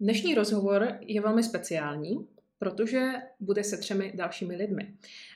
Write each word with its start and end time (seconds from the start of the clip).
Dnešní 0.00 0.34
rozhovor 0.34 0.98
je 1.00 1.20
velmi 1.20 1.42
speciální, 1.42 2.28
protože 2.58 3.12
bude 3.40 3.64
se 3.64 3.76
třemi 3.78 4.12
dalšími 4.16 4.56
lidmi. 4.56 4.94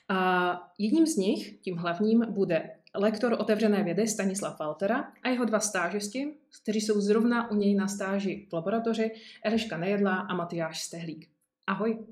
A 0.09 0.73
jedním 0.79 1.07
z 1.07 1.17
nich, 1.17 1.61
tím 1.61 1.77
hlavním, 1.77 2.27
bude 2.29 2.71
lektor 2.95 3.37
otevřené 3.41 3.83
vědy 3.85 4.09
Stanislav 4.09 4.59
Waltera 4.59 5.13
a 5.23 5.29
jeho 5.29 5.45
dva 5.45 5.61
stážisti, 5.61 6.35
kteří 6.63 6.81
jsou 6.81 7.01
zrovna 7.01 7.51
u 7.51 7.55
něj 7.55 7.75
na 7.75 7.89
stáži 7.89 8.47
v 8.51 8.53
laboratoři, 8.53 9.11
Eliška 9.45 9.77
Nejedlá 9.77 10.17
a 10.17 10.35
Matyáš 10.35 10.83
Stehlík. 10.83 11.31
Ahoj. 11.67 12.07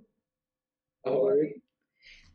Ahoj. 1.04 1.60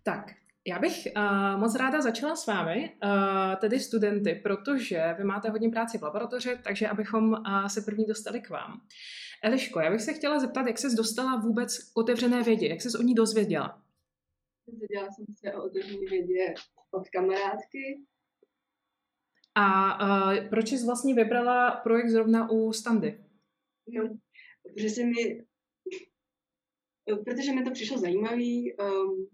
Tak, 0.03 0.31
já 0.67 0.79
bych 0.79 1.07
uh, 1.17 1.59
moc 1.59 1.75
ráda 1.75 2.01
začala 2.01 2.35
s 2.35 2.47
vámi, 2.47 2.97
uh, 3.03 3.55
tedy 3.55 3.79
studenty, 3.79 4.35
protože 4.43 5.15
vy 5.17 5.23
máte 5.23 5.49
hodně 5.49 5.69
práci 5.69 5.97
v 5.97 6.03
laboratoři, 6.03 6.59
takže 6.63 6.87
abychom 6.87 7.31
uh, 7.31 7.67
se 7.67 7.81
první 7.81 8.05
dostali 8.05 8.41
k 8.41 8.49
vám. 8.49 8.81
Eliško, 9.43 9.79
já 9.79 9.91
bych 9.91 10.01
se 10.01 10.13
chtěla 10.13 10.39
zeptat, 10.39 10.67
jak 10.67 10.77
ses 10.77 10.93
dostala 10.93 11.35
vůbec 11.35 11.77
k 11.77 11.97
otevřené 11.97 12.43
vědě, 12.43 12.67
jak 12.67 12.81
ses 12.81 12.95
o 12.95 13.01
ní 13.01 13.13
dozvěděla? 13.13 13.83
Dozvěděla 14.67 15.07
jsem 15.11 15.25
se 15.35 15.53
o 15.53 15.63
otevřené 15.63 16.09
vědě 16.09 16.53
od 16.91 17.09
kamarádky. 17.09 18.05
A 19.55 19.97
uh, 20.01 20.49
proč 20.49 20.69
jsi 20.69 20.85
vlastně 20.85 21.15
vybrala 21.15 21.71
projekt 21.71 22.09
zrovna 22.09 22.51
u 22.51 22.73
Standy? 22.73 23.25
No, 23.87 24.17
protože 24.63 24.89
se 24.89 25.03
mi, 25.03 25.45
protože 27.25 27.53
mi 27.53 27.63
to 27.63 27.71
přišlo 27.71 27.97
zajímavý, 27.97 28.73
um, 28.77 29.27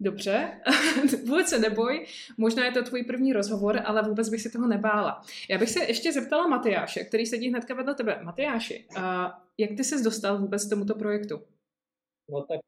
Dobře, 0.00 0.60
vůbec 1.26 1.48
se 1.48 1.58
neboj, 1.58 2.06
možná 2.36 2.64
je 2.64 2.72
to 2.72 2.82
tvůj 2.82 3.02
první 3.02 3.32
rozhovor, 3.32 3.80
ale 3.84 4.02
vůbec 4.02 4.28
bych 4.28 4.40
si 4.40 4.50
toho 4.50 4.68
nebála. 4.68 5.22
Já 5.50 5.58
bych 5.58 5.70
se 5.70 5.84
ještě 5.84 6.12
zeptala 6.12 6.46
Matyáše, 6.46 7.04
který 7.04 7.26
sedí 7.26 7.48
hnedka 7.48 7.74
vedle 7.74 7.94
tebe. 7.94 8.20
Matyáši, 8.22 8.86
jak 9.58 9.70
ty 9.76 9.84
ses 9.84 10.02
dostal 10.02 10.38
vůbec 10.38 10.66
k 10.66 10.70
tomuto 10.70 10.94
projektu? 10.94 11.42
No 12.30 12.42
tak 12.42 12.60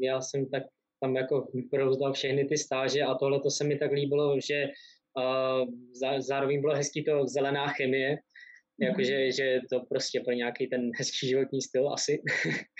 já 0.00 0.20
jsem 0.20 0.46
tak 0.46 0.62
tam 1.00 1.16
jako 1.16 1.48
provzdal 1.70 2.12
všechny 2.12 2.44
ty 2.44 2.58
stáže 2.58 3.02
a 3.02 3.14
tohle 3.14 3.40
to 3.40 3.50
se 3.50 3.64
mi 3.64 3.78
tak 3.78 3.92
líbilo, 3.92 4.40
že 4.40 4.66
zároveň 6.18 6.60
bylo 6.60 6.74
hezký 6.74 7.04
to 7.04 7.26
zelená 7.26 7.68
chemie, 7.68 8.16
Jakože 8.80 9.16
mm-hmm. 9.16 9.36
že 9.36 9.60
to 9.70 9.80
prostě 9.80 10.20
pro 10.20 10.32
nějaký 10.32 10.66
ten 10.66 10.90
hezký 10.98 11.28
životní 11.28 11.62
styl 11.62 11.92
asi. 11.92 12.22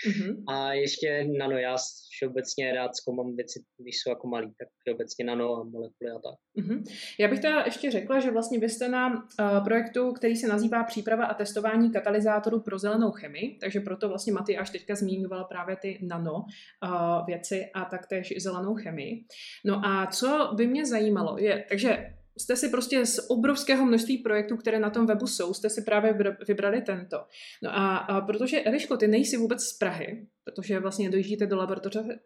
Mm-hmm. 0.07 0.43
a 0.47 0.73
ještě 0.73 1.27
nano, 1.37 1.57
já 1.57 1.75
všeobecně 2.11 2.73
rád 2.73 2.95
zkoumám 2.95 3.35
věci, 3.35 3.63
když 3.77 3.95
jsou 3.99 4.09
jako 4.09 4.27
malý, 4.27 4.47
tak 4.47 4.67
všeobecně 4.79 5.25
nano 5.25 5.55
a 5.55 5.63
molekuly 5.63 6.11
a 6.11 6.19
tak. 6.19 6.65
Mm-hmm. 6.65 6.83
Já 7.19 7.27
bych 7.27 7.39
teda 7.39 7.63
ještě 7.65 7.91
řekla, 7.91 8.19
že 8.19 8.31
vlastně 8.31 8.59
vy 8.59 8.69
jste 8.69 8.89
na 8.89 9.07
uh, 9.07 9.63
projektu, 9.63 10.11
který 10.11 10.35
se 10.35 10.47
nazývá 10.47 10.83
Příprava 10.83 11.25
a 11.25 11.33
testování 11.33 11.91
katalyzátorů 11.91 12.61
pro 12.61 12.79
zelenou 12.79 13.11
chemii, 13.11 13.57
takže 13.61 13.79
proto 13.79 14.09
vlastně 14.09 14.33
až 14.59 14.69
teďka 14.69 14.95
zmiňovala 14.95 15.43
právě 15.43 15.75
ty 15.75 15.99
nano 16.01 16.33
uh, 16.33 17.25
věci 17.25 17.65
a 17.73 17.85
taktéž 17.85 18.33
zelenou 18.37 18.75
chemii. 18.75 19.25
No 19.65 19.85
a 19.85 20.07
co 20.07 20.53
by 20.55 20.67
mě 20.67 20.85
zajímalo 20.85 21.37
je, 21.39 21.65
takže 21.69 22.18
jste 22.39 22.55
si 22.55 22.69
prostě 22.69 23.05
z 23.05 23.29
obrovského 23.29 23.85
množství 23.85 24.17
projektů, 24.17 24.57
které 24.57 24.79
na 24.79 24.89
tom 24.89 25.05
webu 25.05 25.27
jsou, 25.27 25.53
jste 25.53 25.69
si 25.69 25.81
právě 25.81 26.17
vybrali 26.47 26.81
tento. 26.81 27.17
No 27.63 27.69
a, 27.69 27.97
a 27.97 28.21
protože, 28.21 28.63
Eliško, 28.63 28.97
ty 28.97 29.07
nejsi 29.07 29.37
vůbec 29.37 29.61
z 29.63 29.77
Prahy, 29.77 30.27
protože 30.43 30.79
vlastně 30.79 31.09
dojíždíte 31.09 31.47
do 31.47 31.55
laboratoře 31.57 31.99
uh, 32.01 32.17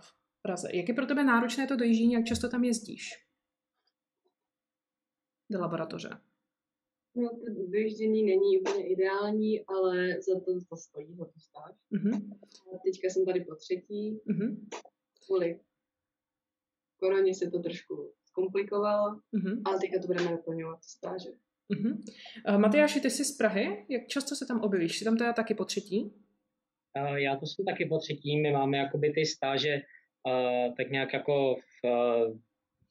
v 0.00 0.14
Praze. 0.42 0.68
Jak 0.74 0.88
je 0.88 0.94
pro 0.94 1.06
tebe 1.06 1.24
náročné 1.24 1.66
to 1.66 1.76
dojíždění, 1.76 2.12
jak 2.12 2.24
často 2.24 2.48
tam 2.48 2.64
jezdíš? 2.64 3.10
Do 5.50 5.60
laboratoře. 5.60 6.10
No, 7.14 7.28
to 7.28 7.66
dojíždění 7.68 8.22
není 8.22 8.60
úplně 8.60 8.88
ideální, 8.88 9.66
ale 9.66 10.22
za 10.22 10.40
to 10.40 10.60
to 10.68 10.76
stojí, 10.76 11.14
za 11.14 11.24
to 11.24 11.40
stáž. 11.40 11.76
Uh-huh. 11.92 12.38
Teďka 12.84 13.08
jsem 13.08 13.26
tady 13.26 13.44
po 13.44 13.54
třetí. 13.54 14.20
Uh-huh. 14.26 14.56
Kvůli 15.26 15.60
koroně 16.96 17.34
se 17.34 17.50
to 17.50 17.58
trošku 17.58 18.12
zkomplikovalo, 18.40 19.20
mm-hmm. 19.34 19.62
ale 19.64 19.78
teďka 19.80 20.00
to 20.00 20.06
budeme 20.06 20.30
naplňovat 20.30 20.84
stáže. 20.84 21.28
Mm-hmm. 21.72 22.02
Uh, 22.48 22.58
Matyáši, 22.58 23.00
ty 23.00 23.10
jsi 23.10 23.24
z 23.24 23.36
Prahy, 23.36 23.86
jak 23.88 24.06
často 24.06 24.34
se 24.34 24.46
tam 24.46 24.60
objevíš? 24.60 24.98
Jsi 24.98 25.04
tam 25.04 25.16
teda 25.16 25.32
taky 25.32 25.54
po 25.54 25.64
třetí? 25.64 26.02
Uh, 26.02 27.14
já 27.14 27.36
to 27.36 27.46
jsem 27.46 27.64
taky 27.64 27.86
po 27.86 27.98
třetí, 27.98 28.40
my 28.40 28.52
máme 28.52 28.76
jakoby 28.76 29.12
ty 29.12 29.26
stáže 29.26 29.74
uh, 30.26 30.74
tak 30.74 30.90
nějak 30.90 31.12
jako 31.12 31.54
v, 31.54 31.84
uh, 31.84 32.38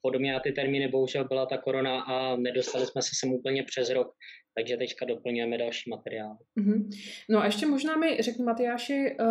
podobně 0.01 0.33
na 0.33 0.39
ty 0.39 0.51
termíny, 0.51 0.87
bohužel 0.87 1.27
byla 1.27 1.45
ta 1.45 1.57
korona 1.57 2.01
a 2.01 2.35
nedostali 2.35 2.85
jsme 2.85 3.01
se 3.01 3.09
sem 3.13 3.33
úplně 3.33 3.63
přes 3.63 3.89
rok, 3.89 4.07
takže 4.55 4.77
teďka 4.77 5.05
doplňujeme 5.05 5.57
další 5.57 5.89
materiál. 5.89 6.37
Mm-hmm. 6.59 6.89
No 7.29 7.39
a 7.39 7.45
ještě 7.45 7.65
možná 7.65 7.95
mi 7.95 8.17
řekni, 8.19 8.43
Matyáši, 8.43 9.15
eh, 9.19 9.25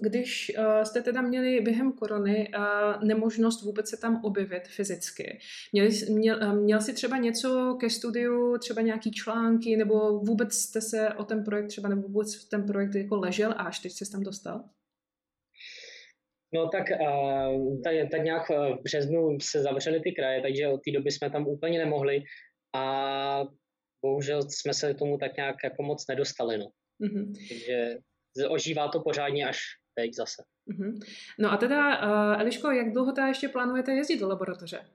když 0.00 0.52
eh, 0.56 0.84
jste 0.84 1.02
teda 1.02 1.22
měli 1.22 1.60
během 1.60 1.92
korony 1.92 2.48
eh, 2.54 2.58
nemožnost 3.06 3.62
vůbec 3.62 3.88
se 3.88 3.96
tam 3.96 4.20
objevit 4.24 4.68
fyzicky, 4.68 5.38
měli, 5.72 5.90
měl, 6.10 6.62
měl 6.62 6.80
jsi 6.80 6.92
třeba 6.92 7.16
něco 7.16 7.76
ke 7.80 7.90
studiu, 7.90 8.58
třeba 8.58 8.82
nějaký 8.82 9.10
články, 9.10 9.76
nebo 9.76 10.18
vůbec 10.18 10.54
jste 10.54 10.80
se 10.80 11.14
o 11.14 11.24
ten 11.24 11.44
projekt 11.44 11.66
třeba, 11.66 11.88
nebo 11.88 12.08
vůbec 12.08 12.48
ten 12.48 12.66
projekt 12.66 12.94
jako 12.94 13.16
ležel 13.16 13.50
a 13.50 13.54
až 13.54 13.78
teď 13.78 13.92
jsi 13.92 14.12
tam 14.12 14.22
dostal? 14.22 14.64
No 16.56 16.68
tak, 16.68 16.84
tak, 17.84 17.94
tak 18.10 18.22
nějak 18.22 18.48
v 18.48 18.82
březnu 18.82 19.40
se 19.40 19.62
zavřely 19.62 20.00
ty 20.00 20.12
kraje, 20.12 20.42
takže 20.42 20.68
od 20.68 20.80
té 20.84 20.90
doby 20.92 21.10
jsme 21.10 21.30
tam 21.30 21.46
úplně 21.46 21.78
nemohli 21.78 22.22
a 22.74 23.44
bohužel 24.02 24.42
jsme 24.42 24.74
se 24.74 24.94
tomu 24.94 25.18
tak 25.18 25.36
nějak 25.36 25.56
jako 25.64 25.82
moc 25.82 26.06
nedostali. 26.08 26.58
No. 26.58 26.66
Mm-hmm. 27.00 27.32
Takže 27.48 27.98
ožívá 28.48 28.88
to 28.88 29.00
pořádně 29.00 29.48
až 29.48 29.58
teď 29.94 30.14
zase. 30.14 30.42
Mm-hmm. 30.70 30.98
No 31.38 31.52
a 31.52 31.56
teda, 31.56 31.80
uh, 31.98 32.40
Eliško, 32.40 32.70
jak 32.70 32.92
dlouho 32.92 33.12
teda 33.12 33.26
ještě 33.26 33.48
plánujete 33.48 33.92
jezdit 33.92 34.18
do 34.18 34.28
laboratoře? 34.28 34.90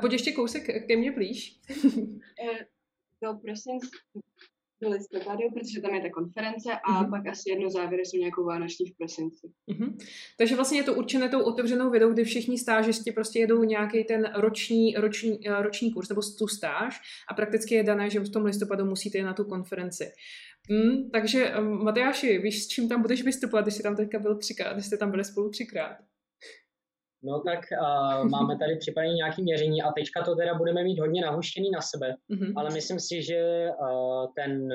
Pojď 0.00 0.12
ještě 0.12 0.32
kousek 0.32 0.86
ke 0.86 0.96
mně 0.96 1.12
blíž. 1.12 1.60
Eh, 2.42 2.66
do 3.22 3.34
prosince, 3.34 3.86
do 4.82 4.90
listopadu, 4.90 5.42
protože 5.54 5.80
tam 5.80 5.94
je 5.94 6.00
ta 6.00 6.10
konference 6.10 6.72
a 6.72 6.78
mm-hmm. 6.78 7.10
pak 7.10 7.26
asi 7.26 7.50
jedno 7.50 7.70
závěry 7.70 8.06
jsou 8.06 8.16
nějakou 8.16 8.44
vánoční 8.44 8.86
v 8.86 8.96
prosinci. 8.96 9.46
Mm-hmm. 9.70 9.96
Takže 10.38 10.56
vlastně 10.56 10.78
je 10.78 10.84
to 10.84 10.94
určené 10.94 11.28
tou 11.28 11.42
otevřenou 11.42 11.90
vědou, 11.90 12.12
kdy 12.12 12.24
všichni 12.24 12.58
stážisti 12.58 13.12
prostě 13.12 13.38
jedou 13.38 13.64
nějaký 13.64 14.04
ten 14.04 14.30
roční, 14.34 14.94
roční, 14.94 15.48
eh, 15.48 15.62
roční 15.62 15.92
kurz 15.92 16.08
nebo 16.08 16.20
tu 16.38 16.48
stáž 16.48 17.00
a 17.30 17.34
prakticky 17.34 17.74
je 17.74 17.82
dané, 17.82 18.10
že 18.10 18.20
v 18.20 18.30
tom 18.30 18.44
listopadu 18.44 18.84
musíte 18.84 19.18
jít 19.18 19.24
na 19.24 19.34
tu 19.34 19.44
konferenci. 19.44 20.12
Mm, 20.70 21.10
takže 21.10 21.52
Matyáši, 21.60 22.38
víš, 22.38 22.64
s 22.64 22.68
čím 22.68 22.88
tam 22.88 23.02
budeš 23.02 23.22
vystupovat, 23.22 23.64
když 23.64 23.74
jsi 23.74 23.82
tam 23.82 23.96
teďka 23.96 24.18
byl 24.18 24.38
třikrát, 24.38 24.72
když 24.72 24.86
jste 24.86 24.96
tam 24.96 25.10
byli 25.10 25.24
spolu 25.24 25.50
třikrát? 25.50 25.96
No 27.24 27.40
tak 27.40 27.60
uh, 27.72 28.28
máme 28.28 28.58
tady 28.58 28.76
připravené 28.76 29.14
nějaké 29.14 29.42
měření 29.42 29.82
a 29.82 29.92
teďka 29.92 30.22
to 30.22 30.36
teda 30.36 30.54
budeme 30.54 30.84
mít 30.84 30.98
hodně 30.98 31.22
nahuštěný 31.22 31.70
na 31.70 31.80
sebe, 31.80 32.14
mm-hmm. 32.30 32.52
ale 32.56 32.70
myslím 32.70 33.00
si, 33.00 33.22
že 33.22 33.68
uh, 33.70 34.26
ten, 34.36 34.68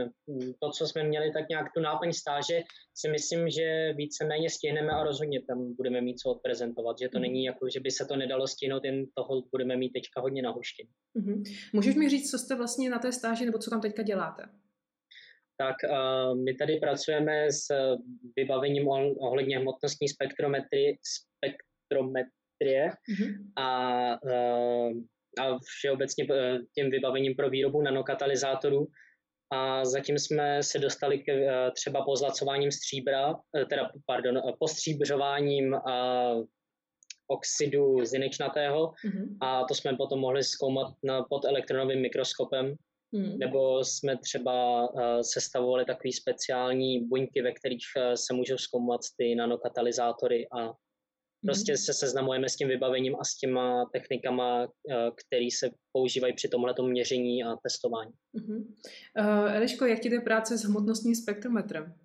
to, 0.60 0.70
co 0.72 0.88
jsme 0.88 1.04
měli, 1.04 1.32
tak 1.32 1.50
nějak 1.50 1.68
tu 1.76 1.82
náplň 1.82 2.14
stáže, 2.14 2.62
si 2.96 3.10
myslím, 3.10 3.50
že 3.50 3.94
víceméně 3.94 4.50
stihneme 4.50 4.92
a 4.92 5.04
rozhodně 5.04 5.42
tam 5.42 5.76
budeme 5.76 6.02
mít 6.02 6.20
co 6.20 6.30
odprezentovat, 6.30 7.00
že 7.00 7.10
to 7.10 7.18
mm-hmm. 7.18 7.22
není 7.22 7.44
jako, 7.44 7.70
že 7.70 7.80
by 7.80 7.92
se 7.92 8.06
to 8.06 8.16
nedalo 8.16 8.48
stihnout, 8.48 8.86
jen 8.86 9.06
toho 9.14 9.44
budeme 9.52 9.78
mít 9.78 9.90
teďka 9.90 10.22
hodně 10.22 10.42
nahuštěný. 10.42 10.90
Mm-hmm. 11.20 11.44
Můžeš 11.74 11.96
mi 11.96 12.10
říct, 12.10 12.32
co 12.32 12.38
jste 12.38 12.56
vlastně 12.56 12.90
na 12.90 13.00
té 13.00 13.12
stáži 13.12 13.46
nebo 13.46 13.58
co 13.58 13.70
tam 13.70 13.82
teďka 13.82 14.04
děláte? 14.04 14.44
tak 15.60 15.76
uh, 15.84 16.38
my 16.44 16.54
tady 16.54 16.80
pracujeme 16.80 17.52
s 17.52 17.68
vybavením 18.36 18.88
ohledně 19.20 19.58
hmotnostní 19.58 20.08
spektrometry, 20.10 20.98
spektrometry 21.04 22.37
dioptrie 22.62 22.90
mm-hmm. 22.90 23.34
a, 23.56 24.12
eh, 24.30 24.92
a 25.42 25.60
všeobecně 25.64 26.28
eh, 26.32 26.58
tím 26.76 26.92
vybavením 26.92 27.36
pro 27.36 27.50
výrobu 27.50 27.82
nanokatalyzátorů. 27.82 28.88
A 29.54 29.86
zatím 29.86 30.20
jsme 30.20 30.64
se 30.64 30.80
dostali 30.80 31.20
k 31.20 31.30
eh, 31.30 31.72
třeba 31.72 32.06
pozlacováním 32.06 32.72
stříbra, 32.72 33.36
teda, 33.70 33.92
pardon, 34.06 34.42
postříbřováním 34.60 35.76
oxidu 37.30 38.06
zinečnatého 38.06 38.88
mm-hmm. 39.06 39.38
a 39.42 39.64
to 39.64 39.76
jsme 39.76 39.98
potom 39.98 40.20
mohli 40.20 40.44
zkoumat 40.44 40.94
na, 41.04 41.24
pod 41.24 41.46
elektronovým 41.46 42.02
mikroskopem, 42.02 42.76
mm. 43.12 43.38
nebo 43.38 43.84
jsme 43.86 44.18
třeba 44.18 44.90
uh, 44.90 45.02
sestavovali 45.22 45.86
takové 45.86 46.12
speciální 46.14 47.08
buňky, 47.08 47.42
ve 47.42 47.52
kterých 47.52 47.86
uh, 47.98 48.14
se 48.14 48.34
můžou 48.34 48.58
zkoumat 48.58 49.02
ty 49.18 49.36
nanokatalyzátory 49.36 50.48
a 50.52 50.74
Prostě 51.48 51.72
mhm. 51.72 51.78
se 51.78 51.94
seznamujeme 51.94 52.50
s 52.50 52.56
tím 52.56 52.68
vybavením 52.68 53.16
a 53.20 53.24
s 53.24 53.38
těma 53.38 53.86
technikama, 53.86 54.64
eh, 54.64 55.12
které 55.16 55.48
se 55.52 55.70
používají 55.92 56.34
při 56.34 56.48
tomhle 56.48 56.74
měření 56.82 57.44
a 57.44 57.56
testování. 57.56 58.12
Uh-huh. 58.36 58.66
Uh, 59.20 59.56
Eliško, 59.56 59.86
jak 59.86 60.00
ti 60.00 60.10
jde 60.10 60.20
práce 60.20 60.58
s 60.58 60.64
hmotnostním 60.64 61.16
spektrometrem? 61.16 61.96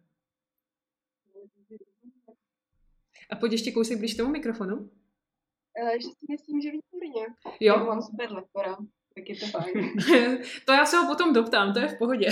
A 3.30 3.36
pojď 3.36 3.52
ještě 3.52 3.72
kousek 3.72 3.98
blíž 3.98 4.16
tomu 4.16 4.30
mikrofonu. 4.30 4.76
Uh, 4.76 5.92
že 5.92 6.08
si 6.08 6.26
myslím, 6.30 6.60
že 6.60 6.70
výborně. 6.70 7.26
Jo. 7.60 7.74
Já 7.74 7.84
mám 7.84 8.02
super 8.02 8.32
lektora, 8.32 8.76
tak 9.14 9.28
je 9.28 9.36
to 9.36 9.46
fajn. 9.46 9.72
to 10.66 10.72
já 10.72 10.86
se 10.86 10.96
ho 10.96 11.06
potom 11.06 11.32
doptám, 11.32 11.72
to 11.72 11.78
je 11.78 11.88
v 11.88 11.98
pohodě. 11.98 12.28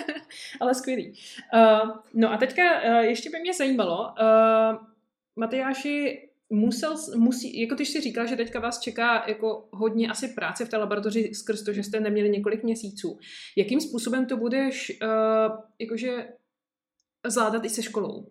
Ale 0.60 0.74
skvělý. 0.74 1.18
Uh, 1.54 1.90
no 2.14 2.32
a 2.32 2.36
teďka 2.36 2.82
uh, 2.82 3.04
ještě 3.04 3.30
by 3.30 3.38
mě 3.38 3.54
zajímalo, 3.54 4.14
uh, 4.20 4.86
Matyáši, 5.36 6.23
musel, 6.52 6.94
musí, 7.16 7.60
jako 7.60 7.74
ty 7.74 7.86
jsi 7.86 8.00
říkal, 8.00 8.26
že 8.26 8.36
teďka 8.36 8.60
vás 8.60 8.80
čeká 8.80 9.24
jako 9.28 9.68
hodně 9.72 10.08
asi 10.08 10.28
práce 10.28 10.64
v 10.64 10.68
té 10.68 10.76
laboratoři 10.76 11.34
skrz 11.34 11.62
to, 11.64 11.72
že 11.72 11.82
jste 11.82 12.00
neměli 12.00 12.30
několik 12.30 12.62
měsíců. 12.62 13.18
Jakým 13.56 13.80
způsobem 13.80 14.26
to 14.26 14.36
budeš 14.36 14.98
uh, 15.02 15.56
jakože 15.80 16.28
zvládat 17.26 17.64
i 17.64 17.68
se 17.68 17.82
školou? 17.82 18.30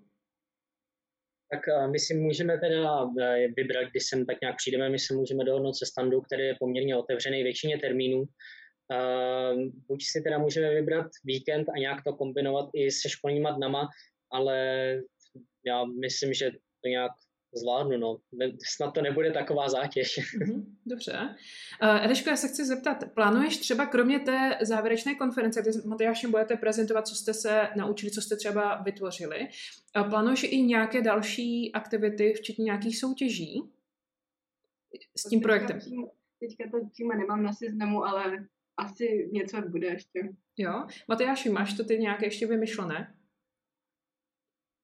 Tak 1.51 1.61
uh, 1.67 1.91
my 1.91 1.99
si 1.99 2.13
můžeme 2.13 2.57
teda 2.57 3.03
uh, 3.03 3.13
vybrat, 3.57 3.89
když 3.91 4.03
sem 4.05 4.25
tak 4.25 4.37
nějak 4.41 4.57
přijdeme, 4.57 4.89
my 4.89 4.99
se 4.99 5.13
můžeme 5.13 5.43
dohodnout 5.43 5.73
se 5.73 5.85
standu, 5.85 6.21
který 6.21 6.43
je 6.43 6.55
poměrně 6.59 6.95
otevřený 6.95 7.43
většině 7.43 7.77
termínů. 7.79 8.23
Buď 9.87 10.03
si 10.03 10.21
teda 10.21 10.37
můžeme 10.37 10.75
vybrat 10.75 11.07
víkend 11.23 11.69
a 11.69 11.79
nějak 11.79 12.03
to 12.03 12.13
kombinovat 12.13 12.69
i 12.73 12.91
se 12.91 13.09
školníma 13.09 13.51
dnama, 13.51 13.87
ale 14.31 14.57
já 15.65 15.85
myslím, 16.01 16.33
že 16.33 16.51
to 16.51 16.87
nějak 16.89 17.11
zvládnu, 17.55 17.97
no. 17.97 18.17
Snad 18.75 18.93
to 18.93 19.01
nebude 19.01 19.31
taková 19.31 19.69
zátěž. 19.69 20.19
Mm-hmm, 20.37 20.65
dobře. 20.85 21.35
Uh, 21.83 22.05
Edeško, 22.05 22.29
já 22.29 22.35
se 22.35 22.47
chci 22.47 22.65
zeptat, 22.65 23.03
plánuješ 23.13 23.57
třeba 23.57 23.85
kromě 23.85 24.19
té 24.19 24.57
závěrečné 24.61 25.15
konference, 25.15 25.61
kde 25.61 25.73
s 25.73 25.85
Matyášem 25.85 26.31
budete 26.31 26.55
prezentovat, 26.55 27.07
co 27.07 27.15
jste 27.15 27.33
se 27.33 27.67
naučili, 27.75 28.11
co 28.11 28.21
jste 28.21 28.35
třeba 28.35 28.81
vytvořili, 28.81 29.39
uh, 29.97 30.09
plánuješ 30.09 30.43
i 30.43 30.61
nějaké 30.61 31.01
další 31.01 31.71
aktivity, 31.73 32.33
včetně 32.33 32.63
nějakých 32.63 32.99
soutěží 32.99 33.63
s 35.17 35.29
tím 35.29 35.41
projektem? 35.41 35.79
Teďka 36.39 36.63
to 36.71 36.87
přímo 36.91 37.13
nemám 37.13 37.43
na 37.43 37.53
seznamu, 37.53 38.05
ale 38.05 38.47
asi 38.77 39.29
něco 39.31 39.61
bude 39.61 39.87
ještě. 39.87 40.29
Jo. 40.57 40.87
Matyáši, 41.07 41.49
máš 41.49 41.73
to 41.73 41.83
ty 41.83 41.97
nějaké 41.97 42.25
ještě 42.25 42.47
vymyšlené? 42.47 43.15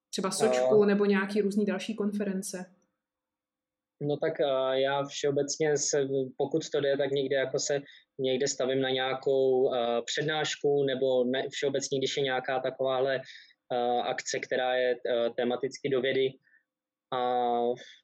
Třeba 0.09 0.31
Sočku 0.31 0.85
nebo 0.85 1.05
nějaký 1.05 1.41
různý 1.41 1.65
další 1.65 1.95
konference? 1.95 2.65
No 4.01 4.17
tak 4.17 4.33
uh, 4.39 4.71
já 4.71 5.03
všeobecně, 5.03 5.77
se, 5.77 6.07
pokud 6.37 6.69
to 6.69 6.81
jde, 6.81 6.97
tak 6.97 7.11
někde 7.11 7.35
jako 7.35 7.59
se 7.59 7.81
někde 8.19 8.47
stavím 8.47 8.81
na 8.81 8.89
nějakou 8.89 9.63
uh, 9.63 9.75
přednášku 10.05 10.83
nebo 10.83 11.23
ne, 11.23 11.49
všeobecně, 11.49 11.97
když 11.97 12.17
je 12.17 12.23
nějaká 12.23 12.59
takováhle 12.59 13.15
uh, 13.17 14.07
akce, 14.07 14.39
která 14.39 14.75
je 14.75 14.95
uh, 14.95 15.33
tematicky 15.35 15.89
do 15.89 16.01
vědy, 16.01 16.33
a 17.13 17.59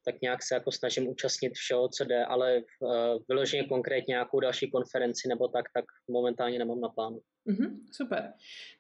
tak 0.06 0.22
nějak 0.22 0.44
se 0.44 0.56
jako 0.56 0.72
snažím 0.72 1.08
účastnit 1.08 1.54
všeho, 1.54 1.90
co 1.90 2.06
jde, 2.06 2.26
ale 2.26 2.62
uh, 2.80 2.92
vyloženě 3.30 3.64
konkrétně 3.64 4.12
nějakou 4.12 4.40
další 4.40 4.72
konferenci 4.72 5.28
nebo 5.28 5.48
tak, 5.48 5.66
tak 5.74 5.86
momentálně 6.12 6.60
nemám 6.60 6.82
na 6.82 6.90
plánu. 6.90 7.20
Mm-hmm, 7.50 7.80
super. 7.92 8.34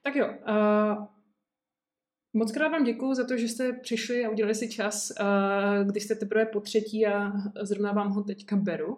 Tak 0.03 0.15
jo, 0.15 0.27
uh, 0.27 1.05
Moc 2.37 2.51
krát 2.51 2.67
vám 2.67 2.83
děkuji 2.83 3.13
za 3.13 3.27
to, 3.27 3.37
že 3.37 3.47
jste 3.47 3.73
přišli 3.73 4.25
a 4.25 4.29
udělali 4.29 4.55
si 4.55 4.69
čas, 4.69 5.11
když 5.85 6.03
jste 6.03 6.15
teprve 6.15 6.45
po 6.45 6.59
třetí 6.59 7.07
a 7.07 7.31
zrovna 7.61 7.91
vám 7.91 8.11
ho 8.11 8.23
teďka 8.23 8.55
beru. 8.55 8.97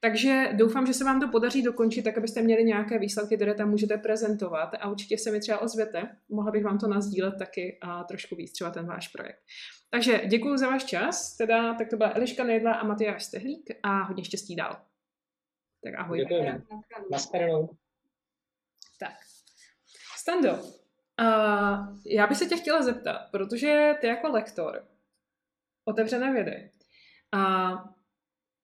Takže 0.00 0.48
doufám, 0.56 0.86
že 0.86 0.94
se 0.94 1.04
vám 1.04 1.20
to 1.20 1.28
podaří 1.28 1.62
dokončit, 1.62 2.02
tak 2.02 2.18
abyste 2.18 2.42
měli 2.42 2.64
nějaké 2.64 2.98
výsledky, 2.98 3.36
které 3.36 3.54
tam 3.54 3.70
můžete 3.70 3.98
prezentovat 3.98 4.70
a 4.80 4.90
určitě 4.90 5.18
se 5.18 5.30
mi 5.30 5.40
třeba 5.40 5.58
ozvěte. 5.58 6.16
Mohla 6.28 6.52
bych 6.52 6.64
vám 6.64 6.78
to 6.78 6.88
nazdílet 6.88 7.34
taky 7.38 7.78
a 7.82 8.04
trošku 8.04 8.36
víc, 8.36 8.52
třeba 8.52 8.70
ten 8.70 8.86
váš 8.86 9.08
projekt. 9.08 9.38
Takže 9.90 10.22
děkuji 10.26 10.56
za 10.56 10.68
váš 10.68 10.84
čas. 10.84 11.36
Teda, 11.36 11.74
tak 11.74 11.88
to 11.88 11.96
byla 11.96 12.12
Eliška 12.16 12.44
Nejdla 12.44 12.72
a 12.72 12.86
Matyáš 12.86 13.24
Stehlík 13.24 13.70
a 13.82 14.02
hodně 14.02 14.24
štěstí 14.24 14.56
dál. 14.56 14.80
Tak 15.84 15.94
ahoj. 15.98 16.18
Děkujeme. 16.18 16.62
Naschledanou. 17.10 17.68
Tak. 19.00 19.12
Stando, 20.16 20.58
a 21.18 21.94
já 22.06 22.26
bych 22.26 22.38
se 22.38 22.46
tě 22.46 22.56
chtěla 22.56 22.82
zeptat, 22.82 23.18
protože 23.30 23.94
ty 24.00 24.06
jako 24.06 24.28
lektor 24.28 24.84
otevřené 25.84 26.32
vědy 26.32 26.70
a 27.34 27.72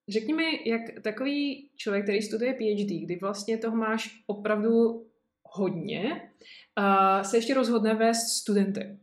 řekni 0.08 0.34
mi, 0.34 0.70
jak 0.70 1.02
takový 1.02 1.70
člověk, 1.76 2.04
který 2.04 2.22
studuje 2.22 2.54
PhD, 2.54 3.04
kdy 3.04 3.18
vlastně 3.20 3.58
toho 3.58 3.76
máš 3.76 4.22
opravdu 4.26 5.06
hodně, 5.42 6.32
a 6.76 7.24
se 7.24 7.36
ještě 7.36 7.54
rozhodne 7.54 7.94
vést 7.94 8.28
studenty. 8.28 8.98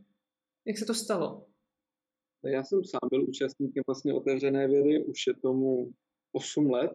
Jak 0.68 0.78
se 0.78 0.86
to 0.86 0.94
stalo? 0.94 1.48
Já 2.46 2.64
jsem 2.64 2.84
sám 2.84 3.10
byl 3.10 3.30
účastníkem 3.30 3.84
vlastně 3.88 4.14
otevřené 4.14 4.68
vědy, 4.68 5.06
už 5.06 5.28
je 5.28 5.34
tomu 5.34 5.92
8 6.32 6.72
let. 6.72 6.92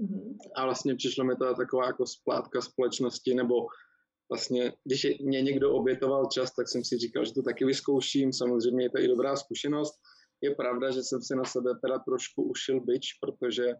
Mm-hmm. 0.00 0.36
A 0.54 0.64
vlastně 0.64 0.94
přišlo 0.94 1.24
mi 1.24 1.36
to 1.36 1.54
taková 1.54 1.86
jako 1.86 2.06
splátka 2.06 2.60
společnosti 2.60 3.34
nebo 3.34 3.54
vlastně, 4.30 4.72
když 4.84 5.06
mě 5.20 5.42
někdo 5.42 5.72
obětoval 5.72 6.26
čas, 6.26 6.54
tak 6.54 6.68
jsem 6.68 6.84
si 6.84 6.98
říkal, 6.98 7.24
že 7.24 7.34
to 7.34 7.42
taky 7.42 7.64
vyzkouším, 7.64 8.32
samozřejmě 8.32 8.84
je 8.84 8.90
to 8.90 8.98
i 8.98 9.08
dobrá 9.08 9.36
zkušenost. 9.36 9.94
Je 10.40 10.54
pravda, 10.54 10.90
že 10.90 11.02
jsem 11.02 11.22
si 11.22 11.34
na 11.36 11.44
sebe 11.44 11.70
teda 11.84 11.98
trošku 11.98 12.42
ušil 12.42 12.80
byč, 12.80 13.12
protože 13.20 13.74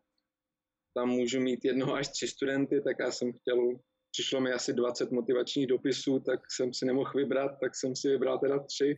tam 0.94 1.08
můžu 1.08 1.41
mít 1.41 1.64
jednoho 1.64 1.94
až 1.94 2.08
tři 2.08 2.29
studenty, 2.29 2.81
tak 2.81 2.97
já 3.00 3.11
jsem 3.11 3.32
chtěl, 3.32 3.79
přišlo 4.11 4.41
mi 4.41 4.52
asi 4.52 4.73
20 4.73 5.11
motivačních 5.11 5.67
dopisů, 5.67 6.20
tak 6.20 6.41
jsem 6.50 6.75
si 6.75 6.87
nemohl 6.87 7.11
vybrat, 7.14 7.52
tak 7.61 7.76
jsem 7.76 7.97
si 7.97 8.08
vybral 8.08 8.38
teda 8.38 8.58
tři, 8.58 8.97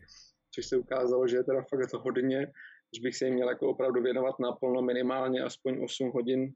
což 0.55 0.65
se 0.65 0.77
ukázalo, 0.77 1.27
že 1.27 1.37
je 1.37 1.43
teda 1.43 1.61
fakt 1.61 1.91
to 1.91 1.99
hodně, 1.99 2.51
že 2.95 3.01
bych 3.01 3.17
se 3.17 3.25
jim 3.25 3.33
měl 3.33 3.49
jako 3.49 3.69
opravdu 3.69 4.01
věnovat 4.01 4.35
naplno 4.39 4.81
minimálně 4.81 5.41
aspoň 5.41 5.83
8 5.83 6.11
hodin 6.11 6.53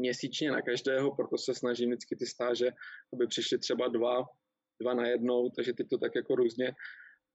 měsíčně 0.00 0.50
na 0.50 0.62
každého, 0.62 1.16
proto 1.16 1.38
se 1.38 1.54
snažím 1.54 1.90
vždycky 1.90 2.16
ty 2.16 2.26
stáže, 2.26 2.70
aby 3.14 3.26
přišly 3.26 3.58
třeba 3.58 3.88
dva, 3.88 4.24
dva 4.82 4.94
na 4.94 5.08
jednou, 5.08 5.50
takže 5.56 5.72
ty 5.72 5.84
to 5.84 5.98
tak 5.98 6.12
jako 6.14 6.34
různě 6.34 6.72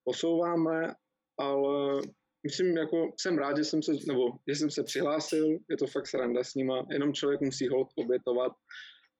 posouváme, 0.04 0.94
ale 1.40 2.02
myslím, 2.44 2.78
jako 2.78 2.98
jsem 3.20 3.38
rád, 3.38 3.58
že 3.58 3.64
jsem 3.64 3.84
se, 3.84 3.92
nebo 4.08 4.22
že 4.50 4.56
jsem 4.56 4.72
se 4.72 4.84
přihlásil, 4.84 5.58
je 5.70 5.78
to 5.78 5.88
fakt 5.88 6.08
sranda 6.08 6.44
s 6.44 6.56
nima, 6.56 6.86
jenom 6.92 7.14
člověk 7.14 7.42
musí 7.42 7.68
hold 7.68 7.88
obětovat 7.96 8.52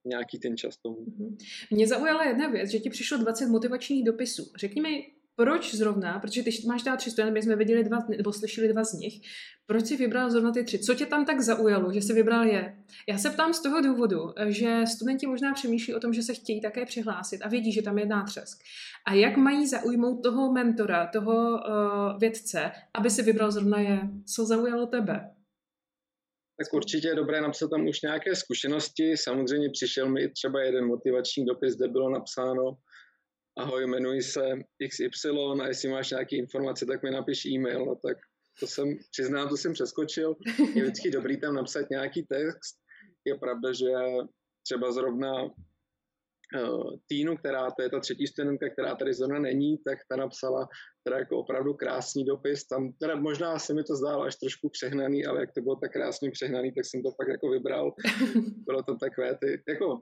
nějaký 0.06 0.38
ten 0.38 0.56
čas 0.56 0.76
tomu. 0.76 0.96
Mhm. 1.00 1.36
Mě 1.70 1.86
zaujala 1.86 2.24
jedna 2.24 2.48
věc, 2.48 2.70
že 2.70 2.78
ti 2.78 2.90
přišlo 2.90 3.18
20 3.18 3.46
motivačních 3.46 4.04
dopisů. 4.04 4.52
Řekni 4.56 4.82
mi, 4.82 5.15
proč 5.36 5.74
zrovna, 5.74 6.18
protože 6.18 6.42
ty 6.42 6.50
máš 6.66 6.82
dát 6.82 6.96
tři 6.96 7.10
studenty, 7.10 7.34
my 7.34 7.42
jsme 7.42 7.56
viděli 7.56 7.84
dva, 7.84 7.98
nebo 8.16 8.32
slyšeli 8.32 8.68
dva 8.68 8.84
z 8.84 8.92
nich, 8.92 9.20
proč 9.66 9.86
jsi 9.86 9.96
vybral 9.96 10.30
zrovna 10.30 10.52
ty 10.52 10.64
tři? 10.64 10.78
Co 10.78 10.94
tě 10.94 11.06
tam 11.06 11.24
tak 11.24 11.40
zaujalo, 11.40 11.92
že 11.92 12.00
jsi 12.02 12.12
vybral 12.12 12.44
je? 12.44 12.76
Já 13.08 13.18
se 13.18 13.30
ptám 13.30 13.54
z 13.54 13.62
toho 13.62 13.80
důvodu, 13.80 14.34
že 14.46 14.82
studenti 14.86 15.26
možná 15.26 15.54
přemýšlí 15.54 15.94
o 15.94 16.00
tom, 16.00 16.12
že 16.12 16.22
se 16.22 16.34
chtějí 16.34 16.60
také 16.60 16.86
přihlásit 16.86 17.42
a 17.42 17.48
vědí, 17.48 17.72
že 17.72 17.82
tam 17.82 17.98
je 17.98 18.06
nátřesk. 18.06 18.58
A 19.06 19.14
jak 19.14 19.36
mají 19.36 19.66
zaujmout 19.66 20.22
toho 20.22 20.52
mentora, 20.52 21.06
toho 21.06 21.50
uh, 21.50 22.18
vědce, 22.18 22.72
aby 22.94 23.10
si 23.10 23.22
vybral 23.22 23.50
zrovna 23.50 23.80
je? 23.80 24.00
Co 24.34 24.44
zaujalo 24.44 24.86
tebe? 24.86 25.30
Tak 26.58 26.72
určitě 26.74 27.08
je 27.08 27.14
dobré 27.14 27.40
napsat 27.40 27.70
tam 27.70 27.86
už 27.86 28.02
nějaké 28.02 28.36
zkušenosti. 28.36 29.16
Samozřejmě 29.16 29.70
přišel 29.70 30.08
mi 30.08 30.28
třeba 30.28 30.62
jeden 30.62 30.86
motivační 30.86 31.44
dopis, 31.44 31.76
kde 31.76 31.88
bylo 31.88 32.10
napsáno, 32.10 32.76
ahoj, 33.56 33.86
jmenuji 33.86 34.22
se 34.22 34.50
XY 34.88 35.28
a 35.62 35.66
jestli 35.66 35.88
máš 35.88 36.10
nějaké 36.10 36.36
informace, 36.36 36.86
tak 36.86 37.02
mi 37.02 37.10
napiš 37.10 37.46
e-mail. 37.46 37.84
No 37.86 37.94
tak 37.94 38.16
to 38.60 38.66
jsem, 38.66 38.98
přiznám, 39.10 39.48
to 39.48 39.56
jsem 39.56 39.72
přeskočil. 39.72 40.36
Je 40.74 40.82
vždycky 40.82 41.10
dobrý 41.10 41.40
tam 41.40 41.54
napsat 41.54 41.90
nějaký 41.90 42.22
text. 42.22 42.76
Je 43.24 43.34
pravda, 43.34 43.72
že 43.72 43.86
třeba 44.62 44.92
zrovna 44.92 45.42
uh, 45.42 46.96
Týnu, 47.06 47.36
která 47.36 47.70
to 47.70 47.82
je 47.82 47.90
ta 47.90 48.00
třetí 48.00 48.26
studentka, 48.26 48.70
která 48.70 48.94
tady 48.94 49.14
zrovna 49.14 49.38
není, 49.38 49.78
tak 49.78 49.98
ta 50.08 50.16
napsala 50.16 50.68
teda 51.04 51.18
jako 51.18 51.38
opravdu 51.38 51.74
krásný 51.74 52.24
dopis. 52.24 52.66
Tam 52.66 52.92
teda 52.92 53.16
možná 53.16 53.58
se 53.58 53.74
mi 53.74 53.84
to 53.84 53.96
zdálo 53.96 54.22
až 54.22 54.36
trošku 54.36 54.68
přehnaný, 54.68 55.26
ale 55.26 55.40
jak 55.40 55.52
to 55.52 55.60
bylo 55.60 55.76
tak 55.76 55.92
krásně 55.92 56.30
přehnaný, 56.30 56.72
tak 56.72 56.84
jsem 56.84 57.02
to 57.02 57.10
pak 57.18 57.28
jako 57.28 57.50
vybral. 57.50 57.94
Bylo 58.66 58.82
to 58.82 58.96
takové 58.96 59.38
ty, 59.40 59.62
jako 59.68 60.00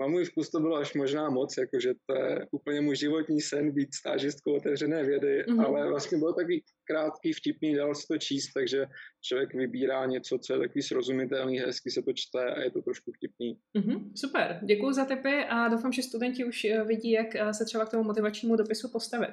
na 0.00 0.06
můj 0.06 0.24
vkus 0.24 0.50
to 0.50 0.60
bylo 0.60 0.76
až 0.76 0.94
možná 0.94 1.30
moc, 1.30 1.56
jakože 1.56 1.92
to 2.06 2.14
je 2.14 2.46
úplně 2.50 2.80
můj 2.80 2.96
životní 2.96 3.40
sen 3.40 3.70
být 3.70 3.94
stážistkou 3.94 4.56
otevřené 4.56 5.04
vědy, 5.04 5.44
mm-hmm. 5.48 5.66
ale 5.66 5.88
vlastně 5.88 6.18
bylo 6.18 6.32
takový 6.32 6.62
krátký, 6.84 7.32
vtipný, 7.32 7.74
dal 7.74 7.94
se 7.94 8.06
to 8.06 8.18
číst, 8.18 8.52
takže 8.52 8.86
člověk 9.20 9.54
vybírá 9.54 10.06
něco, 10.06 10.38
co 10.38 10.52
je 10.52 10.58
takový 10.58 10.82
srozumitelný, 10.82 11.58
hezky 11.58 11.90
se 11.90 12.02
to 12.02 12.12
čte 12.12 12.44
a 12.44 12.60
je 12.60 12.70
to 12.70 12.82
trošku 12.82 13.12
vtipný. 13.12 13.58
Mm-hmm, 13.78 14.12
super, 14.16 14.60
děkuji 14.64 14.92
za 14.92 15.04
tipy 15.04 15.44
a 15.48 15.68
doufám, 15.68 15.92
že 15.92 16.02
studenti 16.02 16.44
už 16.44 16.64
eh, 16.64 16.84
vidí, 16.84 17.10
jak 17.10 17.36
eh, 17.36 17.54
se 17.54 17.64
třeba 17.64 17.86
k 17.86 17.90
tomu 17.90 18.04
motivačnímu 18.04 18.56
dopisu 18.56 18.88
postavit. 18.92 19.30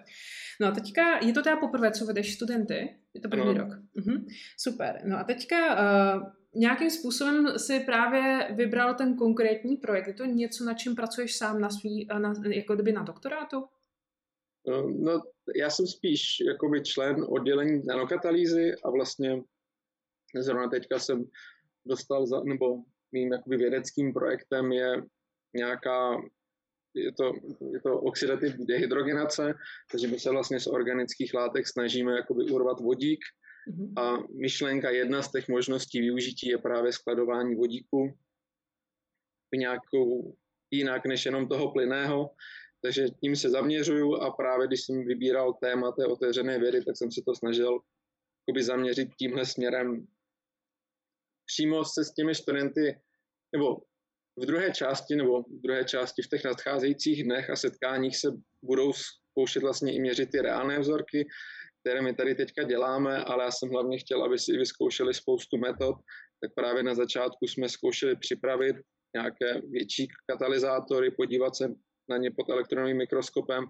No 0.62 0.68
a 0.68 0.72
teďka, 0.72 1.26
je 1.26 1.34
to 1.34 1.42
teda 1.42 1.56
poprvé, 1.56 1.92
co 1.92 2.06
vedeš 2.06 2.34
studenty? 2.34 2.96
Je 3.14 3.22
to 3.22 3.30
první 3.30 3.50
ano. 3.50 3.64
rok. 3.64 3.70
Mm-hmm, 3.98 4.26
super. 4.58 5.02
No 5.06 5.18
a 5.18 5.24
teďka 5.24 5.58
uh, 5.74 6.41
nějakým 6.56 6.90
způsobem 6.90 7.60
si 7.60 7.80
právě 7.80 8.48
vybral 8.56 8.94
ten 8.94 9.16
konkrétní 9.16 9.78
projekt. 9.78 10.08
Je 10.08 10.14
to 10.14 10.26
něco, 10.26 10.64
na 10.64 10.74
čem 10.74 10.96
pracuješ 10.96 11.38
sám 11.38 11.62
na 11.62 11.70
svý, 11.70 12.08
na, 12.20 12.34
jako 12.50 12.76
kdyby 12.76 12.92
na 12.92 13.04
doktorátu? 13.04 13.66
No, 14.68 14.90
no, 14.90 15.22
já 15.56 15.70
jsem 15.70 15.88
spíš 15.88 16.40
jakoby 16.48 16.82
člen 16.84 17.26
oddělení 17.30 17.82
nanokatalýzy 17.86 18.76
a 18.84 18.90
vlastně 18.90 19.42
Zrovna 20.40 20.70
teďka 20.70 21.00
jsem 21.00 21.26
dostal, 21.86 22.28
za, 22.28 22.44
nebo 22.44 22.84
mým 23.12 23.32
jakoby 23.32 23.58
vědeckým 23.58 24.14
projektem 24.14 24.72
je 24.72 25.04
nějaká 25.56 26.22
je 26.94 27.12
to, 27.12 27.34
je 27.74 27.82
to 27.82 28.00
oxidativní 28.00 28.66
dehydrogenace, 28.66 29.54
takže 29.92 30.08
my 30.08 30.20
se 30.20 30.30
vlastně 30.30 30.60
z 30.60 30.68
organických 30.68 31.34
látek 31.34 31.68
snažíme 31.68 32.12
jakoby 32.16 32.44
urvat 32.44 32.80
vodík. 32.80 33.20
A 33.96 34.18
myšlenka 34.34 34.90
jedna 34.90 35.22
z 35.22 35.32
těch 35.32 35.48
možností 35.48 36.02
využití 36.02 36.50
je 36.50 36.58
právě 36.58 36.94
skladování 36.94 37.56
vodíku 37.56 38.18
nějakou 39.56 40.36
jinak 40.72 41.06
než 41.06 41.26
jenom 41.26 41.48
toho 41.48 41.72
plyného, 41.72 42.32
takže 42.82 43.10
tím 43.10 43.36
se 43.36 43.50
zaměřuju 43.50 44.16
a 44.16 44.32
právě 44.32 44.68
když 44.68 44.82
jsem 44.82 45.06
vybíral 45.06 45.54
téma 45.54 45.92
té 45.92 46.06
otevřené 46.06 46.60
vědy, 46.60 46.86
tak 46.86 46.98
jsem 46.98 47.12
se 47.12 47.22
to 47.26 47.36
snažil 47.36 47.80
zaměřit 48.60 49.10
tímhle 49.20 49.46
směrem. 49.46 50.08
Přímo 51.46 51.86
se 51.86 52.06
s 52.06 52.14
těmi 52.14 52.36
studenty, 52.36 53.02
nebo 53.56 53.78
v 54.38 54.46
druhé 54.46 54.72
části, 54.72 55.16
nebo 55.16 55.42
v 55.42 55.62
druhé 55.64 55.86
části 55.86 56.22
v 56.22 56.28
těch 56.28 56.44
nadcházejících 56.44 57.24
dnech 57.24 57.50
a 57.50 57.56
setkáních 57.56 58.18
se 58.18 58.28
budou 58.62 58.94
zkoušet 58.94 59.64
vlastně 59.64 59.96
i 59.96 60.00
měřit 60.00 60.32
ty 60.32 60.42
reálné 60.42 60.80
vzorky, 60.80 61.28
které 61.82 62.02
my 62.02 62.14
tady 62.14 62.36
teďka 62.36 62.64
děláme, 62.64 63.24
ale 63.24 63.44
já 63.44 63.52
jsem 63.52 63.70
hlavně 63.70 63.98
chtěl, 63.98 64.24
aby 64.24 64.40
si 64.40 64.58
vyzkoušeli 64.58 65.14
spoustu 65.14 65.58
metod, 65.58 65.96
tak 66.42 66.52
právě 66.56 66.84
na 66.84 66.96
začátku 66.96 67.48
jsme 67.48 67.70
zkoušeli 67.70 68.16
připravit 68.16 68.76
nějaké 69.16 69.62
větší 69.70 70.08
katalyzátory, 70.30 71.12
podívat 71.12 71.56
se 71.56 71.68
na 72.10 72.18
ně 72.18 72.32
pod 72.32 72.50
elektronovým 72.50 72.98
mikroskopem, 72.98 73.66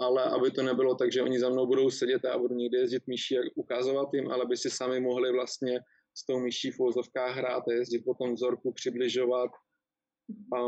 ale 0.00 0.24
aby 0.24 0.50
to 0.50 0.62
nebylo 0.62 0.94
tak, 0.94 1.12
že 1.12 1.22
oni 1.22 1.40
za 1.40 1.50
mnou 1.50 1.66
budou 1.66 1.90
sedět 1.90 2.24
a 2.24 2.38
budu 2.38 2.54
někde 2.54 2.78
jezdit 2.78 3.02
myší 3.06 3.38
a 3.38 3.42
ukazovat 3.54 4.08
jim, 4.14 4.30
ale 4.30 4.42
aby 4.44 4.56
si 4.56 4.70
sami 4.70 5.00
mohli 5.00 5.32
vlastně 5.32 5.80
s 6.14 6.26
tou 6.26 6.40
myší 6.40 6.70
v 6.70 6.78
vozovkách 6.78 7.36
hrát 7.36 7.62
a 7.68 7.72
jezdit 7.72 8.02
po 8.04 8.14
tom 8.14 8.34
vzorku, 8.34 8.72
přibližovat 8.72 9.50
a 10.56 10.58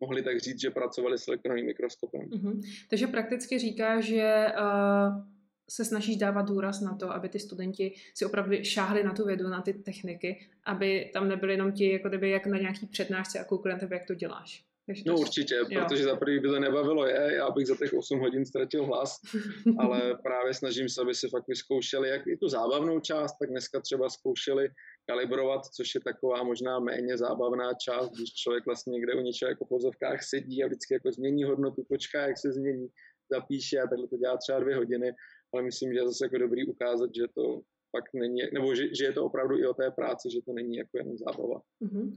mohli 0.00 0.22
tak 0.22 0.40
říct, 0.40 0.60
že 0.60 0.70
pracovali 0.70 1.18
s 1.18 1.28
elektronovým 1.28 1.66
mikroskopem. 1.66 2.20
Mm-hmm. 2.20 2.60
Takže 2.90 3.06
prakticky 3.06 3.58
říká, 3.58 4.00
že 4.00 4.46
uh, 4.58 5.31
se 5.74 5.84
snažíš 5.84 6.16
dávat 6.16 6.42
důraz 6.42 6.80
na 6.80 6.96
to, 6.96 7.10
aby 7.10 7.28
ty 7.28 7.38
studenti 7.38 7.94
si 8.14 8.24
opravdu 8.24 8.56
šáhli 8.62 9.04
na 9.04 9.12
tu 9.12 9.26
vědu, 9.26 9.48
na 9.48 9.62
ty 9.62 9.74
techniky, 9.74 10.48
aby 10.64 11.10
tam 11.12 11.28
nebyli 11.28 11.52
jenom 11.52 11.72
ti, 11.72 11.92
jako 11.92 12.08
kdyby 12.08 12.30
jak 12.30 12.46
na 12.46 12.58
nějaký 12.58 12.86
přednášce 12.86 13.38
a 13.38 13.44
koukli 13.44 13.72
jak 13.90 14.06
to 14.06 14.14
děláš. 14.14 14.64
Takže 14.86 15.02
no 15.06 15.18
určitě, 15.18 15.54
jo. 15.54 15.66
protože 15.68 16.04
za 16.04 16.16
prvý 16.16 16.40
by 16.40 16.48
to 16.48 16.60
nebavilo 16.60 17.06
je, 17.06 17.34
já 17.34 17.50
bych 17.50 17.66
za 17.66 17.76
těch 17.76 17.94
8 17.94 18.20
hodin 18.20 18.44
ztratil 18.44 18.84
hlas, 18.86 19.20
ale 19.78 20.18
právě 20.22 20.54
snažím 20.54 20.88
se, 20.88 21.00
aby 21.00 21.14
si 21.14 21.28
fakt 21.28 21.48
vyzkoušeli 21.48 22.08
jak 22.08 22.26
i 22.26 22.36
tu 22.36 22.48
zábavnou 22.48 23.00
část, 23.00 23.38
tak 23.38 23.50
dneska 23.50 23.80
třeba 23.80 24.08
zkoušeli 24.08 24.68
kalibrovat, 25.06 25.66
což 25.66 25.94
je 25.94 26.00
taková 26.00 26.42
možná 26.42 26.78
méně 26.78 27.18
zábavná 27.18 27.74
část, 27.74 28.10
když 28.10 28.34
člověk 28.34 28.66
vlastně 28.66 28.90
někde 28.90 29.14
u 29.14 29.20
něčeho 29.20 29.48
jako 29.48 29.64
v 29.64 29.68
pozovkách 29.68 30.22
sedí 30.22 30.64
a 30.64 30.66
vždycky 30.66 30.94
jako 30.94 31.12
změní 31.12 31.44
hodnotu, 31.44 31.84
počká, 31.88 32.26
jak 32.26 32.38
se 32.38 32.52
změní, 32.52 32.88
zapíše 33.30 33.78
a 33.80 33.86
takhle 33.86 34.08
to 34.08 34.16
dělá 34.16 34.36
třeba 34.36 34.60
dvě 34.60 34.76
hodiny, 34.76 35.12
ale 35.52 35.62
myslím, 35.62 35.92
že 35.92 35.98
je 35.98 36.06
zase 36.06 36.24
jako 36.24 36.38
dobrý 36.38 36.66
ukázat, 36.66 37.10
že 37.14 37.22
to 37.34 37.60
fakt 37.96 38.14
není, 38.14 38.42
nebo 38.52 38.74
že, 38.74 38.94
že 38.94 39.04
je 39.04 39.12
to 39.12 39.24
opravdu 39.24 39.58
i 39.58 39.66
o 39.66 39.74
té 39.74 39.90
práci, 39.90 40.30
že 40.30 40.42
to 40.42 40.52
není 40.52 40.76
jako 40.76 40.98
jenom 40.98 41.16
zábava. 41.16 41.62
Uh-huh. 41.82 42.14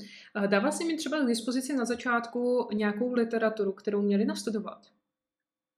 Dával 0.48 0.72
jsi 0.72 0.86
mi 0.86 0.98
třeba 0.98 1.24
k 1.24 1.28
dispozici 1.28 1.74
na 1.74 1.86
začátku 1.86 2.68
nějakou 2.74 3.14
literaturu, 3.14 3.72
kterou 3.72 4.02
měli 4.02 4.26
nastudovat? 4.26 4.82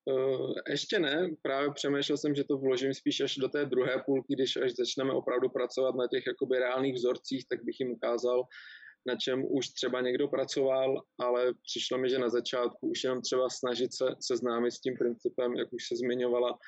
Uh, 0.06 0.54
ještě 0.70 1.00
ne, 1.00 1.30
právě 1.42 1.72
přemýšlel 1.74 2.18
jsem, 2.18 2.36
že 2.36 2.44
to 2.44 2.58
vložím 2.58 2.94
spíš 2.94 3.22
až 3.22 3.36
do 3.36 3.50
té 3.50 3.66
druhé 3.66 4.04
půlky, 4.06 4.34
když 4.34 4.58
až 4.58 4.76
začneme 4.76 5.14
opravdu 5.14 5.50
pracovat 5.50 5.96
na 5.96 6.08
těch 6.08 6.28
jakoby 6.28 6.60
reálných 6.60 6.96
vzorcích, 6.96 7.46
tak 7.50 7.64
bych 7.64 7.80
jim 7.80 7.92
ukázal, 7.92 8.44
na 9.08 9.16
čem 9.16 9.46
už 9.50 9.70
třeba 9.70 10.02
někdo 10.02 10.28
pracoval, 10.28 11.02
ale 11.20 11.54
přišlo 11.64 11.98
mi, 11.98 12.10
že 12.10 12.20
na 12.20 12.30
začátku 12.30 12.88
už 12.88 13.04
jenom 13.04 13.22
třeba 13.22 13.50
snažit 13.50 13.94
se 13.94 14.06
seznámit 14.20 14.72
s 14.72 14.80
tím 14.80 14.98
principem, 14.98 15.54
jak 15.54 15.74
už 15.74 15.88
se 15.88 15.96
zmiňovala, 15.96 16.60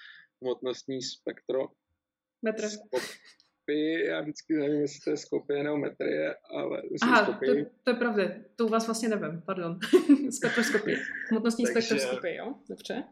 hmotnostní 0.41 1.01
spektro, 1.01 1.67
Metr. 2.41 2.69
Skopy, 2.69 4.05
já 4.05 4.21
vždycky 4.21 4.53
nevím, 4.53 4.81
jestli 4.81 4.99
to 5.03 5.09
je 5.09 5.17
skopie 5.17 5.63
nebo 5.63 5.77
metrie, 5.77 6.35
ale 6.51 6.81
Aha, 7.01 7.25
to, 7.25 7.33
to, 7.83 7.91
je 7.91 7.95
pravda, 7.95 8.23
to 8.55 8.65
u 8.65 8.69
vás 8.69 8.85
vlastně 8.85 9.09
nevím, 9.09 9.41
pardon. 9.45 9.79
spektroskopie, 10.31 10.97
hmotnostní 11.29 11.65
Takže, 11.65 11.81
spektroskopie, 11.81 12.35
jo, 12.35 12.55
dobře. 12.69 13.03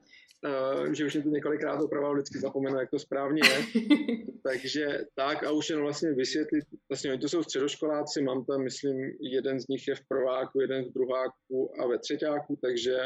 Uh, 0.46 0.94
že 0.94 1.06
už 1.06 1.14
jsem 1.14 1.24
to 1.24 1.30
několikrát 1.30 1.82
opravdu 1.82 2.14
vždycky 2.14 2.40
zapomenu, 2.40 2.80
jak 2.80 2.90
to 2.90 3.00
správně 3.00 3.42
je. 3.50 3.84
Takže 4.44 5.00
tak 5.16 5.44
a 5.44 5.52
už 5.52 5.70
jenom 5.70 5.84
vlastně 5.84 6.12
vysvětlit, 6.12 6.66
vlastně 6.90 7.12
oni 7.12 7.20
to 7.20 7.30
jsou 7.30 7.44
středoškoláci, 7.44 8.22
mám 8.22 8.46
tam, 8.46 8.64
myslím, 8.64 8.98
jeden 9.22 9.60
z 9.60 9.68
nich 9.68 9.88
je 9.88 9.96
v 9.96 10.08
prváku, 10.08 10.62
jeden 10.62 10.86
v 10.86 10.94
druháku 10.94 11.82
a 11.82 11.88
ve 11.88 12.00
třetíku, 12.00 12.60
takže 12.62 12.98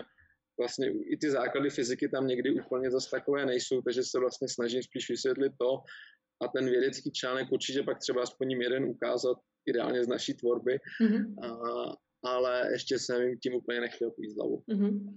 vlastně 0.59 0.87
i 0.89 1.17
ty 1.17 1.31
základy 1.31 1.69
fyziky 1.69 2.09
tam 2.09 2.27
někdy 2.27 2.51
úplně 2.51 2.91
zase 2.91 3.09
takové 3.09 3.45
nejsou, 3.45 3.81
takže 3.81 4.03
se 4.03 4.19
vlastně 4.19 4.47
snažím 4.49 4.83
spíš 4.83 5.09
vysvětlit 5.09 5.53
to 5.59 5.77
a 6.41 6.47
ten 6.47 6.65
vědecký 6.65 7.11
článek 7.11 7.51
určitě 7.51 7.83
pak 7.83 7.99
třeba 7.99 8.21
aspoň 8.21 8.51
jeden 8.51 8.83
ukázat 8.83 9.37
ideálně 9.65 10.03
z 10.03 10.07
naší 10.07 10.33
tvorby. 10.33 10.79
Mm-hmm. 11.01 11.35
A, 11.43 11.49
ale 12.23 12.67
ještě 12.71 12.99
jsem 12.99 13.21
jim 13.21 13.37
tím 13.37 13.53
úplně 13.53 13.81
nechtěl 13.81 14.11
půjít 14.11 14.35
hlavu. 14.37 14.63
Uh-huh. 14.69 15.13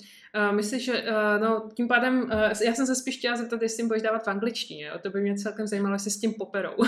Uh, 0.51 0.57
myslíš, 0.57 0.85
že 0.85 0.93
uh, 0.93 1.43
no, 1.43 1.69
tím 1.77 1.89
pádem, 1.89 2.23
uh, 2.23 2.31
já 2.65 2.75
jsem 2.75 2.87
se 2.87 2.95
spíš 2.95 3.19
chtěla 3.19 3.37
zeptat, 3.37 3.63
jestli 3.63 3.81
jim 3.81 3.89
budeš 3.89 4.03
dávat 4.03 4.25
v 4.25 4.29
angličtině, 4.29 4.91
to 5.03 5.11
by 5.11 5.21
mě 5.21 5.35
celkem 5.35 5.67
zajímalo, 5.67 5.95
jestli 5.95 6.11
s 6.11 6.21
tím 6.21 6.35
poperou. 6.35 6.77
uh, 6.77 6.87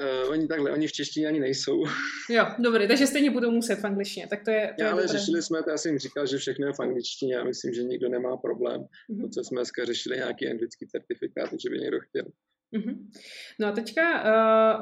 oni 0.30 0.48
takhle, 0.48 0.72
oni 0.72 0.86
v 0.86 0.92
češtině 0.92 1.28
ani 1.28 1.40
nejsou. 1.40 1.84
jo, 2.30 2.46
dobré, 2.58 2.88
takže 2.88 3.06
stejně 3.06 3.30
budou 3.30 3.50
muset 3.50 3.76
v 3.76 3.84
angličtině, 3.84 4.26
tak 4.26 4.44
to 4.44 4.50
je, 4.50 4.74
to 4.76 4.82
já, 4.82 4.86
je 4.86 4.92
ale 4.92 5.02
dobré. 5.02 5.18
řešili 5.18 5.42
jsme 5.42 5.62
to, 5.62 5.70
já 5.70 5.76
jsem 5.76 5.90
jim 5.90 5.98
říkal, 5.98 6.26
že 6.26 6.38
všechno 6.38 6.66
je 6.66 6.72
v 6.72 6.80
angličtině, 6.80 7.34
já 7.34 7.44
myslím, 7.44 7.74
že 7.74 7.82
nikdo 7.82 8.08
nemá 8.08 8.36
problém. 8.36 8.80
Uh-huh. 8.80 9.20
To, 9.22 9.28
co 9.28 9.44
jsme 9.44 9.60
dneska 9.60 9.84
řešili, 9.84 10.16
nějaký 10.16 10.48
anglický 10.48 10.86
certifikát, 10.86 11.50
že 11.62 11.70
by 11.70 11.78
někdo 11.78 12.00
chtěl. 12.00 12.24
Mm-hmm. 12.72 13.10
No 13.58 13.68
a 13.68 13.72
teďka 13.72 14.02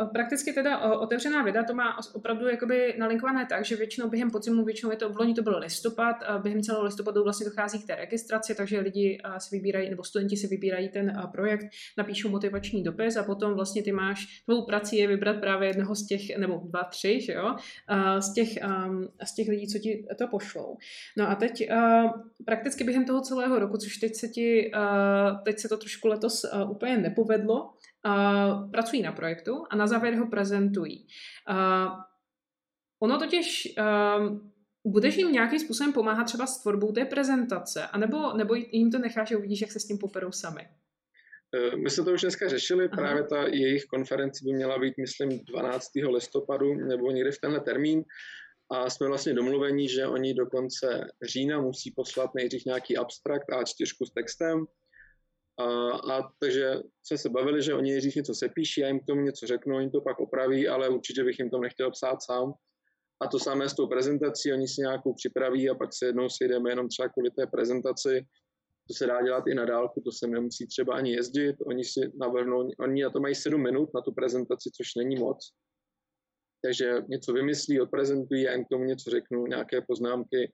uh, 0.00 0.12
prakticky 0.12 0.52
teda 0.52 0.78
uh, 0.78 1.02
otevřená 1.02 1.42
věda 1.42 1.64
to 1.64 1.74
má 1.74 1.96
opravdu 2.12 2.48
jakoby 2.48 2.94
nalinkované 2.98 3.46
tak, 3.46 3.64
že 3.64 3.76
většinou 3.76 4.08
během 4.08 4.30
podzimu, 4.30 4.64
většinou 4.64 4.90
je 4.90 4.96
to, 4.96 5.08
v 5.08 5.34
to 5.34 5.42
byl 5.42 5.58
listopad, 5.58 6.16
a 6.22 6.38
během 6.38 6.62
celého 6.62 6.84
listopadu 6.84 7.24
vlastně 7.24 7.46
dochází 7.46 7.82
k 7.82 7.86
té 7.86 7.94
registraci, 7.94 8.54
takže 8.54 8.80
lidi 8.80 9.20
uh, 9.24 9.36
si 9.36 9.56
vybírají, 9.56 9.90
nebo 9.90 10.04
studenti 10.04 10.36
si 10.36 10.46
vybírají 10.46 10.88
ten 10.88 11.16
uh, 11.16 11.30
projekt, 11.30 11.66
napíšou 11.98 12.28
motivační 12.28 12.82
dopis 12.82 13.16
a 13.16 13.22
potom 13.22 13.54
vlastně 13.54 13.82
ty 13.82 13.92
máš, 13.92 14.42
tvou 14.44 14.66
prací 14.66 14.96
je 14.96 15.06
vybrat 15.06 15.40
právě 15.40 15.68
jednoho 15.68 15.94
z 15.94 16.06
těch, 16.06 16.36
nebo 16.38 16.60
dva, 16.64 16.84
tři, 16.84 17.20
že 17.20 17.32
jo, 17.32 17.46
uh, 17.54 18.18
z, 18.18 18.32
těch, 18.34 18.48
um, 18.86 19.08
z 19.24 19.34
těch 19.34 19.48
lidí, 19.48 19.68
co 19.68 19.78
ti 19.78 20.06
to 20.18 20.28
pošlou. 20.28 20.76
No 21.16 21.30
a 21.30 21.34
teď 21.34 21.70
uh, 21.70 22.10
prakticky 22.44 22.84
během 22.84 23.04
toho 23.04 23.20
celého 23.20 23.58
roku, 23.58 23.76
což 23.76 23.96
teď 23.96 24.14
se 24.14 24.28
ti, 24.28 24.72
uh, 24.74 25.42
teď 25.44 25.58
se 25.58 25.68
to 25.68 25.76
trošku 25.76 26.08
letos 26.08 26.44
uh, 26.44 26.70
úplně 26.70 26.96
nepovedlo, 26.96 27.70
uh, 28.06 28.70
pracují 28.70 29.02
na 29.02 29.12
projektu 29.12 29.64
a 29.70 29.76
na 29.76 29.86
závěr 29.86 30.14
ho 30.14 30.26
prezentují. 30.26 31.06
Uh, 31.50 31.92
ono 33.02 33.18
totiž 33.18 33.74
uh, 33.78 34.38
budeš 34.86 35.16
jim 35.16 35.32
nějakým 35.32 35.58
způsobem 35.58 35.92
pomáhat 35.92 36.24
třeba 36.24 36.46
s 36.46 36.62
tvorbou 36.62 36.92
té 36.92 37.04
prezentace, 37.04 37.86
anebo, 37.86 38.32
nebo 38.36 38.54
jim 38.54 38.90
to 38.90 38.98
necháš 38.98 39.32
a 39.32 39.38
uvidíš, 39.38 39.60
jak 39.60 39.72
se 39.72 39.80
s 39.80 39.86
tím 39.86 39.98
poperou 39.98 40.32
sami? 40.32 40.68
My 41.82 41.90
jsme 41.90 42.04
to 42.04 42.12
už 42.12 42.20
dneska 42.20 42.48
řešili, 42.48 42.84
Aha. 42.84 42.96
právě 42.96 43.22
ta 43.24 43.42
jejich 43.46 43.84
konference 43.84 44.44
by 44.44 44.52
měla 44.52 44.78
být, 44.78 44.94
myslím, 44.98 45.44
12. 45.44 45.86
listopadu 45.94 46.74
nebo 46.74 47.10
někdy 47.10 47.30
v 47.30 47.40
tenhle 47.40 47.60
termín 47.60 48.04
a 48.70 48.90
jsme 48.90 49.08
vlastně 49.08 49.34
domluveni, 49.34 49.88
že 49.88 50.06
oni 50.06 50.34
do 50.34 50.46
konce 50.46 51.06
října 51.22 51.60
musí 51.60 51.90
poslat 51.90 52.34
nejdřív 52.34 52.64
nějaký 52.64 52.96
abstrakt 52.96 53.48
A4 53.48 54.06
s 54.06 54.12
textem, 54.14 54.64
a, 55.58 55.90
a 56.14 56.30
takže 56.38 56.74
jsme 57.02 57.18
se 57.18 57.28
bavili, 57.28 57.62
že 57.62 57.74
oni 57.74 57.90
nejdřív 57.90 58.16
něco 58.16 58.34
sepíší, 58.34 58.80
já 58.80 58.88
jim 58.88 59.00
k 59.00 59.06
tomu 59.06 59.20
něco 59.20 59.46
řeknu, 59.46 59.76
oni 59.76 59.90
to 59.90 60.00
pak 60.00 60.20
opraví, 60.20 60.68
ale 60.68 60.88
určitě 60.88 61.24
bych 61.24 61.38
jim 61.38 61.50
to 61.50 61.58
nechtěl 61.58 61.90
psát 61.90 62.22
sám. 62.22 62.52
A 63.20 63.26
to 63.26 63.38
samé 63.38 63.68
s 63.68 63.74
tou 63.74 63.86
prezentací, 63.86 64.52
oni 64.52 64.68
si 64.68 64.80
nějakou 64.80 65.14
připraví 65.14 65.70
a 65.70 65.74
pak 65.74 65.94
se 65.94 66.06
jednou 66.06 66.28
sejdeme 66.28 66.70
jenom 66.70 66.88
třeba 66.88 67.08
kvůli 67.08 67.30
té 67.30 67.46
prezentaci. 67.46 68.26
To 68.88 68.94
se 68.94 69.06
dá 69.06 69.22
dělat 69.22 69.44
i 69.46 69.54
na 69.54 69.64
dálku, 69.64 70.00
to 70.00 70.12
se 70.12 70.26
nemusí 70.26 70.66
třeba 70.66 70.94
ani 70.94 71.12
jezdit. 71.12 71.56
Oni 71.66 71.84
si 71.84 72.00
navrhnou, 72.20 72.70
oni 72.80 73.02
na 73.02 73.10
to 73.10 73.20
mají 73.20 73.34
sedm 73.34 73.62
minut 73.62 73.90
na 73.94 74.00
tu 74.00 74.12
prezentaci, 74.12 74.70
což 74.76 74.94
není 74.94 75.16
moc. 75.16 75.52
Takže 76.62 76.94
něco 77.08 77.32
vymyslí, 77.32 77.80
odprezentují, 77.80 78.48
a 78.48 78.52
jim 78.52 78.64
k 78.64 78.68
tomu 78.68 78.84
něco 78.84 79.10
řeknu, 79.10 79.46
nějaké 79.46 79.80
poznámky, 79.80 80.52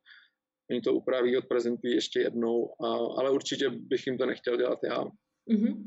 oni 0.71 0.81
to 0.81 0.95
upraví, 0.95 1.37
odprezentují 1.37 1.95
ještě 1.95 2.21
jednou, 2.21 2.71
a, 2.85 2.87
ale 3.21 3.31
určitě 3.31 3.71
bych 3.71 4.07
jim 4.07 4.19
to 4.19 4.27
nechtěl 4.27 4.57
dělat 4.57 4.79
já. 4.85 5.05
Uh-huh. 5.51 5.87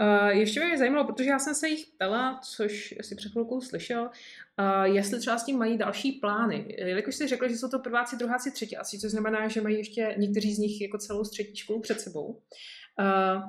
Uh, 0.00 0.28
ještě 0.28 0.64
mě 0.64 0.78
zajímalo, 0.78 1.04
protože 1.06 1.30
já 1.30 1.38
jsem 1.38 1.54
se 1.54 1.68
jich 1.68 1.86
ptala, 1.94 2.40
což 2.42 2.94
si 3.00 3.14
před 3.14 3.32
chvilkou 3.32 3.60
slyšel, 3.60 4.02
uh, 4.02 4.84
jestli 4.84 5.18
třeba 5.18 5.38
s 5.38 5.44
tím 5.44 5.58
mají 5.58 5.78
další 5.78 6.12
plány. 6.12 6.76
Jelikož 6.78 7.14
jsi 7.14 7.26
řekl, 7.26 7.48
že 7.48 7.56
jsou 7.56 7.68
to 7.68 7.78
prváci, 7.78 8.16
druháci, 8.16 8.50
třetí, 8.50 8.76
asi, 8.76 8.98
což 8.98 9.10
znamená, 9.10 9.48
že 9.48 9.60
mají 9.60 9.76
ještě 9.76 10.14
někteří 10.18 10.54
z 10.54 10.58
nich 10.58 10.80
jako 10.80 10.98
celou 10.98 11.24
střední 11.24 11.56
školu 11.56 11.80
před 11.80 12.00
sebou. 12.00 12.26
Uh, 12.26 13.42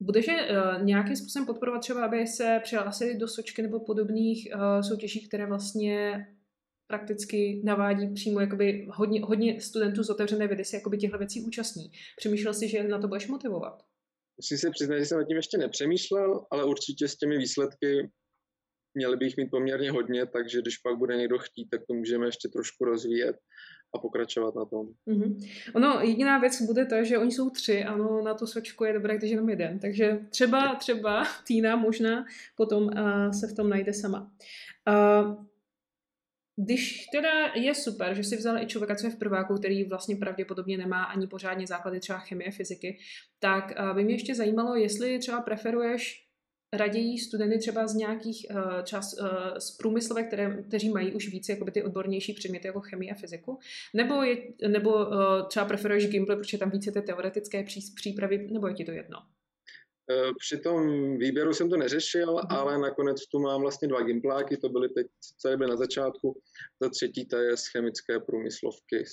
Budeš 0.00 0.28
uh, 0.28 0.34
nějakým 0.82 1.16
způsobem 1.16 1.46
podporovat 1.46 1.78
třeba, 1.78 2.04
aby 2.04 2.26
se 2.26 2.60
přihlásili 2.62 3.14
do 3.14 3.28
sočky 3.28 3.62
nebo 3.62 3.80
podobných 3.80 4.48
uh, 4.54 4.80
soutěží, 4.80 5.28
které 5.28 5.46
vlastně 5.46 6.26
prakticky 6.88 7.62
navádí 7.64 8.14
přímo 8.14 8.40
jakoby 8.40 8.86
hodně, 8.90 9.20
hodně 9.24 9.60
studentů 9.60 10.04
z 10.04 10.10
otevřené 10.10 10.46
vědy 10.46 10.64
se 10.64 10.76
jakoby 10.76 10.98
těchto 10.98 11.18
věcí 11.18 11.44
účastní. 11.44 11.90
Přemýšlel 12.16 12.54
jsi, 12.54 12.68
že 12.68 12.82
na 12.82 12.98
to 12.98 13.08
budeš 13.08 13.28
motivovat? 13.28 13.82
Musím 14.36 14.58
se 14.58 14.70
přiznat, 14.70 14.98
že 14.98 15.04
jsem 15.04 15.18
nad 15.18 15.24
tím 15.24 15.36
ještě 15.36 15.58
nepřemýšlel, 15.58 16.46
ale 16.50 16.64
určitě 16.64 17.08
s 17.08 17.16
těmi 17.16 17.38
výsledky 17.38 18.10
měli 18.94 19.16
bych 19.16 19.36
mít 19.36 19.50
poměrně 19.50 19.90
hodně, 19.90 20.26
takže 20.26 20.62
když 20.62 20.78
pak 20.78 20.98
bude 20.98 21.16
někdo 21.16 21.38
chtít, 21.38 21.68
tak 21.70 21.80
to 21.88 21.94
můžeme 21.94 22.26
ještě 22.26 22.48
trošku 22.48 22.84
rozvíjet 22.84 23.36
a 23.94 23.98
pokračovat 23.98 24.54
na 24.54 24.64
tom. 24.64 24.86
Mm-hmm. 25.08 25.50
Ono, 25.74 26.00
jediná 26.00 26.38
věc 26.38 26.62
bude 26.62 26.86
to, 26.86 27.04
že 27.04 27.18
oni 27.18 27.32
jsou 27.32 27.50
tři, 27.50 27.84
ano, 27.84 28.22
na 28.24 28.34
tu 28.34 28.46
sočku 28.46 28.84
je 28.84 28.92
dobré, 28.92 29.16
když 29.18 29.30
jenom 29.30 29.48
jeden. 29.48 29.78
Takže 29.78 30.18
třeba, 30.30 30.74
třeba 30.74 31.24
Týna 31.46 31.76
možná 31.76 32.24
potom 32.56 32.84
uh, 32.84 33.30
se 33.30 33.46
v 33.46 33.56
tom 33.56 33.70
najde 33.70 33.92
sama. 33.92 34.32
Uh, 34.88 35.44
když 36.64 37.06
teda 37.06 37.52
je 37.54 37.74
super, 37.74 38.14
že 38.14 38.24
si 38.24 38.36
vzal 38.36 38.58
i 38.58 38.66
člověka, 38.66 38.94
co 38.96 39.06
je 39.06 39.10
v 39.10 39.18
prváku, 39.18 39.54
který 39.54 39.84
vlastně 39.84 40.16
pravděpodobně 40.16 40.78
nemá 40.78 41.04
ani 41.04 41.26
pořádně 41.26 41.66
základy 41.66 42.00
třeba 42.00 42.18
chemie, 42.18 42.50
fyziky, 42.50 42.98
tak 43.38 43.72
uh, 43.80 43.96
by 43.96 44.04
mě 44.04 44.14
ještě 44.14 44.34
zajímalo, 44.34 44.76
jestli 44.76 45.18
třeba 45.18 45.40
preferuješ 45.40 46.24
raději 46.72 47.18
studenty 47.18 47.58
třeba 47.58 47.86
z 47.86 47.94
nějakých 47.94 48.46
čas, 48.84 49.14
uh, 49.20 49.28
z 49.58 49.76
průmyslovek, 49.76 50.26
které, 50.26 50.62
kteří 50.62 50.90
mají 50.90 51.12
už 51.12 51.28
více 51.28 51.52
jakoby 51.52 51.70
ty 51.70 51.82
odbornější 51.82 52.32
předměty 52.32 52.66
jako 52.66 52.80
chemii 52.80 53.10
a 53.10 53.14
fyziku, 53.14 53.58
nebo, 53.94 54.22
je, 54.22 54.36
nebo 54.68 55.06
třeba 55.48 55.66
preferuješ 55.66 56.08
Gimple, 56.08 56.36
protože 56.36 56.58
tam 56.58 56.70
více 56.70 56.92
ty 56.92 57.02
teoretické 57.02 57.62
pří, 57.62 57.80
přípravy, 57.96 58.48
nebo 58.52 58.68
je 58.68 58.74
ti 58.74 58.84
to 58.84 58.92
jedno? 58.92 59.18
Při 60.38 60.58
tom 60.58 60.82
výběru 61.18 61.54
jsem 61.54 61.70
to 61.70 61.76
neřešil, 61.76 62.32
mm. 62.32 62.38
ale 62.48 62.78
nakonec 62.78 63.26
tu 63.26 63.38
mám 63.38 63.60
vlastně 63.60 63.88
dva 63.88 64.02
gimpláky, 64.02 64.56
to 64.56 64.68
byly 64.68 64.88
teď, 64.88 65.06
co 65.40 65.56
byly 65.56 65.70
na 65.70 65.76
začátku, 65.76 66.40
za 66.82 66.90
třetí 66.90 67.26
to 67.26 67.36
je 67.36 67.56
z 67.56 67.66
chemické 67.66 68.20
průmyslovky 68.20 69.04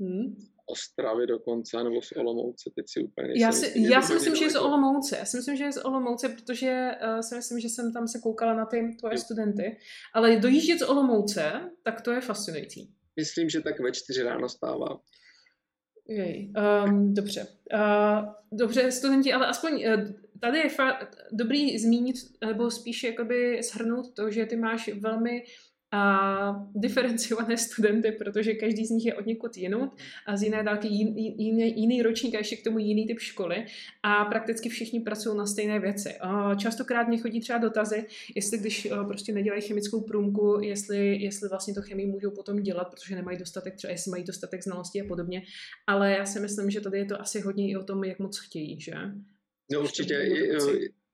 hmm. 0.00 0.36
Ostravy 0.66 1.26
dokonce, 1.26 1.84
nebo 1.84 2.02
z 2.02 2.12
Olomouce, 2.12 2.70
teď 2.74 2.84
si 2.88 3.04
úplně 3.04 3.32
Já 3.36 3.52
si, 3.52 3.72
já 3.76 4.02
si 4.02 4.14
myslím, 4.14 4.36
že 4.36 4.44
je 4.44 4.50
z 4.50 4.56
Olomouce. 4.56 5.16
Já 5.18 5.24
si 5.24 5.36
myslím, 5.36 5.56
že 5.56 5.64
je 5.64 5.72
z 5.72 5.84
Olomouce, 5.84 6.28
protože 6.28 6.90
uh, 7.14 7.20
si 7.20 7.34
myslím, 7.34 7.60
že 7.60 7.68
jsem 7.68 7.92
tam 7.92 8.08
se 8.08 8.18
koukala 8.18 8.54
na 8.54 8.66
ty 8.66 8.96
tvoje 8.98 9.18
studenty. 9.18 9.76
Ale 10.14 10.36
dojíždět 10.36 10.78
z 10.78 10.82
Olomouce, 10.82 11.70
tak 11.84 12.00
to 12.00 12.10
je 12.10 12.20
fascinující. 12.20 12.94
Myslím, 13.16 13.48
že 13.48 13.60
tak 13.60 13.80
ve 13.80 13.92
čtyři 13.92 14.22
ráno 14.22 14.48
stává. 14.48 15.00
Jej, 16.08 16.52
um, 16.86 17.14
dobře. 17.14 17.46
Uh, 17.74 18.28
dobře, 18.52 18.92
studenti, 18.92 19.32
ale 19.32 19.46
aspoň 19.46 19.72
uh, 19.72 20.10
tady 20.40 20.58
je 20.58 20.66
fa- 20.68 21.06
dobrý 21.32 21.78
zmínit, 21.78 22.16
nebo 22.46 22.70
spíše 22.70 23.06
jakoby 23.06 23.62
shrnout 23.62 24.14
to, 24.14 24.30
že 24.30 24.46
ty 24.46 24.56
máš 24.56 24.88
velmi 24.88 25.44
a 25.92 26.68
diferenciované 26.74 27.56
studenty, 27.56 28.12
protože 28.12 28.54
každý 28.54 28.86
z 28.86 28.90
nich 28.90 29.06
je 29.06 29.14
od 29.14 29.26
někud 29.26 29.56
jinut 29.56 29.90
a 30.26 30.36
z 30.36 30.42
jiné 30.42 30.62
dálky 30.62 30.88
jin, 30.88 31.18
jiný, 31.18 31.80
jiný 31.80 32.02
ročník 32.02 32.34
a 32.34 32.38
ještě 32.38 32.56
k 32.56 32.64
tomu 32.64 32.78
jiný 32.78 33.06
typ 33.06 33.18
školy 33.18 33.66
a 34.02 34.24
prakticky 34.24 34.68
všichni 34.68 35.00
pracují 35.00 35.38
na 35.38 35.46
stejné 35.46 35.80
věci. 35.80 36.14
Častokrát 36.56 37.08
mě 37.08 37.18
chodí 37.18 37.40
třeba 37.40 37.58
dotazy, 37.58 38.06
jestli 38.34 38.58
když 38.58 38.86
e, 38.86 38.90
prostě 39.06 39.32
nedělají 39.32 39.62
chemickou 39.62 40.00
průmku, 40.00 40.58
jestli, 40.62 41.16
jestli 41.16 41.48
vlastně 41.48 41.74
to 41.74 41.82
chemii 41.82 42.06
můžou 42.06 42.30
potom 42.30 42.62
dělat, 42.62 42.90
protože 42.90 43.14
nemají 43.14 43.38
dostatek, 43.38 43.76
třeba 43.76 43.90
jestli 43.90 44.10
mají 44.10 44.24
dostatek 44.24 44.62
znalostí 44.62 45.00
a 45.00 45.04
podobně, 45.08 45.42
ale 45.86 46.12
já 46.12 46.26
si 46.26 46.40
myslím, 46.40 46.70
že 46.70 46.80
tady 46.80 46.98
je 46.98 47.04
to 47.04 47.20
asi 47.20 47.40
hodně 47.40 47.70
i 47.70 47.76
o 47.76 47.84
tom, 47.84 48.04
jak 48.04 48.18
moc 48.18 48.38
chtějí, 48.38 48.80
že? 48.80 48.94
No 49.72 49.80
určitě, 49.80 50.14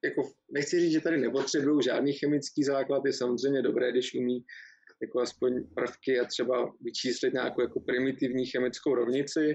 jako 0.07 0.23
nechci 0.51 0.81
říct, 0.81 0.93
že 0.93 1.01
tady 1.01 1.19
nepotřebují 1.19 1.83
žádný 1.83 2.13
chemický 2.13 2.65
základ, 2.65 3.03
je 3.07 3.13
samozřejmě 3.13 3.63
dobré, 3.63 3.93
když 3.93 4.15
umí 4.15 4.45
jako 5.03 5.21
aspoň 5.21 5.65
prvky 5.75 6.21
a 6.21 6.25
třeba 6.25 6.73
vyčíslit 6.81 7.33
nějakou 7.33 7.61
jako 7.61 7.81
primitivní 7.81 8.47
chemickou 8.47 8.95
rovnici, 8.95 9.55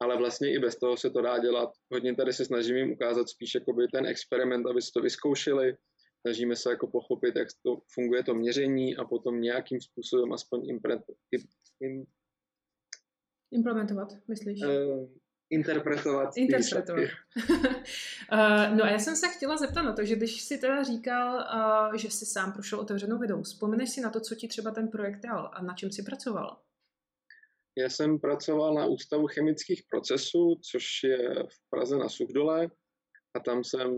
ale 0.00 0.18
vlastně 0.18 0.54
i 0.54 0.58
bez 0.58 0.76
toho 0.76 0.96
se 0.96 1.10
to 1.10 1.22
dá 1.22 1.38
dělat. 1.38 1.70
Hodně 1.92 2.14
tady 2.14 2.32
se 2.32 2.44
snažím 2.44 2.76
jim 2.76 2.92
ukázat 2.92 3.28
spíš 3.28 3.54
jakoby 3.54 3.88
ten 3.92 4.06
experiment, 4.06 4.66
aby 4.66 4.82
si 4.82 4.90
to 4.94 5.00
vyzkoušeli. 5.00 5.76
Snažíme 6.20 6.56
se 6.56 6.70
jako 6.70 6.86
pochopit, 6.86 7.36
jak 7.36 7.48
to 7.62 7.78
funguje 7.94 8.24
to 8.24 8.34
měření 8.34 8.96
a 8.96 9.04
potom 9.04 9.40
nějakým 9.40 9.80
způsobem 9.80 10.32
aspoň 10.32 10.68
impre, 10.68 10.98
im, 11.80 12.04
implementovat, 13.52 14.08
myslíš? 14.28 14.60
Uh, 14.62 15.08
interpretovat. 15.50 16.36
Interpretovat. 16.36 17.04
uh, 17.36 18.76
no 18.76 18.84
a 18.84 18.90
já 18.90 18.98
jsem 18.98 19.16
se 19.16 19.28
chtěla 19.28 19.56
zeptat 19.56 19.82
na 19.82 19.92
to, 19.92 20.04
že 20.04 20.16
když 20.16 20.42
jsi 20.42 20.58
teda 20.58 20.82
říkal, 20.82 21.34
uh, 21.34 21.96
že 21.96 22.10
jsi 22.10 22.26
sám 22.26 22.52
prošel 22.52 22.80
otevřenou 22.80 23.18
vidou, 23.18 23.42
vzpomeneš 23.42 23.90
si 23.90 24.00
na 24.00 24.10
to, 24.10 24.20
co 24.20 24.34
ti 24.34 24.48
třeba 24.48 24.70
ten 24.70 24.88
projekt 24.88 25.20
dal 25.20 25.50
a 25.52 25.62
na 25.62 25.74
čem 25.74 25.90
jsi 25.90 26.02
pracoval? 26.02 26.56
Já 27.78 27.88
jsem 27.88 28.18
pracoval 28.18 28.74
na 28.74 28.86
Ústavu 28.86 29.26
chemických 29.26 29.82
procesů, 29.90 30.60
což 30.70 30.84
je 31.04 31.18
v 31.34 31.70
Praze 31.70 31.96
na 31.96 32.08
Suchdole 32.08 32.70
a 33.34 33.40
tam 33.40 33.64
jsem 33.64 33.90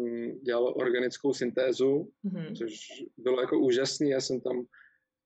dělal 0.43 0.75
organickou 0.77 1.33
syntézu, 1.33 2.13
mm-hmm. 2.25 2.57
což 2.59 2.75
bylo 3.17 3.41
jako 3.41 3.59
úžasný. 3.59 4.11
Já 4.11 4.21
jsem 4.21 4.41
tam, 4.41 4.67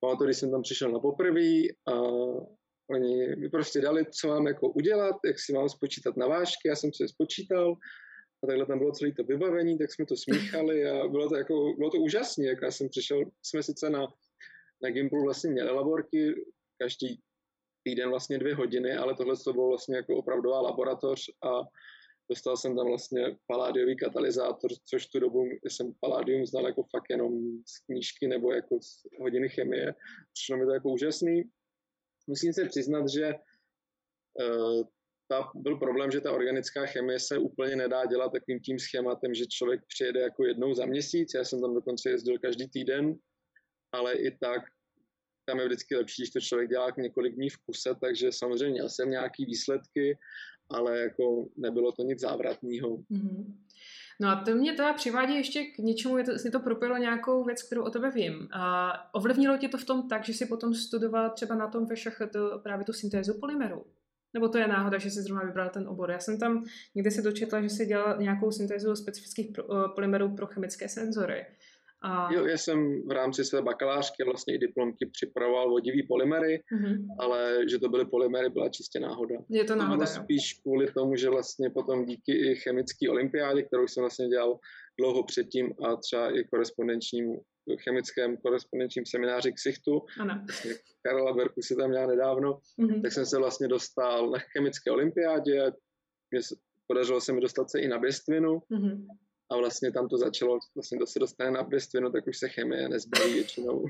pamatuju, 0.01 0.27
když 0.27 0.37
jsem 0.37 0.51
tam 0.51 0.63
přišel 0.63 0.93
na 0.93 0.99
poprvé 0.99 1.51
a 1.87 1.93
Oni 2.91 3.37
mi 3.37 3.49
prostě 3.49 3.81
dali, 3.81 4.07
co 4.11 4.29
mám 4.29 4.47
jako 4.47 4.69
udělat, 4.69 5.17
jak 5.25 5.39
si 5.39 5.53
mám 5.53 5.69
spočítat 5.69 6.17
na 6.17 6.27
vážky, 6.27 6.69
já 6.69 6.77
jsem 6.77 6.93
si 6.93 7.03
je 7.03 7.09
spočítal 7.09 7.77
a 8.45 8.47
takhle 8.47 8.67
tam 8.67 8.79
bylo 8.79 8.93
celé 8.93 9.13
to 9.13 9.25
vybavení, 9.25 9.79
tak 9.79 9.93
jsme 9.93 10.07
to 10.07 10.17
smíchali 10.17 10.91
a 10.91 11.09
bylo 11.09 11.29
to, 11.29 11.37
jako, 11.37 11.75
bylo 11.79 11.91
to 11.91 11.99
úžasné, 11.99 12.47
jak 12.47 12.63
já 12.63 12.71
jsem 12.71 12.89
přišel, 12.89 13.25
jsme 13.43 13.63
sice 13.63 13.91
na, 13.91 14.07
na 14.83 14.91
Gimplu 14.91 15.23
vlastně 15.23 15.51
měli 15.51 15.71
laborky, 15.71 16.35
každý 16.79 17.21
týden 17.83 18.09
vlastně 18.09 18.39
dvě 18.39 18.55
hodiny, 18.55 18.93
ale 18.97 19.15
tohle 19.15 19.37
to 19.37 19.53
bylo 19.53 19.69
vlastně 19.69 19.97
jako 19.97 20.17
opravdová 20.17 20.61
laboratoř 20.61 21.31
a 21.43 21.63
dostal 22.31 22.57
jsem 22.57 22.77
tam 22.77 22.87
vlastně 22.87 23.37
paládiový 23.47 23.97
katalyzátor, 23.97 24.71
což 24.85 25.07
tu 25.07 25.21
dobu 25.21 25.45
jsem 25.65 25.93
paládium 26.01 26.47
znal 26.47 26.67
jako 26.67 26.83
fakt 26.83 27.11
jenom 27.11 27.33
z 27.67 27.79
knížky 27.87 28.29
nebo 28.29 28.53
jako 28.53 28.79
z 28.83 29.07
hodiny 29.21 29.49
chemie. 29.49 29.95
Přišlo 30.33 30.57
mi 30.57 30.67
to 30.67 30.73
jako 30.73 30.91
úžasný 30.91 31.43
musím 32.27 32.53
se 32.53 32.65
přiznat, 32.65 33.09
že 33.09 33.35
uh, 34.41 34.83
ta, 35.29 35.51
byl 35.55 35.77
problém, 35.77 36.11
že 36.11 36.21
ta 36.21 36.33
organická 36.33 36.87
chemie 36.87 37.21
se 37.21 37.39
úplně 37.39 37.77
nedá 37.77 38.05
dělat 38.07 38.33
takovým 38.33 38.61
tím 38.61 38.79
schématem, 38.79 39.35
že 39.35 39.47
člověk 39.47 39.81
přijede 39.89 40.21
jako 40.21 40.45
jednou 40.45 40.75
za 40.75 40.87
měsíc, 40.87 41.35
já 41.35 41.45
jsem 41.45 41.61
tam 41.61 41.75
dokonce 41.75 42.11
jezdil 42.11 42.39
každý 42.39 42.69
týden, 42.69 43.15
ale 43.93 44.15
i 44.15 44.39
tak 44.39 44.63
tam 45.45 45.59
je 45.59 45.67
vždycky 45.67 45.97
lepší, 45.97 46.23
když 46.23 46.31
to 46.31 46.41
člověk 46.41 46.71
dělá 46.71 46.89
několik 46.99 47.35
dní 47.35 47.51
v 47.51 47.57
kuse, 47.67 47.91
takže 48.01 48.33
samozřejmě 48.33 48.71
měl 48.71 48.89
jsem 48.89 49.11
nějaký 49.11 49.45
výsledky, 49.45 50.19
ale 50.71 50.99
jako 50.99 51.47
nebylo 51.57 51.93
to 51.93 52.03
nic 52.03 52.21
závratného. 52.21 52.97
Mm-hmm. 52.97 53.55
No 54.21 54.29
a 54.29 54.45
to 54.45 54.55
mě 54.55 54.73
teda 54.73 54.93
přivádí 54.93 55.35
ještě 55.35 55.65
k 55.65 55.79
něčemu, 55.79 56.19
je 56.19 56.25
to, 56.53 56.61
propojilo 56.61 56.97
nějakou 56.97 57.45
věc, 57.45 57.63
kterou 57.63 57.83
o 57.83 57.91
tebe 57.91 58.11
vím. 58.11 58.49
A 58.53 58.93
ovlivnilo 59.15 59.59
tě 59.59 59.69
to 59.69 59.79
v 59.79 59.85
tom 59.85 60.09
tak, 60.09 60.25
že 60.25 60.35
jsi 60.35 60.47
potom 60.47 60.75
studoval 60.75 61.31
třeba 61.31 61.55
na 61.55 61.69
tom 61.69 61.87
ve 61.87 62.27
to, 62.27 62.61
právě 62.63 62.85
tu 62.85 62.93
syntézu 62.93 63.41
polymerů? 63.41 63.85
Nebo 64.35 64.49
to 64.49 64.59
je 64.59 64.69
náhoda, 64.69 64.99
že 64.99 65.11
jsi 65.11 65.23
zrovna 65.23 65.45
vybral 65.45 65.71
ten 65.71 65.89
obor? 65.89 66.11
Já 66.11 66.19
jsem 66.19 66.39
tam 66.39 66.65
někde 66.95 67.11
se 67.11 67.23
dočetla, 67.23 67.63
že 67.63 67.69
jsi 67.69 67.87
dělal 67.87 68.19
nějakou 68.19 68.53
syntézu 68.53 68.97
specifických 68.97 69.53
pro, 69.53 69.65
polymerů 69.95 70.37
pro 70.37 70.47
chemické 70.47 70.89
senzory. 70.89 71.47
A... 72.03 72.33
Jo, 72.33 72.47
já 72.47 72.59
jsem 72.59 73.09
v 73.09 73.11
rámci 73.11 73.45
své 73.45 73.63
bakalářky 73.63 74.25
vlastně 74.25 74.55
i 74.55 74.59
diplomky 74.59 75.07
připravoval 75.07 75.71
vodivý 75.71 76.07
polymery, 76.07 76.63
mm-hmm. 76.73 77.07
ale 77.19 77.57
že 77.71 77.79
to 77.79 77.89
byly 77.89 78.07
polymery, 78.07 78.51
byla 78.51 78.69
čistě 78.69 79.01
náhoda. 79.01 79.37
Je 79.49 79.65
to 79.65 79.77
náhoda, 79.77 80.05
jo. 80.09 80.23
spíš 80.23 80.61
kvůli 80.63 80.93
tomu, 80.93 81.17
že 81.17 81.31
vlastně 81.31 81.71
potom 81.71 82.05
díky 82.05 82.33
i 82.33 82.55
chemické 82.55 83.11
olympiádě, 83.11 83.63
kterou 83.63 83.89
jsem 83.89 84.03
vlastně 84.03 84.29
dělal 84.29 84.59
dlouho 84.99 85.25
předtím 85.25 85.75
a 85.85 85.97
třeba 85.97 86.39
i 86.39 86.45
korespondenčnímu 86.45 87.43
chemickém 87.85 88.37
korespondenčním 88.37 89.07
semináři 89.07 89.53
k 89.53 89.59
SICHTu, 89.59 90.03
ano. 90.21 90.45
Vlastně 90.49 90.75
Karla 91.03 91.33
Berku 91.33 91.63
si 91.63 91.77
tam 91.77 91.91
měla 91.91 92.07
nedávno, 92.07 92.59
mm-hmm. 92.81 93.03
tak 93.03 93.13
jsem 93.13 93.27
se 93.27 93.39
vlastně 93.39 93.69
dostal 93.69 94.31
na 94.31 94.39
chemické 94.39 94.91
olympiádě, 94.91 95.73
mě 96.31 96.41
podařilo 96.87 97.21
se 97.21 97.33
mi 97.33 97.41
dostat 97.41 97.71
se 97.71 97.81
i 97.81 97.89
na 97.89 97.99
Běstvinu, 97.99 98.59
mm-hmm 98.71 99.07
a 99.53 99.57
vlastně 99.57 99.93
tam 99.93 100.09
to 100.09 100.19
začalo, 100.19 100.59
vlastně 100.75 100.99
to 100.99 101.07
se 101.07 101.19
dostane 101.19 101.51
na 101.51 101.63
běstvinu, 101.63 102.11
tak 102.11 102.27
už 102.27 102.39
se 102.39 102.49
chemie 102.49 102.89
nezbaví 102.89 103.35
většinou. 103.35 103.85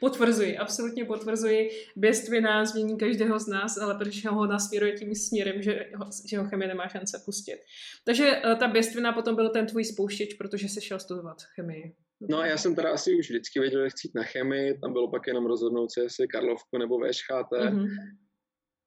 Potvrzuji, 0.00 0.58
absolutně 0.58 1.04
potvrzuji. 1.04 1.70
Běstvina 1.96 2.64
změní 2.64 2.98
každého 2.98 3.38
z 3.38 3.46
nás, 3.46 3.78
ale 3.78 3.94
protože 3.94 4.28
ho 4.28 4.46
nasměruje 4.46 4.92
tím 4.92 5.14
směrem, 5.14 5.62
že 5.62 5.90
ho, 5.96 6.10
že 6.28 6.38
ho 6.38 6.44
chemie 6.44 6.68
nemá 6.68 6.88
šance 6.88 7.22
pustit. 7.24 7.58
Takže 8.04 8.40
eh, 8.44 8.56
ta 8.56 8.68
běstvina 8.68 9.12
potom 9.12 9.36
byl 9.36 9.48
ten 9.48 9.66
tvůj 9.66 9.84
spouštěč, 9.84 10.34
protože 10.34 10.68
jsi 10.68 10.80
šel 10.80 11.00
studovat 11.00 11.42
chemii. 11.42 11.94
No 12.20 12.38
a 12.38 12.46
já 12.46 12.56
jsem 12.56 12.74
teda 12.74 12.92
asi 12.92 13.14
už 13.14 13.30
vždycky 13.30 13.60
věděl, 13.60 13.84
že 13.84 13.90
chci 13.90 14.06
jít 14.06 14.14
na 14.14 14.22
chemii, 14.22 14.78
tam 14.78 14.92
bylo 14.92 15.10
pak 15.10 15.26
jenom 15.26 15.46
rozhodnout 15.46 15.92
se, 15.92 16.00
jestli 16.00 16.28
Karlovku 16.28 16.78
nebo 16.78 16.98
VŠHT, 16.98 17.52
mm-hmm. 17.52 17.88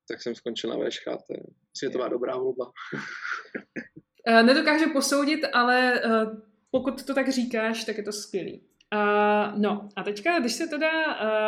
tak 0.08 0.22
jsem 0.22 0.36
skončil 0.36 0.70
na 0.70 0.76
VŠHT. 0.76 1.28
Světová 1.78 2.08
dobrá 2.08 2.38
volba. 2.38 2.72
Uh, 4.28 4.44
nedokážu 4.44 4.94
posoudit, 4.94 5.46
ale 5.54 6.02
uh, 6.06 6.38
pokud 6.72 7.06
to 7.06 7.14
tak 7.14 7.30
říkáš, 7.30 7.86
tak 7.86 7.98
je 7.98 8.04
to 8.04 8.12
skvělý. 8.12 8.62
Uh, 8.94 9.60
no 9.60 9.90
a 9.96 10.04
teďka, 10.04 10.40
když 10.40 10.54
se 10.54 10.68
teda, 10.68 10.90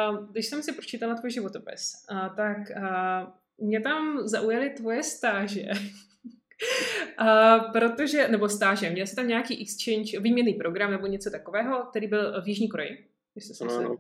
uh, 0.09 0.29
když 0.31 0.45
jsem 0.45 0.63
si 0.63 0.71
pročítala 0.71 1.15
tvůj 1.15 1.31
životopis, 1.31 1.93
uh, 2.12 2.36
tak 2.36 2.57
uh, 2.57 3.29
mě 3.57 3.81
tam 3.81 4.27
zaujaly 4.27 4.69
tvoje 4.69 5.03
stáže. 5.03 5.65
Uh, 7.21 7.71
protože, 7.71 8.27
nebo 8.27 8.49
stáže, 8.49 8.89
měl 8.89 9.07
jsi 9.07 9.15
tam 9.15 9.27
nějaký 9.27 9.62
exchange, 9.62 10.19
výměný 10.19 10.53
program 10.53 10.91
nebo 10.91 11.07
něco 11.07 11.31
takového, 11.31 11.83
který 11.89 12.07
byl 12.07 12.41
v 12.41 12.47
Jižní 12.47 12.69
Koreji, 12.69 13.07
jestli 13.36 13.56
jsem 13.56 13.67
no, 13.67 13.98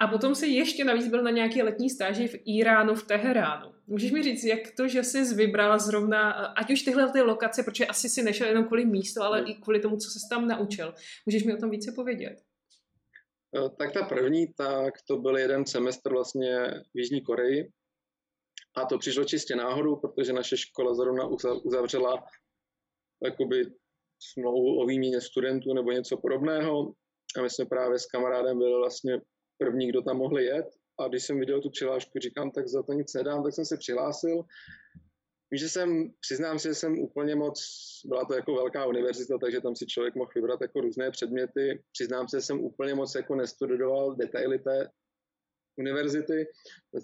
A 0.00 0.08
potom 0.08 0.34
se 0.34 0.46
ještě 0.46 0.84
navíc 0.84 1.08
byl 1.08 1.22
na 1.22 1.30
nějaký 1.30 1.62
letní 1.62 1.90
stáži 1.90 2.28
v 2.28 2.34
Iránu, 2.44 2.94
v 2.94 3.06
Teheránu. 3.06 3.72
Můžeš 3.86 4.10
mi 4.10 4.22
říct, 4.22 4.44
jak 4.44 4.58
to, 4.76 4.88
že 4.88 5.04
jsi 5.04 5.34
vybrala 5.34 5.78
zrovna, 5.78 6.30
ať 6.30 6.70
už 6.70 6.82
tyhle 6.82 7.12
ty 7.12 7.20
lokace, 7.20 7.62
protože 7.62 7.86
asi 7.86 8.08
si 8.08 8.22
nešel 8.22 8.48
jenom 8.48 8.64
kvůli 8.64 8.84
místu, 8.84 9.22
ale 9.22 9.40
no. 9.40 9.50
i 9.50 9.54
kvůli 9.54 9.80
tomu, 9.80 9.96
co 9.96 10.10
jsi 10.10 10.18
tam 10.30 10.48
naučil. 10.48 10.94
Můžeš 11.26 11.44
mi 11.44 11.54
o 11.54 11.60
tom 11.60 11.70
více 11.70 11.92
povědět? 11.92 12.42
Eh, 13.56 13.68
tak 13.78 13.92
ta 13.92 14.02
první, 14.02 14.46
tak 14.52 14.94
to 15.08 15.16
byl 15.16 15.38
jeden 15.38 15.66
semestr 15.66 16.12
vlastně 16.12 16.68
v 16.94 16.98
Jižní 16.98 17.22
Koreji. 17.22 17.72
A 18.76 18.86
to 18.86 18.98
přišlo 18.98 19.24
čistě 19.24 19.56
náhodou, 19.56 19.96
protože 19.96 20.32
naše 20.32 20.56
škola 20.56 20.94
zrovna 20.94 21.28
uzavřela 21.64 22.24
jakoby 23.24 23.64
smlouvu 24.32 24.82
o 24.82 24.86
výměně 24.86 25.20
studentů 25.20 25.74
nebo 25.74 25.92
něco 25.92 26.16
podobného. 26.16 26.92
A 27.38 27.42
my 27.42 27.50
jsme 27.50 27.64
právě 27.64 27.98
s 27.98 28.06
kamarádem 28.06 28.58
byli 28.58 28.76
vlastně 28.76 29.20
první, 29.58 29.88
kdo 29.88 30.02
tam 30.02 30.16
mohli 30.16 30.44
jet. 30.44 30.66
A 31.00 31.08
když 31.08 31.24
jsem 31.24 31.40
viděl 31.40 31.60
tu 31.60 31.70
přihlášku, 31.70 32.18
říkám, 32.18 32.50
tak 32.50 32.68
za 32.68 32.82
to 32.82 32.92
nic 32.92 33.14
nedám, 33.14 33.42
tak 33.42 33.54
jsem 33.54 33.64
se 33.64 33.76
přihlásil. 33.76 34.44
Vím, 35.50 35.58
že 35.58 35.68
jsem, 35.68 36.12
přiznám 36.20 36.58
si, 36.58 36.68
že 36.68 36.74
jsem 36.74 36.98
úplně 36.98 37.34
moc, 37.34 37.60
byla 38.04 38.24
to 38.24 38.34
jako 38.34 38.54
velká 38.54 38.86
univerzita, 38.86 39.38
takže 39.38 39.60
tam 39.60 39.76
si 39.76 39.86
člověk 39.86 40.14
mohl 40.14 40.30
vybrat 40.34 40.60
jako 40.60 40.80
různé 40.80 41.10
předměty. 41.10 41.82
Přiznám 41.92 42.28
se, 42.28 42.36
že 42.36 42.42
jsem 42.42 42.60
úplně 42.60 42.94
moc 42.94 43.14
jako 43.14 43.34
nestudoval 43.34 44.14
detaily 44.16 44.58
té 44.58 44.88
univerzity, 45.78 46.46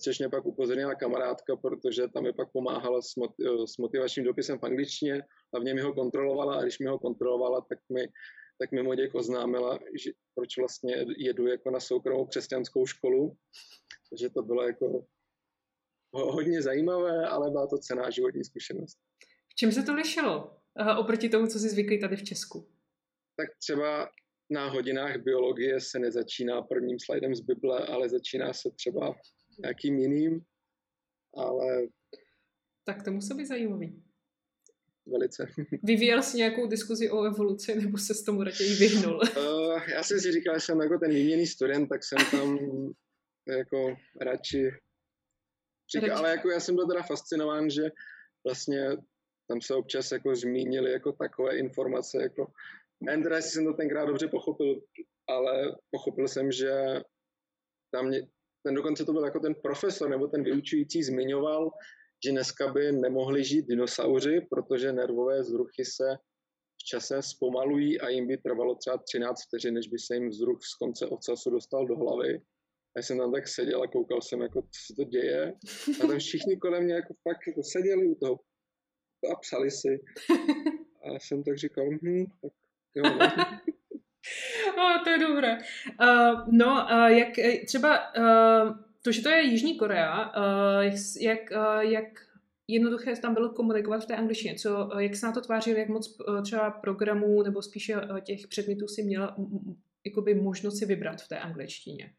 což 0.01 0.19
mě 0.19 0.29
pak 0.29 0.47
upozornila 0.47 0.95
kamarádka, 0.95 1.57
protože 1.57 2.09
tam 2.09 2.23
mi 2.23 2.33
pak 2.33 2.53
pomáhala 2.53 3.03
s, 3.03 3.17
mot- 3.17 3.67
s 3.67 3.77
motivačním 3.79 4.25
dopisem 4.25 4.59
v 4.59 4.65
angličtině, 4.65 5.23
hlavně 5.53 5.75
mi 5.75 5.81
ho 5.81 5.95
kontrolovala 5.95 6.57
a 6.57 6.63
když 6.63 6.79
mi 6.79 6.87
ho 6.87 6.99
kontrolovala, 6.99 7.61
tak 7.69 7.79
mi 7.93 8.09
tak 8.61 8.73
mimo 8.73 8.95
děk 8.95 9.15
oznámila, 9.15 9.79
že 10.05 10.11
proč 10.35 10.59
vlastně 10.59 10.97
jedu 11.17 11.47
jako 11.47 11.71
na 11.71 11.81
soukromou 11.81 12.27
křesťanskou 12.27 12.87
školu. 12.87 13.37
Takže 14.11 14.31
to 14.31 14.43
bylo 14.43 14.67
jako 14.67 15.07
hodně 16.13 16.63
zajímavé, 16.63 17.27
ale 17.27 17.51
byla 17.51 17.67
to 17.67 17.79
cená 17.79 18.11
životní 18.11 18.45
zkušenost. 18.45 18.99
V 19.49 19.55
čem 19.55 19.73
se 19.73 19.83
to 19.83 19.95
lišilo 19.95 20.61
oproti 20.99 21.29
tomu, 21.29 21.47
co 21.47 21.59
jsi 21.59 21.69
zvyklý 21.69 22.01
tady 22.01 22.17
v 22.17 22.25
Česku? 22.25 22.69
Tak 23.37 23.49
třeba 23.59 24.11
na 24.51 24.71
hodinách 24.71 25.17
biologie 25.17 25.81
se 25.81 25.99
nezačíná 25.99 26.63
prvním 26.63 26.99
slajdem 27.01 27.35
z 27.35 27.41
Bible, 27.41 27.87
ale 27.87 28.09
začíná 28.09 28.53
se 28.53 28.71
třeba 28.71 29.15
nějakým 29.59 29.99
jiným, 29.99 30.41
ale... 31.37 31.87
Tak 32.85 33.03
to 33.05 33.13
musí 33.13 33.35
být 33.35 33.47
zajímavý. 33.47 34.03
Velice. 35.11 35.47
Vyvíjel 35.83 36.23
jsi 36.23 36.37
nějakou 36.37 36.67
diskuzi 36.67 37.11
o 37.11 37.25
evoluci, 37.25 37.75
nebo 37.75 37.99
se 37.99 38.15
s 38.15 38.23
tomu 38.23 38.43
raději 38.43 38.75
vyhnul? 38.75 39.21
Uh, 39.37 39.83
já 39.95 40.03
jsem 40.03 40.21
si 40.21 40.33
říkal, 40.33 40.55
že 40.55 40.61
jsem 40.61 40.81
jako 40.81 40.99
ten 40.99 41.11
výměný 41.11 41.47
student, 41.47 41.89
tak 41.89 42.05
jsem 42.05 42.19
tam 42.31 42.59
jako 43.59 43.97
radši 44.21 44.71
říkal, 45.95 46.19
ale 46.19 46.31
jako 46.31 46.51
já 46.51 46.61
jsem 46.61 46.75
byl 46.75 46.87
teda 46.87 47.03
fascinován, 47.03 47.71
že 47.71 47.83
vlastně 48.47 48.89
tam 49.49 49.61
se 49.61 49.75
občas 49.75 50.13
jako 50.13 50.37
zmínili 50.37 50.93
jako 50.93 51.13
takové 51.13 51.59
informace, 51.59 52.23
jako 52.23 52.53
Nevím 53.01 53.23
teda, 53.23 53.37
jestli 53.37 53.51
jsem 53.51 53.65
to 53.65 53.73
tenkrát 53.73 54.07
dobře 54.07 54.29
pochopil, 54.29 54.81
ale 55.29 55.77
pochopil 55.91 56.29
jsem, 56.29 56.53
že 56.53 56.73
tam 57.91 58.07
mě, 58.07 58.23
ten 58.63 58.75
dokonce 58.75 59.05
to 59.05 59.13
byl 59.13 59.25
jako 59.25 59.41
ten 59.41 59.55
profesor 59.55 60.11
nebo 60.11 60.27
ten 60.27 60.43
vyučující 60.43 61.03
zmiňoval, 61.03 61.71
že 62.25 62.31
dneska 62.31 62.73
by 62.73 62.93
nemohli 62.93 63.45
žít 63.45 63.67
dinosauři, 63.67 64.47
protože 64.51 64.93
nervové 64.93 65.41
vzruchy 65.41 65.85
se 65.85 66.17
v 66.81 66.85
čase 66.85 67.23
zpomalují 67.23 68.01
a 68.01 68.09
jim 68.09 68.27
by 68.27 68.37
trvalo 68.39 68.75
třeba 68.75 68.99
13 68.99 69.43
vteřin, 69.47 69.75
než 69.75 69.89
by 69.89 69.99
se 69.99 70.15
jim 70.15 70.29
vzruch 70.29 70.59
z 70.63 70.75
konce 70.75 71.07
ocasu 71.07 71.51
dostal 71.51 71.87
do 71.87 71.97
hlavy. 71.97 72.41
A 72.97 73.03
jsem 73.03 73.19
tam 73.19 73.33
tak 73.33 73.49
seděl 73.49 73.83
a 73.83 73.87
koukal 73.87 74.23
jsem, 74.23 74.41
jako, 74.41 74.63
co 74.63 74.81
se 74.87 74.95
to 74.97 75.05
děje. 75.05 75.53
A 76.05 76.07
tam 76.07 76.19
všichni 76.19 76.57
kolem 76.57 76.85
mě 76.85 76.95
jako 76.95 77.15
fakt 77.29 77.47
jako 77.47 77.63
seděli 77.63 78.07
u 78.07 78.15
toho 78.15 78.41
a 79.33 79.37
psali 79.41 79.71
si. 79.71 79.89
A 81.03 81.13
já 81.13 81.19
jsem 81.21 81.45
tak 81.45 81.59
říkal, 81.59 81.85
hm, 82.03 82.25
tak 82.43 82.53
Jo, 82.95 83.03
no. 83.03 83.19
to 85.05 85.11
je 85.11 85.19
dobré. 85.19 85.59
Uh, 86.03 86.49
no, 86.53 86.87
uh, 86.93 87.07
jak 87.07 87.39
eh, 87.39 87.65
třeba 87.67 88.15
uh, 88.17 88.88
to, 89.09 89.13
že 89.13 89.23
to 89.23 89.29
je 89.29 89.43
Jižní 89.43 89.79
Korea, 89.79 90.33
uh, 90.37 90.95
jak, 91.21 91.41
uh, 91.51 91.81
jak 91.81 92.05
jednoduché 92.69 93.17
tam 93.17 93.35
bylo 93.35 93.49
komunikovat 93.49 94.05
v 94.05 94.07
té 94.07 94.17
angličtině, 94.17 94.55
co, 94.55 94.91
jak 94.99 95.17
se 95.17 95.27
na 95.27 95.33
to 95.33 95.41
tvářil, 95.41 95.77
jak 95.77 95.89
moc 95.89 96.19
třeba 96.43 96.71
programů 96.71 97.43
nebo 97.43 97.63
spíše 97.63 97.95
těch 98.23 98.47
předmětů 98.47 98.89
si 98.89 99.03
měla 99.03 99.37
jakoby 100.07 100.35
možnost 100.35 100.79
si 100.79 100.87
vybrat 100.87 101.23
v 101.23 101.29
té 101.29 101.39
angličtině? 101.39 102.13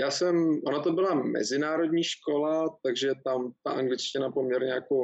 Já 0.00 0.10
jsem, 0.10 0.60
ona 0.66 0.82
to 0.82 0.92
byla 0.92 1.14
mezinárodní 1.14 2.04
škola, 2.04 2.78
takže 2.82 3.10
tam 3.24 3.52
ta 3.62 3.70
angličtina 3.70 4.30
poměrně 4.30 4.70
jako 4.70 4.94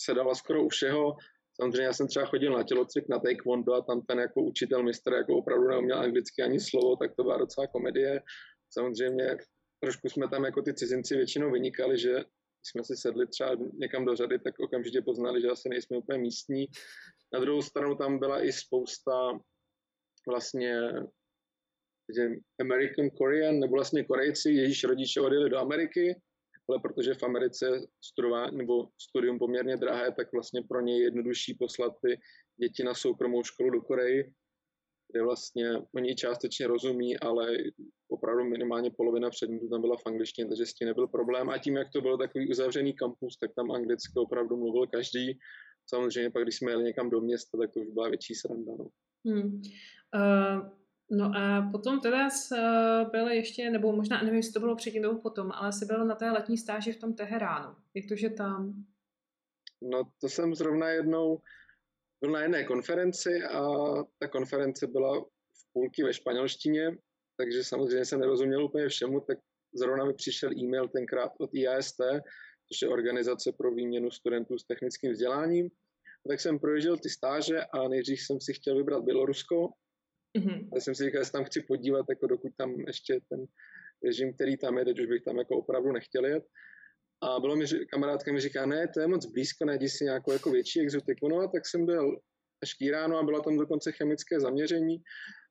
se 0.00 0.14
dala 0.14 0.34
skoro 0.34 0.64
u 0.64 0.68
všeho. 0.68 1.16
Samozřejmě 1.60 1.82
já 1.82 1.92
jsem 1.92 2.08
třeba 2.08 2.26
chodil 2.26 2.52
na 2.52 2.62
tělocvik 2.62 3.08
na 3.08 3.18
taekwondo 3.18 3.74
a 3.74 3.82
tam 3.82 4.02
ten 4.02 4.18
jako 4.18 4.42
učitel 4.42 4.82
mistr 4.82 5.12
jako 5.12 5.36
opravdu 5.36 5.68
neuměl 5.68 5.98
anglicky 5.98 6.42
ani 6.42 6.60
slovo, 6.60 6.96
tak 6.96 7.10
to 7.16 7.22
byla 7.22 7.36
docela 7.38 7.66
komedie. 7.66 8.22
Samozřejmě 8.70 9.36
trošku 9.82 10.08
jsme 10.08 10.28
tam 10.28 10.44
jako 10.44 10.62
ty 10.62 10.74
cizinci 10.74 11.16
většinou 11.16 11.50
vynikali, 11.50 11.98
že 11.98 12.24
jsme 12.62 12.84
si 12.84 12.96
sedli 12.96 13.26
třeba 13.26 13.56
někam 13.74 14.04
do 14.04 14.16
řady, 14.16 14.38
tak 14.38 14.58
okamžitě 14.58 15.02
poznali, 15.02 15.40
že 15.40 15.50
asi 15.50 15.68
nejsme 15.68 15.96
úplně 15.96 16.18
místní. 16.18 16.66
Na 17.34 17.40
druhou 17.40 17.62
stranu 17.62 17.94
tam 17.94 18.18
byla 18.18 18.44
i 18.44 18.52
spousta 18.52 19.38
vlastně 20.28 20.74
že 22.16 22.28
American 22.60 23.10
Korean, 23.10 23.58
nebo 23.58 23.72
vlastně 23.72 24.04
Korejci, 24.04 24.50
jejíž 24.50 24.84
rodiče 24.84 25.20
odjeli 25.20 25.50
do 25.50 25.58
Ameriky, 25.58 26.20
ale 26.68 26.78
protože 26.82 27.14
v 27.14 27.22
Americe 27.22 27.66
studování 28.04 28.56
nebo 28.56 28.88
studium 28.98 29.38
poměrně 29.38 29.76
drahé, 29.76 30.12
tak 30.12 30.32
vlastně 30.32 30.62
pro 30.68 30.80
ně 30.80 30.98
je 30.98 31.04
jednodušší 31.04 31.54
poslat 31.54 31.92
ty 32.06 32.20
děti 32.60 32.84
na 32.84 32.94
soukromou 32.94 33.44
školu 33.44 33.70
do 33.70 33.80
Koreji, 33.80 34.32
kde 35.12 35.22
vlastně 35.22 35.70
oni 35.94 36.14
částečně 36.14 36.66
rozumí, 36.66 37.18
ale 37.18 37.56
opravdu 38.08 38.44
minimálně 38.44 38.90
polovina 38.90 39.30
předmětů 39.30 39.68
tam 39.68 39.80
byla 39.80 39.96
v 39.96 40.06
angličtině, 40.06 40.48
takže 40.48 40.66
s 40.66 40.74
tím 40.74 40.88
nebyl 40.88 41.08
problém. 41.08 41.50
A 41.50 41.58
tím, 41.58 41.76
jak 41.76 41.88
to 41.92 42.00
byl 42.00 42.18
takový 42.18 42.50
uzavřený 42.50 42.92
kampus, 42.92 43.36
tak 43.36 43.50
tam 43.56 43.70
anglicky 43.70 44.12
opravdu 44.16 44.56
mluvil 44.56 44.86
každý. 44.86 45.38
Samozřejmě 45.86 46.30
pak, 46.30 46.42
když 46.42 46.56
jsme 46.56 46.70
jeli 46.70 46.84
někam 46.84 47.10
do 47.10 47.20
města, 47.20 47.58
tak 47.58 47.72
to 47.72 47.80
už 47.80 47.88
byla 47.88 48.08
větší 48.08 48.34
sranda. 48.34 48.72
No. 48.78 48.88
Hmm. 49.26 49.62
Uh, 50.14 50.68
No 51.14 51.30
a 51.36 51.68
potom 51.72 52.00
teda 52.00 52.28
byl 53.10 53.28
ještě, 53.28 53.70
nebo 53.70 53.92
možná 53.92 54.22
nevím, 54.22 54.36
jestli 54.36 54.52
to 54.52 54.60
bylo 54.60 54.76
předtím 54.76 55.02
nebo 55.02 55.18
potom, 55.18 55.50
ale 55.54 55.72
jsi 55.72 55.86
byl 55.86 56.04
na 56.04 56.14
té 56.14 56.30
letní 56.30 56.58
stáži 56.58 56.92
v 56.92 57.00
tom 57.00 57.14
Teheránu. 57.14 57.74
Jak 57.94 58.04
to, 58.08 58.16
že 58.16 58.30
tam? 58.30 58.84
No 59.82 60.02
to 60.20 60.28
jsem 60.28 60.54
zrovna 60.54 60.88
jednou 60.88 61.40
byl 62.22 62.30
na 62.30 62.42
jedné 62.42 62.64
konferenci 62.64 63.42
a 63.42 63.62
ta 64.18 64.28
konference 64.28 64.86
byla 64.86 65.20
v 65.20 65.72
půlky 65.72 66.04
ve 66.04 66.14
španělštině, 66.14 66.96
takže 67.36 67.64
samozřejmě 67.64 68.04
jsem 68.04 68.20
nerozuměl 68.20 68.64
úplně 68.64 68.88
všemu, 68.88 69.20
tak 69.20 69.38
zrovna 69.74 70.04
mi 70.04 70.14
přišel 70.14 70.50
e-mail 70.52 70.88
tenkrát 70.88 71.32
od 71.40 71.50
IAST, 71.54 71.96
což 72.68 72.82
je 72.82 72.88
organizace 72.88 73.52
pro 73.58 73.74
výměnu 73.74 74.10
studentů 74.10 74.58
s 74.58 74.66
technickým 74.66 75.12
vzděláním. 75.12 75.68
Tak 76.28 76.40
jsem 76.40 76.58
projížděl 76.58 76.96
ty 76.96 77.10
stáže 77.10 77.60
a 77.74 77.88
nejdřív 77.88 78.20
jsem 78.20 78.40
si 78.40 78.52
chtěl 78.52 78.76
vybrat 78.76 79.04
Bělorusko, 79.04 79.68
Mm-hmm. 80.38 80.68
Já 80.74 80.80
jsem 80.80 80.94
si 80.94 81.04
říkal, 81.04 81.20
že 81.20 81.24
se 81.24 81.32
tam 81.32 81.44
chci 81.44 81.62
podívat, 81.62 82.06
jako 82.08 82.26
dokud 82.26 82.52
tam 82.56 82.80
ještě 82.80 83.20
ten 83.28 83.44
režim, 84.04 84.34
který 84.34 84.56
tam 84.56 84.78
je, 84.78 84.84
teď 84.84 85.00
už 85.00 85.06
bych 85.06 85.22
tam 85.22 85.38
jako 85.38 85.58
opravdu 85.58 85.92
nechtěl 85.92 86.26
jet. 86.26 86.44
A 87.22 87.40
bylo 87.40 87.56
mi, 87.56 87.64
kamarádka 87.90 88.32
mi 88.32 88.40
říká, 88.40 88.66
ne, 88.66 88.88
to 88.94 89.00
je 89.00 89.06
moc 89.06 89.26
blízko, 89.26 89.64
najdi 89.64 89.88
si 89.88 90.04
nějakou 90.04 90.32
jako 90.32 90.50
větší 90.50 90.80
exotiku. 90.80 91.28
No 91.28 91.38
a 91.40 91.48
tak 91.48 91.66
jsem 91.66 91.86
byl 91.86 92.16
Iránu 92.80 93.16
a 93.16 93.22
bylo 93.22 93.40
tam 93.40 93.56
dokonce 93.56 93.92
chemické 93.92 94.40
zaměření, 94.40 94.96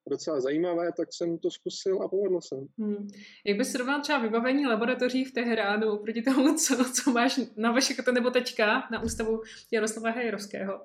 docela 0.10 0.42
zajímavé, 0.42 0.92
tak 0.98 1.08
jsem 1.12 1.38
to 1.40 1.52
zkusil 1.52 2.04
a 2.04 2.08
povedlo 2.08 2.42
se. 2.42 2.56
Hmm. 2.80 3.08
Jak 3.46 3.58
bys 3.58 3.72
srovnal 3.72 4.02
třeba 4.02 4.20
vybavení 4.20 4.66
laboratoří 4.68 5.26
v 5.26 5.32
Teheránu 5.32 5.98
proti 5.98 6.22
tomu, 6.22 6.56
co, 6.56 6.86
co 6.94 7.12
máš 7.12 7.40
na 7.58 7.72
vaše 7.72 7.94
nebo 8.14 8.30
teďka 8.30 8.84
na 8.92 9.04
ústavu 9.04 9.42
Jaroslava 9.72 10.10
Hejrovského? 10.10 10.82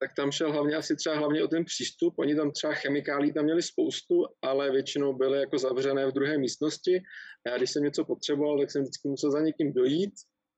Tak 0.00 0.10
tam 0.16 0.32
šel 0.32 0.52
hlavně 0.52 0.76
asi 0.76 0.96
třeba 0.96 1.16
hlavně 1.16 1.44
o 1.44 1.48
ten 1.48 1.64
přístup. 1.64 2.14
Oni 2.18 2.34
tam 2.34 2.50
třeba 2.50 2.74
chemikálí 2.74 3.32
tam 3.32 3.44
měli 3.44 3.62
spoustu, 3.62 4.24
ale 4.42 4.70
většinou 4.70 5.12
byly 5.12 5.40
jako 5.40 5.58
zavřené 5.58 6.06
v 6.06 6.12
druhé 6.12 6.38
místnosti. 6.38 7.02
A 7.46 7.50
já 7.50 7.56
když 7.56 7.70
jsem 7.70 7.82
něco 7.82 8.04
potřeboval, 8.04 8.58
tak 8.58 8.70
jsem 8.70 8.82
vždycky 8.82 9.08
musel 9.08 9.30
za 9.30 9.40
někým 9.40 9.72
dojít 9.72 10.12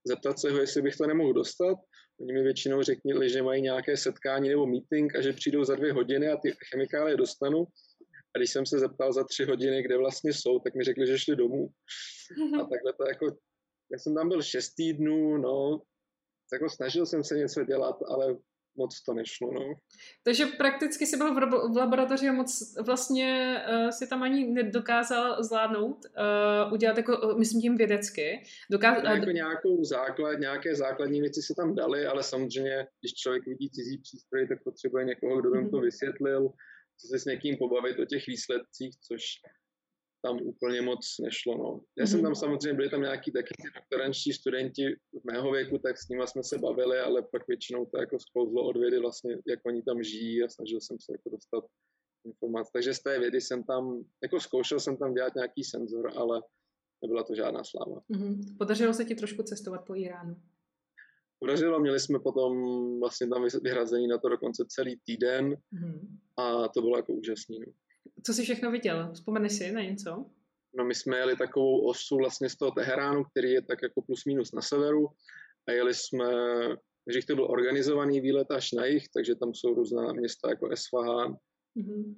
zeptat 0.05 0.39
se 0.39 0.51
ho, 0.51 0.59
jestli 0.59 0.83
bych 0.83 0.97
to 0.97 1.07
nemohl 1.07 1.33
dostat. 1.33 1.79
Oni 2.21 2.33
mi 2.33 2.43
většinou 2.43 2.83
řekli, 2.83 3.31
že 3.31 3.43
mají 3.43 3.63
nějaké 3.63 3.97
setkání 3.97 4.49
nebo 4.49 4.67
meeting 4.67 5.17
a 5.17 5.21
že 5.21 5.33
přijdou 5.33 5.65
za 5.65 5.75
dvě 5.75 5.93
hodiny 5.93 6.29
a 6.29 6.37
ty 6.37 6.53
chemikálie 6.71 7.17
dostanu. 7.17 7.65
A 8.35 8.39
když 8.39 8.51
jsem 8.51 8.67
se 8.67 8.79
zeptal 8.79 9.13
za 9.13 9.25
tři 9.25 9.45
hodiny, 9.45 9.83
kde 9.83 9.97
vlastně 9.97 10.33
jsou, 10.33 10.59
tak 10.59 10.75
mi 10.75 10.85
řekli, 10.85 11.07
že 11.07 11.19
šli 11.19 11.37
domů. 11.37 11.69
A 12.55 12.65
takhle 12.65 12.93
to 12.93 13.09
jako, 13.09 13.27
já 13.93 13.99
jsem 13.99 14.15
tam 14.15 14.29
byl 14.29 14.43
šest 14.43 14.75
týdnů, 14.75 15.37
no, 15.37 15.83
jako 16.53 16.71
snažil 16.71 17.07
jsem 17.07 17.25
se 17.25 17.35
něco 17.35 17.65
dělat, 17.65 17.97
ale 18.09 18.37
moc 18.77 19.03
to 19.03 19.15
nešlo, 19.15 19.53
no. 19.53 19.75
Takže 20.25 20.47
prakticky 20.47 21.07
jsi 21.07 21.17
byl 21.17 21.35
v, 21.35 21.39
v 21.73 21.77
laboratoři 21.77 22.29
a 22.29 22.33
moc 22.33 22.75
vlastně 22.87 23.61
uh, 23.69 23.91
si 23.91 24.09
tam 24.09 24.23
ani 24.23 24.47
nedokázal 24.47 25.43
zvládnout, 25.43 25.99
uh, 26.05 26.73
udělat 26.73 26.97
jako, 26.97 27.35
myslím 27.39 27.61
tím 27.61 27.77
vědecky. 27.77 28.43
Dokáz- 28.73 29.15
jako 29.15 29.31
nějakou 29.31 29.85
základ, 29.85 30.39
nějaké 30.39 30.77
základní 30.77 31.21
věci 31.21 31.43
se 31.43 31.55
tam 31.57 31.75
dali, 31.75 32.07
ale 32.07 32.23
samozřejmě, 32.23 32.87
když 33.01 33.15
člověk 33.15 33.47
vidí 33.47 33.71
cizí 33.71 33.99
přístroj, 33.99 34.49
tak 34.49 34.63
potřebuje 34.65 35.05
někoho, 35.05 35.41
kdo 35.41 35.51
by 35.51 35.59
mm-hmm. 35.59 35.71
to 35.71 35.77
mhm. 35.77 35.85
vysvětlil, 35.85 36.53
se 37.07 37.19
s 37.19 37.25
někým 37.25 37.57
pobavit 37.57 37.99
o 37.99 38.05
těch 38.05 38.27
výsledcích, 38.27 38.95
což 39.09 39.23
tam 40.23 40.39
úplně 40.43 40.83
moc 40.83 41.19
nešlo. 41.23 41.59
No. 41.59 41.81
Já 41.99 42.07
jsem 42.07 42.23
tam 42.23 42.31
mhm. 42.31 42.35
samozřejmě, 42.35 42.75
byli 42.75 42.91
tam 42.91 43.01
nějaký 43.01 43.33
taky 43.33 43.55
doktorančtí 43.75 44.33
studenti 44.33 44.95
v 44.95 45.25
mého 45.33 45.53
věku, 45.53 45.79
tak 45.79 45.99
s 45.99 46.09
nimi 46.09 46.23
jsme 46.27 46.43
se 46.45 46.59
bavili, 46.59 46.99
ale 46.99 47.23
pak 47.23 47.49
většinou 47.49 47.87
to 47.87 47.99
jako 47.99 48.19
sklouzlo 48.19 48.69
od 48.69 48.77
vědy 48.77 48.99
vlastně, 48.99 49.37
jak 49.47 49.61
oni 49.67 49.83
tam 49.83 50.03
žijí 50.03 50.43
a 50.43 50.49
snažil 50.49 50.81
jsem 50.81 50.97
se 51.01 51.13
jako 51.13 51.31
dostat 51.31 51.65
informace. 52.27 52.71
Takže 52.73 52.95
z 52.95 53.03
té 53.03 53.19
vědy 53.19 53.41
jsem 53.41 53.65
tam, 53.65 54.05
jako 54.23 54.41
zkoušel 54.41 54.81
jsem 54.81 54.97
tam 54.97 55.15
dělat 55.15 55.35
nějaký 55.35 55.65
senzor, 55.65 56.13
ale 56.17 56.43
nebyla 57.03 57.25
to 57.25 57.35
žádná 57.35 57.65
sláva. 57.65 58.01
Mm-hmm. 58.11 58.57
Podařilo 58.59 58.95
se 58.95 59.05
ti 59.05 59.15
trošku 59.15 59.43
cestovat 59.43 59.85
po 59.87 59.95
Iránu? 59.95 60.37
Podařilo, 61.39 61.81
měli 61.81 62.01
jsme 62.01 62.19
potom 62.19 62.53
vlastně 63.01 63.29
tam 63.29 63.47
vyhrazený 63.63 64.09
na 64.09 64.19
to 64.19 64.29
dokonce 64.29 64.65
celý 64.69 65.01
týden 65.05 65.55
mm-hmm. 65.55 66.19
a 66.37 66.69
to 66.69 66.81
bylo 66.81 66.97
jako 66.97 67.13
úžasný. 67.13 67.59
No. 67.61 67.73
Co 68.27 68.35
jsi 68.35 68.43
všechno 68.43 68.71
viděl? 68.71 69.11
Vzpomeneš 69.13 69.53
si 69.53 69.73
na 69.73 69.81
něco? 69.81 70.27
No 70.77 70.85
my 70.85 70.95
jsme 70.95 71.17
jeli 71.17 71.37
takovou 71.37 71.87
osu 71.87 72.17
vlastně 72.17 72.49
z 72.49 72.57
toho 72.57 72.71
Teheránu, 72.71 73.25
který 73.25 73.51
je 73.51 73.63
tak 73.63 73.83
jako 73.83 74.03
plus 74.03 74.25
minus 74.25 74.53
na 74.53 74.63
severu 74.63 75.09
a 75.69 75.73
jeli 75.73 75.95
jsme, 75.95 76.25
že 77.13 77.27
to 77.27 77.35
byl 77.35 77.45
organizovaný 77.45 78.21
výlet 78.21 78.51
až 78.51 78.73
na 78.73 78.85
jich, 78.85 79.09
takže 79.09 79.35
tam 79.35 79.55
jsou 79.55 79.75
různá 79.75 80.13
města 80.13 80.51
jako 80.51 80.69
Esfahan, 80.69 81.37
mm-hmm. 81.77 82.15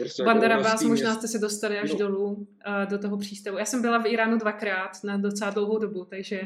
Prostě 0.00 0.22
Bandara 0.22 0.56
jako 0.56 0.68
vás, 0.68 0.82
možná 0.82 1.14
jste 1.14 1.28
se 1.28 1.38
dostali 1.38 1.78
až 1.78 1.92
no. 1.92 1.98
dolů 1.98 2.26
uh, 2.26 2.46
do 2.90 2.98
toho 2.98 3.18
přístavu. 3.18 3.58
Já 3.58 3.64
jsem 3.64 3.82
byla 3.82 4.02
v 4.02 4.06
Iránu 4.06 4.38
dvakrát 4.38 5.04
na 5.04 5.16
docela 5.16 5.50
dlouhou 5.50 5.78
dobu, 5.78 6.04
takže, 6.04 6.40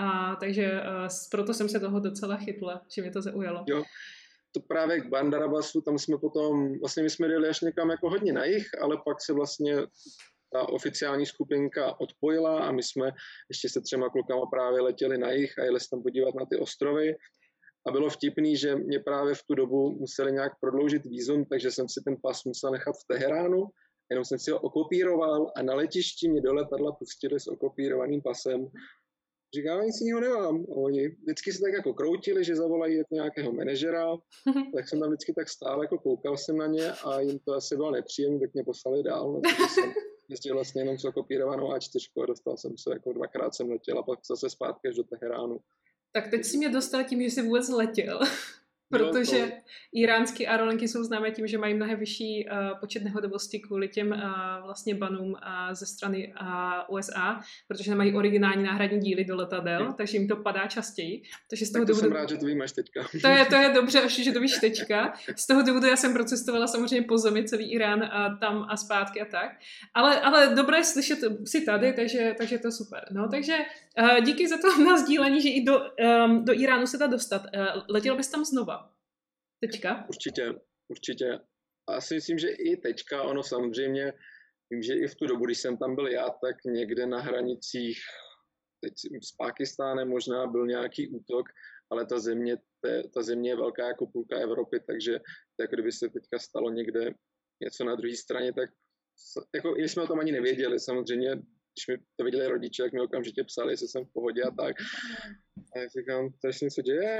uh, 0.00 0.36
takže 0.40 0.72
uh, 0.72 1.08
proto 1.30 1.54
jsem 1.54 1.68
se 1.68 1.80
toho 1.80 2.00
docela 2.00 2.36
chytla, 2.36 2.82
že 2.94 3.02
mě 3.02 3.10
to 3.10 3.22
zaujalo. 3.22 3.64
Jo, 3.68 3.82
to 4.52 4.60
právě 4.60 5.00
k 5.00 5.08
Bandarabasu, 5.08 5.80
tam 5.80 5.98
jsme 5.98 6.18
potom, 6.18 6.78
vlastně 6.80 7.02
my 7.02 7.10
jsme 7.10 7.26
jeli 7.26 7.48
až 7.48 7.60
někam 7.60 7.90
jako 7.90 8.10
hodně 8.10 8.32
na 8.32 8.44
jich, 8.44 8.66
ale 8.80 8.96
pak 9.04 9.22
se 9.22 9.32
vlastně 9.32 9.76
ta 10.52 10.68
oficiální 10.68 11.26
skupinka 11.26 12.00
odpojila 12.00 12.64
a 12.64 12.72
my 12.72 12.82
jsme 12.82 13.10
ještě 13.48 13.68
se 13.68 13.80
třema 13.80 14.08
klukama 14.08 14.46
právě 14.46 14.80
letěli 14.80 15.18
na 15.18 15.30
jich 15.30 15.58
a 15.58 15.64
jeli 15.64 15.80
se 15.80 15.90
tam 15.90 16.02
podívat 16.02 16.34
na 16.34 16.46
ty 16.46 16.56
ostrovy. 16.56 17.16
A 17.86 17.90
bylo 17.90 18.10
vtipný, 18.10 18.56
že 18.56 18.76
mě 18.76 19.00
právě 19.00 19.34
v 19.34 19.42
tu 19.42 19.54
dobu 19.54 19.90
museli 19.90 20.32
nějak 20.32 20.52
prodloužit 20.60 21.04
výzum, 21.04 21.44
takže 21.44 21.70
jsem 21.70 21.88
si 21.88 22.00
ten 22.04 22.16
pas 22.22 22.44
musel 22.44 22.70
nechat 22.70 22.92
v 22.92 23.06
Teheránu, 23.06 23.64
jenom 24.10 24.24
jsem 24.24 24.38
si 24.38 24.50
ho 24.50 24.60
okopíroval 24.60 25.52
a 25.56 25.62
na 25.62 25.74
letišti 25.74 26.28
mě 26.28 26.40
do 26.40 26.54
letadla 26.54 26.92
pustili 26.92 27.40
s 27.40 27.46
okopírovaným 27.46 28.22
pasem 28.22 28.68
Říkám, 29.54 29.82
nic 29.82 30.00
jiného 30.00 30.20
nemám. 30.20 30.66
A 30.70 30.74
oni 30.74 31.08
vždycky 31.08 31.52
se 31.52 31.60
tak 31.60 31.72
jako 31.72 31.94
kroutili, 31.94 32.44
že 32.44 32.56
zavolají 32.56 32.96
jako 32.96 33.14
nějakého 33.14 33.52
manažera, 33.52 34.16
tak 34.74 34.88
jsem 34.88 35.00
tam 35.00 35.08
vždycky 35.08 35.32
tak 35.32 35.48
stál, 35.48 35.82
jako 35.82 35.98
koukal 35.98 36.36
jsem 36.36 36.56
na 36.56 36.66
ně 36.66 36.92
a 36.92 37.20
jim 37.20 37.38
to 37.38 37.54
asi 37.54 37.76
bylo 37.76 37.90
nepříjemné, 37.90 38.40
tak 38.40 38.54
mě 38.54 38.64
poslali 38.64 39.02
dál. 39.02 39.32
No, 39.32 39.68
jsem 39.68 39.92
jezdil 40.28 40.54
vlastně 40.54 40.80
jenom 40.80 40.98
s 40.98 41.04
okopírovanou 41.04 41.70
A4 41.70 42.22
a 42.22 42.26
dostal 42.26 42.56
jsem 42.56 42.78
se, 42.78 42.90
jako 42.92 43.12
dvakrát 43.12 43.54
jsem 43.54 43.70
letěl 43.70 43.98
a 43.98 44.02
pak 44.02 44.18
zase 44.26 44.50
zpátky 44.50 44.88
až 44.88 44.96
do 44.96 45.02
Teheránu. 45.02 45.60
Tak 46.12 46.30
teď 46.30 46.44
si 46.44 46.56
mě 46.56 46.68
dostal 46.68 47.04
tím, 47.04 47.22
že 47.22 47.30
jsi 47.30 47.42
vůbec 47.42 47.68
letěl. 47.68 48.20
Protože 48.92 49.40
no, 49.40 49.46
to... 49.46 49.54
iránské 49.92 50.46
aerolinky 50.46 50.88
jsou 50.88 51.04
známé 51.04 51.30
tím, 51.30 51.46
že 51.46 51.58
mají 51.58 51.74
mnohem 51.74 51.98
vyšší 51.98 52.46
uh, 52.46 52.78
počet 52.80 53.04
nehodovosti 53.04 53.60
kvůli 53.60 53.88
těm 53.88 54.10
uh, 54.10 54.64
vlastně 54.64 54.94
banům 54.94 55.30
uh, 55.30 55.38
ze 55.72 55.86
strany 55.86 56.34
uh, 56.40 56.96
USA, 56.96 57.40
protože 57.68 57.90
nemají 57.90 58.14
originální 58.14 58.64
náhradní 58.64 59.00
díly 59.00 59.24
do 59.24 59.36
letadel, 59.36 59.84
hmm. 59.84 59.94
takže 59.94 60.18
jim 60.18 60.28
to 60.28 60.36
padá 60.36 60.66
častěji. 60.66 61.22
Takže 61.50 61.66
z 61.66 61.72
toho 61.72 61.84
tak 61.84 61.86
to 61.86 61.92
důvodu... 61.92 62.08
jsem 62.08 62.20
rád, 62.20 62.28
že 62.28 62.36
to 62.36 62.46
vím 62.46 62.62
až 62.62 62.72
teďka. 62.72 63.06
To 63.22 63.28
je, 63.28 63.44
to 63.44 63.54
je 63.54 63.68
dobře, 63.74 64.00
až 64.00 64.12
že 64.12 64.32
to 64.32 64.40
víš 64.40 64.58
teďka. 64.60 65.12
Z 65.36 65.46
toho 65.46 65.62
důvodu 65.62 65.86
já 65.86 65.96
jsem 65.96 66.12
procestovala 66.12 66.66
samozřejmě 66.66 67.06
po 67.06 67.18
zemi 67.18 67.44
celý 67.44 67.72
Irán 67.72 68.02
a 68.02 68.36
tam 68.40 68.66
a 68.68 68.76
zpátky 68.76 69.20
a 69.20 69.24
tak. 69.24 69.50
Ale, 69.94 70.20
ale 70.20 70.54
dobré 70.54 70.84
slyšet 70.84 71.18
si 71.44 71.64
tady, 71.64 71.92
takže, 71.92 72.34
takže 72.38 72.58
to 72.58 72.72
super. 72.72 73.04
No, 73.10 73.28
takže 73.28 73.56
uh, 74.00 74.20
díky 74.20 74.48
za 74.48 74.56
to 74.58 74.82
na 74.84 74.96
sdílení, 74.96 75.40
že 75.40 75.48
i 75.48 75.64
do, 75.64 75.80
um, 76.26 76.44
do 76.44 76.52
Iránu 76.60 76.86
se 76.86 76.98
dá 76.98 77.06
dostat. 77.06 77.42
Uh, 77.42 77.82
letěl 77.88 78.16
bys 78.16 78.28
tam 78.28 78.44
znova? 78.44 78.81
Teďka? 79.62 80.06
Určitě, 80.08 80.54
určitě. 80.88 81.38
A 81.88 82.00
si 82.00 82.14
myslím, 82.14 82.38
že 82.38 82.48
i 82.48 82.76
teďka, 82.76 83.22
ono 83.22 83.42
samozřejmě, 83.42 84.12
vím, 84.70 84.82
že 84.82 84.94
i 84.94 85.06
v 85.06 85.14
tu 85.14 85.26
dobu, 85.26 85.44
když 85.44 85.58
jsem 85.58 85.76
tam 85.76 85.94
byl 85.94 86.06
já, 86.06 86.30
tak 86.30 86.56
někde 86.64 87.06
na 87.06 87.20
hranicích 87.20 87.98
teď 88.84 88.94
s 89.22 89.32
Pákistánem 89.32 90.08
možná 90.08 90.46
byl 90.46 90.66
nějaký 90.66 91.08
útok, 91.08 91.48
ale 91.90 92.06
ta 92.06 92.18
země, 92.18 92.56
ta 93.14 93.22
země 93.22 93.50
je 93.50 93.56
velká 93.56 93.86
jako 93.88 94.06
půlka 94.06 94.36
Evropy, 94.36 94.80
takže 94.80 95.20
tak 95.56 95.70
kdyby 95.70 95.92
se 95.92 96.08
teďka 96.08 96.38
stalo 96.38 96.70
někde 96.70 97.10
něco 97.62 97.84
na 97.84 97.94
druhé 97.94 98.16
straně, 98.16 98.52
tak 98.52 98.70
jako, 99.54 99.74
jsme 99.76 100.02
o 100.02 100.06
tom 100.06 100.20
ani 100.20 100.32
nevěděli, 100.32 100.80
samozřejmě 100.80 101.30
když 101.74 101.86
mi 101.88 102.04
to 102.16 102.24
viděli 102.24 102.46
rodiče, 102.46 102.82
jak 102.82 102.92
mi 102.92 103.00
okamžitě 103.00 103.44
psali, 103.44 103.72
jestli 103.72 103.88
jsem 103.88 104.04
v 104.04 104.12
pohodě 104.12 104.42
a 104.42 104.50
tak. 104.50 104.76
A 105.74 105.78
já 105.78 105.88
říkám, 105.98 106.28
to 106.42 106.52
se 106.52 106.64
něco 106.64 106.82
děje. 106.82 107.18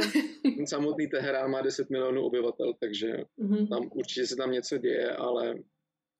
Ten 0.57 0.67
samotný 0.75 1.09
Teherán 1.09 1.51
má 1.51 1.63
10 1.63 1.91
milionů 1.91 2.23
obyvatel, 2.23 2.75
takže 2.81 3.17
mm-hmm. 3.39 3.69
tam 3.69 3.91
určitě 3.93 4.27
se 4.27 4.37
tam 4.37 4.51
něco 4.51 4.79
děje, 4.79 5.11
ale 5.11 5.55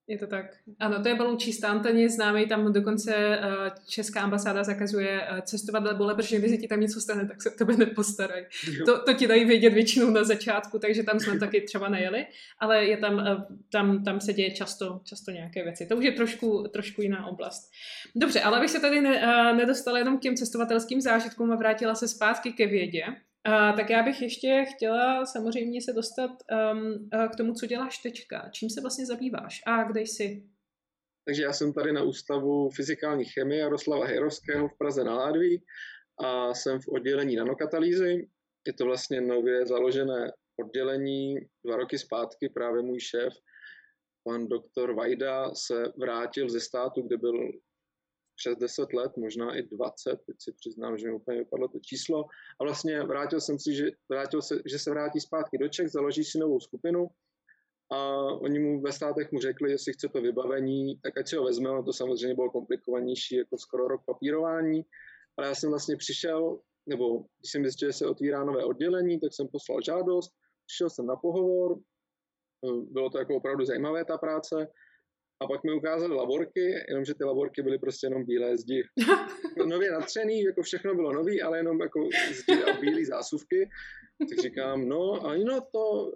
je 0.07 0.17
to 0.17 0.27
tak. 0.27 0.45
Ano, 0.79 1.01
to 1.01 1.07
je 1.07 1.15
Balučí 1.15 1.53
stán, 1.53 1.81
ten 1.81 1.97
je 1.97 2.09
známý, 2.09 2.47
tam 2.47 2.73
dokonce 2.73 3.39
uh, 3.39 3.67
česká 3.87 4.21
ambasáda 4.21 4.63
zakazuje 4.63 5.21
uh, 5.31 5.39
cestovat 5.39 5.83
do 5.83 5.95
Bole, 5.95 6.15
protože 6.15 6.39
když 6.39 6.61
ti 6.61 6.67
tam 6.67 6.79
něco 6.79 7.01
stane, 7.01 7.27
tak 7.27 7.41
se 7.41 7.51
o 7.51 7.53
tebe 7.57 7.77
nepostarají. 7.77 8.45
To, 8.85 9.03
to 9.03 9.13
ti 9.13 9.27
dají 9.27 9.45
vědět 9.45 9.73
většinou 9.73 10.09
na 10.09 10.23
začátku, 10.23 10.79
takže 10.79 11.03
tam 11.03 11.19
jsme 11.19 11.39
taky 11.39 11.61
třeba 11.61 11.89
nejeli, 11.89 12.25
ale 12.59 12.85
je 12.85 12.97
tam, 12.97 13.13
uh, 13.13 13.57
tam, 13.71 14.03
tam 14.03 14.21
se 14.21 14.33
děje 14.33 14.51
často, 14.51 15.01
často 15.03 15.31
nějaké 15.31 15.63
věci. 15.63 15.85
To 15.85 15.97
už 15.97 16.05
je 16.05 16.11
trošku, 16.11 16.67
trošku 16.73 17.01
jiná 17.01 17.27
oblast. 17.27 17.71
Dobře, 18.15 18.41
ale 18.41 18.57
abych 18.57 18.69
se 18.69 18.79
tady 18.79 19.01
ne, 19.01 19.53
nedostala 19.53 19.97
jenom 19.97 20.17
k 20.17 20.21
těm 20.21 20.35
cestovatelským 20.35 21.01
zážitkům 21.01 21.51
a 21.51 21.55
vrátila 21.55 21.95
se 21.95 22.07
zpátky 22.07 22.53
ke 22.53 22.67
vědě, 22.67 23.05
Uh, 23.47 23.75
tak 23.75 23.89
já 23.89 24.03
bych 24.03 24.21
ještě 24.21 24.65
chtěla 24.75 25.25
samozřejmě 25.25 25.81
se 25.81 25.93
dostat 25.93 26.31
um, 26.31 27.09
k 27.33 27.35
tomu, 27.35 27.53
co 27.53 27.65
děláš 27.65 27.97
teďka. 27.97 28.49
Čím 28.53 28.69
se 28.69 28.81
vlastně 28.81 29.05
zabýváš 29.05 29.61
a 29.67 29.83
kde 29.83 30.01
jsi? 30.01 30.43
Takže 31.25 31.43
já 31.43 31.53
jsem 31.53 31.73
tady 31.73 31.93
na 31.93 32.03
Ústavu 32.03 32.69
fyzikální 32.69 33.25
chemie 33.25 33.61
Jaroslava 33.61 34.05
Hejrovského 34.05 34.67
v 34.67 34.77
Praze 34.77 35.03
na 35.03 35.15
Ládví 35.15 35.63
a 36.23 36.53
jsem 36.53 36.79
v 36.79 36.87
oddělení 36.87 37.35
nanokatalýzy. 37.35 38.29
Je 38.67 38.73
to 38.73 38.85
vlastně 38.85 39.21
nově 39.21 39.65
založené 39.65 40.31
oddělení. 40.59 41.35
Dva 41.65 41.77
roky 41.77 41.97
zpátky 41.97 42.49
právě 42.49 42.81
můj 42.81 42.99
šéf, 42.99 43.33
pan 44.23 44.47
doktor 44.47 44.95
Vajda, 44.95 45.55
se 45.55 45.83
vrátil 45.97 46.49
ze 46.49 46.59
státu, 46.59 47.01
kde 47.01 47.17
byl 47.17 47.51
přes 48.35 48.57
10 48.57 48.93
let, 48.93 49.17
možná 49.17 49.55
i 49.55 49.63
20, 49.63 50.19
teď 50.25 50.35
si 50.39 50.51
přiznám, 50.51 50.97
že 50.97 51.07
mi 51.07 51.13
úplně 51.13 51.37
vypadlo 51.37 51.67
to 51.67 51.79
číslo. 51.79 52.25
A 52.59 52.63
vlastně 52.63 53.03
vrátil 53.03 53.41
jsem 53.41 53.59
si, 53.59 53.75
že, 53.75 53.85
vrátil 54.09 54.41
se, 54.41 54.61
že 54.65 54.79
se 54.79 54.89
vrátí 54.89 55.19
zpátky 55.19 55.57
do 55.57 55.67
Čech, 55.67 55.89
založí 55.89 56.23
si 56.23 56.37
novou 56.37 56.59
skupinu 56.59 57.07
a 57.91 58.15
oni 58.25 58.59
mu 58.59 58.81
ve 58.81 58.91
státech 58.91 59.31
mu 59.31 59.39
řekli, 59.39 59.71
jestli 59.71 59.93
chce 59.93 60.09
to 60.09 60.21
vybavení, 60.21 60.99
tak 60.99 61.17
ať 61.17 61.27
si 61.27 61.35
ho 61.35 61.43
vezme, 61.43 61.69
to 61.85 61.93
samozřejmě 61.93 62.35
bylo 62.35 62.51
komplikovanější, 62.51 63.35
jako 63.35 63.57
skoro 63.57 63.87
rok 63.87 64.01
papírování, 64.05 64.85
ale 65.37 65.47
já 65.47 65.55
jsem 65.55 65.69
vlastně 65.69 65.97
přišel, 65.97 66.59
nebo 66.85 67.19
když 67.19 67.51
jsem 67.51 67.63
zjistil, 67.63 67.89
že 67.89 67.93
se 67.93 68.07
otvírá 68.07 68.43
nové 68.43 68.65
oddělení, 68.65 69.19
tak 69.19 69.33
jsem 69.33 69.47
poslal 69.47 69.81
žádost, 69.81 70.33
přišel 70.65 70.89
jsem 70.89 71.05
na 71.05 71.15
pohovor, 71.15 71.79
bylo 72.91 73.09
to 73.09 73.17
jako 73.17 73.35
opravdu 73.35 73.65
zajímavé 73.65 74.05
ta 74.05 74.17
práce, 74.17 74.67
a 75.43 75.47
pak 75.47 75.63
mi 75.63 75.73
ukázali 75.73 76.15
laborky, 76.15 76.85
jenomže 76.89 77.13
ty 77.13 77.23
laborky 77.23 77.61
byly 77.61 77.79
prostě 77.79 78.07
jenom 78.07 78.25
bílé 78.25 78.57
zdi. 78.57 78.83
Nově 79.65 79.91
natřený, 79.91 80.41
jako 80.41 80.61
všechno 80.61 80.95
bylo 80.95 81.13
nový, 81.13 81.41
ale 81.41 81.57
jenom 81.57 81.81
jako 81.81 82.09
zdi 82.33 82.63
a 82.63 82.79
bílé 82.81 83.05
zásuvky. 83.05 83.69
Tak 84.29 84.39
říkám, 84.39 84.87
no 84.87 85.25
a 85.25 85.37
no 85.37 85.61
to 85.71 86.11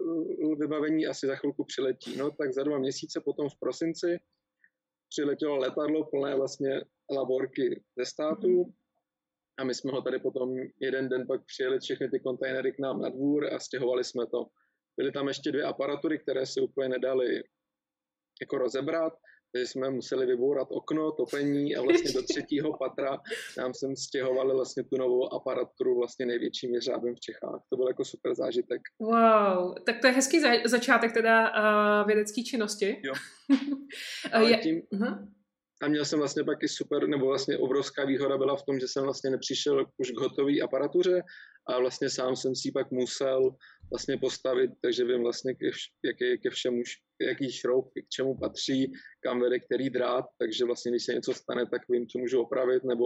eh, 0.52 0.56
vybavení 0.60 1.06
asi 1.06 1.26
za 1.26 1.36
chvilku 1.36 1.64
přiletí. 1.64 2.16
No 2.16 2.30
tak 2.30 2.52
za 2.52 2.62
dva 2.62 2.78
měsíce 2.78 3.20
potom 3.24 3.48
v 3.48 3.58
prosinci 3.60 4.18
přiletělo 5.08 5.56
letadlo 5.56 6.04
plné 6.04 6.36
vlastně 6.36 6.80
laborky 7.10 7.82
ze 7.98 8.04
státu. 8.04 8.72
A 9.58 9.64
my 9.64 9.74
jsme 9.74 9.92
ho 9.92 10.02
tady 10.02 10.18
potom 10.18 10.56
jeden 10.80 11.08
den 11.08 11.26
pak 11.26 11.40
přijeli 11.44 11.78
všechny 11.80 12.10
ty 12.10 12.20
kontejnery 12.20 12.72
k 12.72 12.78
nám 12.78 13.00
na 13.00 13.08
dvůr 13.08 13.54
a 13.54 13.58
stěhovali 13.58 14.04
jsme 14.04 14.26
to. 14.26 14.46
Byly 14.96 15.12
tam 15.12 15.28
ještě 15.28 15.52
dvě 15.52 15.64
aparatury, 15.64 16.18
které 16.18 16.46
se 16.46 16.60
úplně 16.60 16.88
nedali 16.88 17.42
jako 18.40 18.58
rozebrat, 18.58 19.12
takže 19.52 19.66
jsme 19.66 19.90
museli 19.90 20.26
vybourat 20.26 20.68
okno, 20.70 21.12
topení 21.12 21.76
a 21.76 21.82
vlastně 21.82 22.12
do 22.12 22.22
třetího 22.22 22.78
patra 22.78 23.18
nám 23.58 23.74
sem 23.74 23.96
stěhovali 23.96 24.54
vlastně 24.54 24.82
tu 24.84 24.96
novou 24.98 25.32
aparaturu 25.34 25.98
vlastně 25.98 26.26
největším 26.26 26.74
jeřábem 26.74 27.14
v 27.14 27.20
Čechách. 27.20 27.62
To 27.70 27.76
byl 27.76 27.88
jako 27.88 28.04
super 28.04 28.34
zážitek. 28.34 28.80
Wow, 29.00 29.74
tak 29.86 30.00
to 30.00 30.06
je 30.06 30.12
hezký 30.12 30.40
za- 30.40 30.64
začátek 30.64 31.12
teda 31.12 31.50
uh, 31.50 32.06
vědecké 32.06 32.42
činnosti. 32.42 33.00
Jo. 33.04 33.12
Ale 34.32 34.50
je... 34.50 34.56
tím, 34.56 34.82
uh-huh. 34.92 35.28
A 35.82 35.88
měl 35.88 36.04
jsem 36.04 36.18
vlastně 36.18 36.44
taky 36.44 36.68
super, 36.68 37.08
nebo 37.08 37.26
vlastně 37.26 37.58
obrovská 37.58 38.04
výhoda 38.04 38.38
byla 38.38 38.56
v 38.56 38.62
tom, 38.62 38.80
že 38.80 38.88
jsem 38.88 39.04
vlastně 39.04 39.30
nepřišel 39.30 39.86
už 39.98 40.10
k 40.10 40.20
hotové 40.20 40.60
aparatuře 40.60 41.22
a 41.68 41.78
vlastně 41.78 42.10
sám 42.10 42.36
jsem 42.36 42.56
si 42.56 42.72
pak 42.72 42.90
musel 42.90 43.56
vlastně 43.92 44.16
postavit, 44.16 44.70
takže 44.82 45.04
vím 45.04 45.22
vlastně, 45.22 45.54
ke, 45.54 45.66
jak 46.04 46.20
je 46.20 46.38
ke 46.38 46.50
všemu, 46.50 46.82
jaký 47.20 47.52
šroub 47.52 47.90
k 47.90 48.08
čemu 48.08 48.38
patří, 48.38 48.92
kam 49.20 49.40
vede 49.40 49.58
který 49.58 49.90
drát, 49.90 50.24
takže 50.38 50.64
vlastně 50.64 50.92
když 50.92 51.04
se 51.04 51.14
něco 51.14 51.34
stane, 51.34 51.66
tak 51.66 51.82
vím, 51.88 52.06
co 52.06 52.18
můžu 52.18 52.42
opravit, 52.42 52.84
nebo 52.84 53.04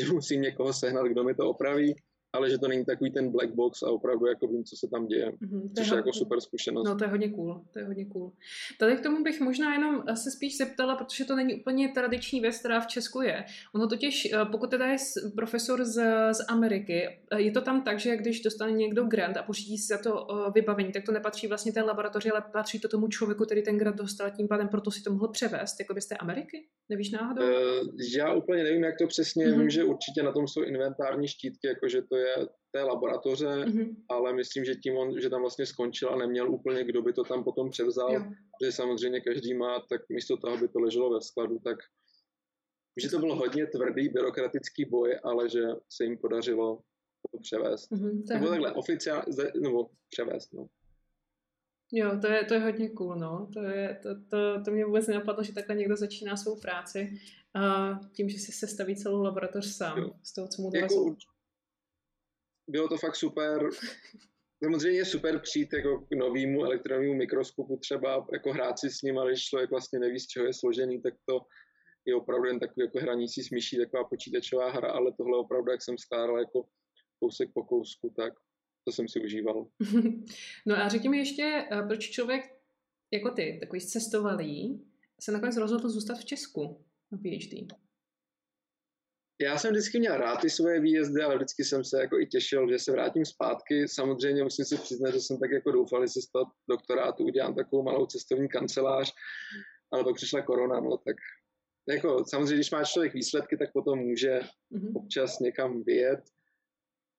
že 0.00 0.12
musím 0.12 0.42
někoho 0.42 0.72
sehnat, 0.72 1.06
kdo 1.06 1.24
mi 1.24 1.34
to 1.34 1.50
opraví 1.50 1.94
ale 2.34 2.50
že 2.50 2.58
to 2.58 2.68
není 2.68 2.84
takový 2.84 3.10
ten 3.10 3.30
black 3.30 3.50
box 3.50 3.82
a 3.82 3.90
opravdu 3.90 4.26
jako 4.26 4.46
vím, 4.46 4.64
co 4.64 4.76
se 4.76 4.88
tam 4.88 5.06
děje, 5.06 5.30
mm-hmm, 5.30 5.70
což 5.76 5.90
je 5.90 5.96
jako 5.96 6.12
super 6.12 6.40
zkušenost. 6.40 6.84
No 6.84 6.96
to 6.96 7.04
je 7.04 7.10
hodně 7.10 7.30
cool, 7.30 7.64
to 7.72 7.78
je 7.78 7.84
hodně 7.84 8.06
cool. 8.06 8.32
Tady 8.78 8.96
k 8.96 9.00
tomu 9.00 9.22
bych 9.22 9.40
možná 9.40 9.72
jenom 9.72 10.02
se 10.14 10.30
spíš 10.30 10.56
zeptala, 10.56 10.96
protože 10.96 11.24
to 11.24 11.36
není 11.36 11.54
úplně 11.54 11.88
tradiční 11.88 12.40
věc, 12.40 12.58
která 12.58 12.80
v 12.80 12.86
Česku 12.86 13.20
je. 13.22 13.44
Ono 13.74 13.86
totiž, 13.88 14.32
eh, 14.32 14.44
pokud 14.50 14.70
teda 14.70 14.86
je 14.86 14.96
profesor 15.36 15.84
z, 15.84 16.02
z 16.32 16.40
Ameriky, 16.48 17.08
eh, 17.30 17.40
je 17.40 17.50
to 17.50 17.60
tam 17.60 17.82
tak, 17.82 17.98
že 17.98 18.16
když 18.16 18.42
dostane 18.42 18.72
někdo 18.72 19.04
grant 19.04 19.36
a 19.36 19.42
pořídí 19.42 19.78
si 19.78 19.86
za 19.86 19.98
to 19.98 20.26
eh, 20.30 20.50
vybavení, 20.54 20.92
tak 20.92 21.04
to 21.04 21.12
nepatří 21.12 21.46
vlastně 21.46 21.72
té 21.72 21.82
laboratoři, 21.82 22.30
ale 22.30 22.42
patří 22.52 22.80
to 22.80 22.88
tomu 22.88 23.08
člověku, 23.08 23.44
který 23.44 23.62
ten 23.62 23.78
grant 23.78 23.96
dostal, 23.96 24.30
tím 24.30 24.48
pádem 24.48 24.68
proto 24.68 24.90
si 24.90 25.02
to 25.02 25.12
mohl 25.12 25.28
převést, 25.28 25.80
jako 25.80 25.94
byste 25.94 26.16
Ameriky? 26.16 26.66
Nevíš 26.88 27.10
náhodou? 27.10 27.42
Uh, 27.42 27.50
já 28.16 28.34
úplně 28.34 28.62
nevím, 28.64 28.84
jak 28.84 28.98
to 28.98 29.06
přesně, 29.06 29.46
mm-hmm. 29.46 29.58
vím, 29.58 29.70
že 29.70 29.84
určitě 29.84 30.22
na 30.22 30.32
tom 30.32 30.48
jsou 30.48 30.62
inventární 30.62 31.28
štítky, 31.28 31.66
jakože 31.66 32.02
to 32.02 32.16
je 32.16 32.23
té 32.70 32.82
laboratoře, 32.82 33.46
mm-hmm. 33.46 33.96
ale 34.08 34.32
myslím, 34.32 34.64
že 34.64 34.74
tím 34.74 34.96
on, 34.96 35.20
že 35.20 35.30
tam 35.30 35.40
vlastně 35.40 35.66
skončil 35.66 36.10
a 36.10 36.16
neměl 36.16 36.50
úplně, 36.50 36.84
kdo 36.84 37.02
by 37.02 37.12
to 37.12 37.24
tam 37.24 37.44
potom 37.44 37.70
převzal, 37.70 38.12
jo. 38.12 38.24
protože 38.58 38.72
samozřejmě 38.72 39.20
každý 39.20 39.54
má, 39.54 39.80
tak 39.88 40.08
místo 40.08 40.36
toho, 40.36 40.56
aby 40.56 40.68
to 40.68 40.78
leželo 40.78 41.10
ve 41.10 41.20
skladu, 41.20 41.58
tak 41.58 41.78
že 43.02 43.10
to 43.10 43.18
byl 43.18 43.34
hodně 43.34 43.66
tvrdý 43.66 44.08
byrokratický 44.08 44.84
boj, 44.84 45.18
ale 45.22 45.48
že 45.48 45.62
se 45.88 46.04
jim 46.04 46.18
podařilo 46.18 46.80
to 47.32 47.38
převést. 47.38 47.90
Mm-hmm, 47.90 48.22
to 48.28 48.34
nebo 48.34 48.48
takhle, 48.48 48.72
oficiálně, 48.72 49.24
nebo 49.62 49.90
převést, 50.10 50.52
no. 50.52 50.66
Jo, 51.92 52.18
to 52.20 52.26
je, 52.26 52.44
to 52.44 52.54
je 52.54 52.60
hodně 52.60 52.88
cool, 52.88 53.16
no. 53.16 53.48
To, 53.52 53.62
je, 53.62 54.00
to, 54.02 54.08
to, 54.30 54.64
to 54.64 54.70
mě 54.70 54.84
vůbec 54.84 55.06
nenapadlo, 55.06 55.44
že 55.44 55.52
takhle 55.52 55.76
někdo 55.76 55.96
začíná 55.96 56.36
svou 56.36 56.60
práci 56.60 57.20
a 57.54 57.94
tím, 58.12 58.28
že 58.28 58.38
si 58.38 58.52
sestaví 58.52 58.96
celou 58.96 59.22
laboratoř 59.22 59.66
sám 59.66 59.98
jo. 59.98 60.10
z 60.22 60.34
toho, 60.34 60.48
co 60.48 60.62
mu 60.62 60.70
dává. 60.70 60.82
Jako, 60.82 61.16
bylo 62.68 62.88
to 62.88 62.96
fakt 62.96 63.16
super. 63.16 63.68
Samozřejmě 64.64 64.98
je 64.98 65.04
super 65.04 65.38
přijít 65.38 65.72
jako 65.72 66.00
k 66.00 66.14
novému 66.16 66.64
elektronovému 66.64 67.14
mikroskopu 67.14 67.76
třeba, 67.76 68.26
jako 68.32 68.52
hrát 68.52 68.78
si 68.78 68.90
s 68.90 69.02
ním, 69.02 69.18
ale 69.18 69.30
když 69.30 69.44
člověk 69.44 69.70
vlastně 69.70 69.98
neví, 69.98 70.20
z 70.20 70.26
čeho 70.26 70.46
je 70.46 70.54
složený, 70.54 71.02
tak 71.02 71.14
to 71.28 71.40
je 72.06 72.14
opravdu 72.14 72.46
jen 72.46 72.60
takový 72.60 72.86
jako 72.86 72.98
hraní 72.98 73.28
si 73.28 73.42
s 73.42 73.50
myší, 73.50 73.76
taková 73.76 74.04
počítačová 74.04 74.70
hra, 74.70 74.90
ale 74.90 75.12
tohle 75.16 75.38
opravdu, 75.38 75.70
jak 75.70 75.82
jsem 75.82 75.98
skládal 75.98 76.38
jako 76.38 76.64
kousek 77.20 77.50
po 77.54 77.64
kousku, 77.64 78.12
tak 78.16 78.34
to 78.84 78.92
jsem 78.92 79.08
si 79.08 79.20
užíval. 79.20 79.66
No 80.66 80.76
a 80.76 80.88
řekni 80.88 81.08
mi 81.08 81.18
ještě, 81.18 81.68
eh, 81.72 81.82
proč 81.82 82.10
člověk 82.10 82.44
jako 83.12 83.30
ty, 83.30 83.58
takový 83.60 83.80
cestovalý, 83.80 84.84
se 85.20 85.32
nakonec 85.32 85.56
rozhodl 85.56 85.88
zůstat 85.88 86.14
v 86.14 86.24
Česku 86.24 86.84
na 87.12 87.18
PhD? 87.18 87.83
Já 89.40 89.58
jsem 89.58 89.70
vždycky 89.70 89.98
měl 89.98 90.16
rád 90.16 90.40
ty 90.40 90.50
svoje 90.50 90.80
výjezdy, 90.80 91.22
ale 91.22 91.36
vždycky 91.36 91.64
jsem 91.64 91.84
se 91.84 92.00
jako 92.00 92.18
i 92.18 92.26
těšil, 92.26 92.70
že 92.70 92.78
se 92.78 92.92
vrátím 92.92 93.24
zpátky. 93.24 93.88
Samozřejmě 93.88 94.42
musím 94.42 94.64
si 94.64 94.76
přiznat, 94.76 95.10
že 95.10 95.20
jsem 95.20 95.38
tak 95.38 95.50
jako 95.50 95.70
doufal, 95.72 96.06
že 96.06 96.08
si 96.08 96.22
z 96.22 96.30
toho 96.30 96.44
doktorátu 96.70 97.24
udělám 97.24 97.54
takovou 97.54 97.82
malou 97.82 98.06
cestovní 98.06 98.48
kancelář, 98.48 99.12
ale 99.92 100.04
pak 100.04 100.14
přišla 100.14 100.42
korona, 100.42 100.80
no 100.80 100.96
tak 100.96 101.16
jako 101.88 102.24
samozřejmě, 102.28 102.54
když 102.54 102.70
má 102.70 102.84
člověk 102.84 103.14
výsledky, 103.14 103.56
tak 103.56 103.72
potom 103.72 103.98
může 103.98 104.40
mm-hmm. 104.72 104.92
občas 104.94 105.38
někam 105.38 105.82
vyjet. 105.82 106.20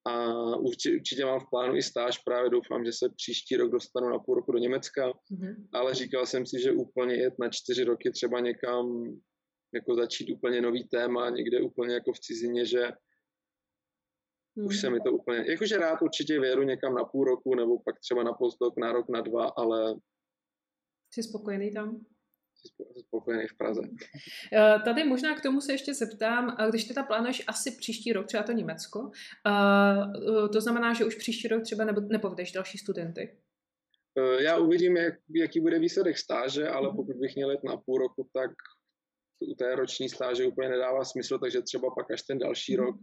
A 0.08 0.34
určitě, 0.56 0.96
určitě 0.96 1.26
mám 1.26 1.40
v 1.40 1.50
plánu 1.50 1.76
i 1.76 1.84
stáž, 1.84 2.18
právě 2.18 2.50
doufám, 2.50 2.86
že 2.86 2.94
se 2.94 3.10
příští 3.16 3.56
rok 3.56 3.72
dostanu 3.72 4.10
na 4.10 4.20
půl 4.20 4.36
roku 4.36 4.52
do 4.52 4.58
Německa, 4.58 5.12
mm-hmm. 5.12 5.56
ale 5.74 5.96
říkal 5.96 6.26
jsem 6.26 6.46
si, 6.46 6.62
že 6.62 6.72
úplně 6.72 7.16
jet 7.16 7.34
na 7.40 7.50
čtyři 7.50 7.84
roky 7.84 8.12
třeba 8.12 8.40
někam 8.40 9.06
jako 9.76 9.96
začít 9.96 10.30
úplně 10.30 10.62
nový 10.62 10.88
téma 10.88 11.30
někde 11.30 11.62
úplně 11.62 11.94
jako 11.94 12.14
v 12.14 12.20
cizině, 12.20 12.66
že 12.66 12.84
hmm. 14.58 14.68
už 14.68 14.82
se 14.82 14.90
mi 14.90 15.00
to 15.00 15.12
úplně, 15.12 15.46
jakože 15.52 15.78
rád 15.78 16.02
určitě 16.02 16.40
věru 16.40 16.64
někam 16.64 16.96
na 16.96 17.04
půl 17.04 17.26
roku 17.26 17.56
nebo 17.56 17.80
pak 17.80 18.00
třeba 18.00 18.24
na 18.24 18.34
postdoc 18.34 18.74
na 18.78 18.92
rok, 18.92 19.10
na 19.10 19.22
dva, 19.22 19.46
ale... 19.46 19.96
Jsi 21.14 21.24
spokojený 21.24 21.74
tam? 21.74 22.06
Spokojený 23.00 23.48
v 23.48 23.58
Praze. 23.58 23.82
Eh, 24.54 24.80
tady 24.86 25.04
možná 25.04 25.36
k 25.36 25.42
tomu 25.42 25.62
se 25.62 25.72
ještě 25.72 25.94
zeptám, 25.94 26.58
když 26.70 26.84
teda 26.84 27.04
plánuješ 27.04 27.44
asi 27.48 27.72
příští 27.72 28.14
rok 28.14 28.28
třeba 28.28 28.44
to 28.44 28.52
Německo, 28.52 29.12
eh, 29.48 30.50
to 30.50 30.62
znamená, 30.62 30.94
že 30.94 31.06
už 31.06 31.16
příští 31.16 31.48
rok 31.48 31.64
třeba 31.64 31.86
nepovedeš 31.86 32.52
další 32.52 32.78
studenty? 32.78 33.38
Eh, 34.18 34.44
já 34.44 34.58
uvidím, 34.58 34.98
jak, 34.98 35.14
jaký 35.36 35.60
bude 35.60 35.80
výsledek 35.80 36.18
stáže, 36.18 36.68
ale 36.68 36.88
hmm. 36.88 36.96
pokud 36.96 37.16
bych 37.16 37.36
měl 37.36 37.52
jet 37.52 37.64
na 37.64 37.78
půl 37.78 37.98
roku, 37.98 38.30
tak 38.34 38.52
u 39.40 39.56
té 39.56 39.76
roční 39.76 40.10
stáže 40.10 40.46
úplně 40.46 40.70
nedává 40.70 41.06
smysl, 41.06 41.40
takže 41.40 41.62
třeba 41.62 41.96
pak 41.96 42.12
až 42.12 42.22
ten 42.22 42.40
další 42.40 42.78
mhm. 42.78 42.86
rok, 42.86 42.96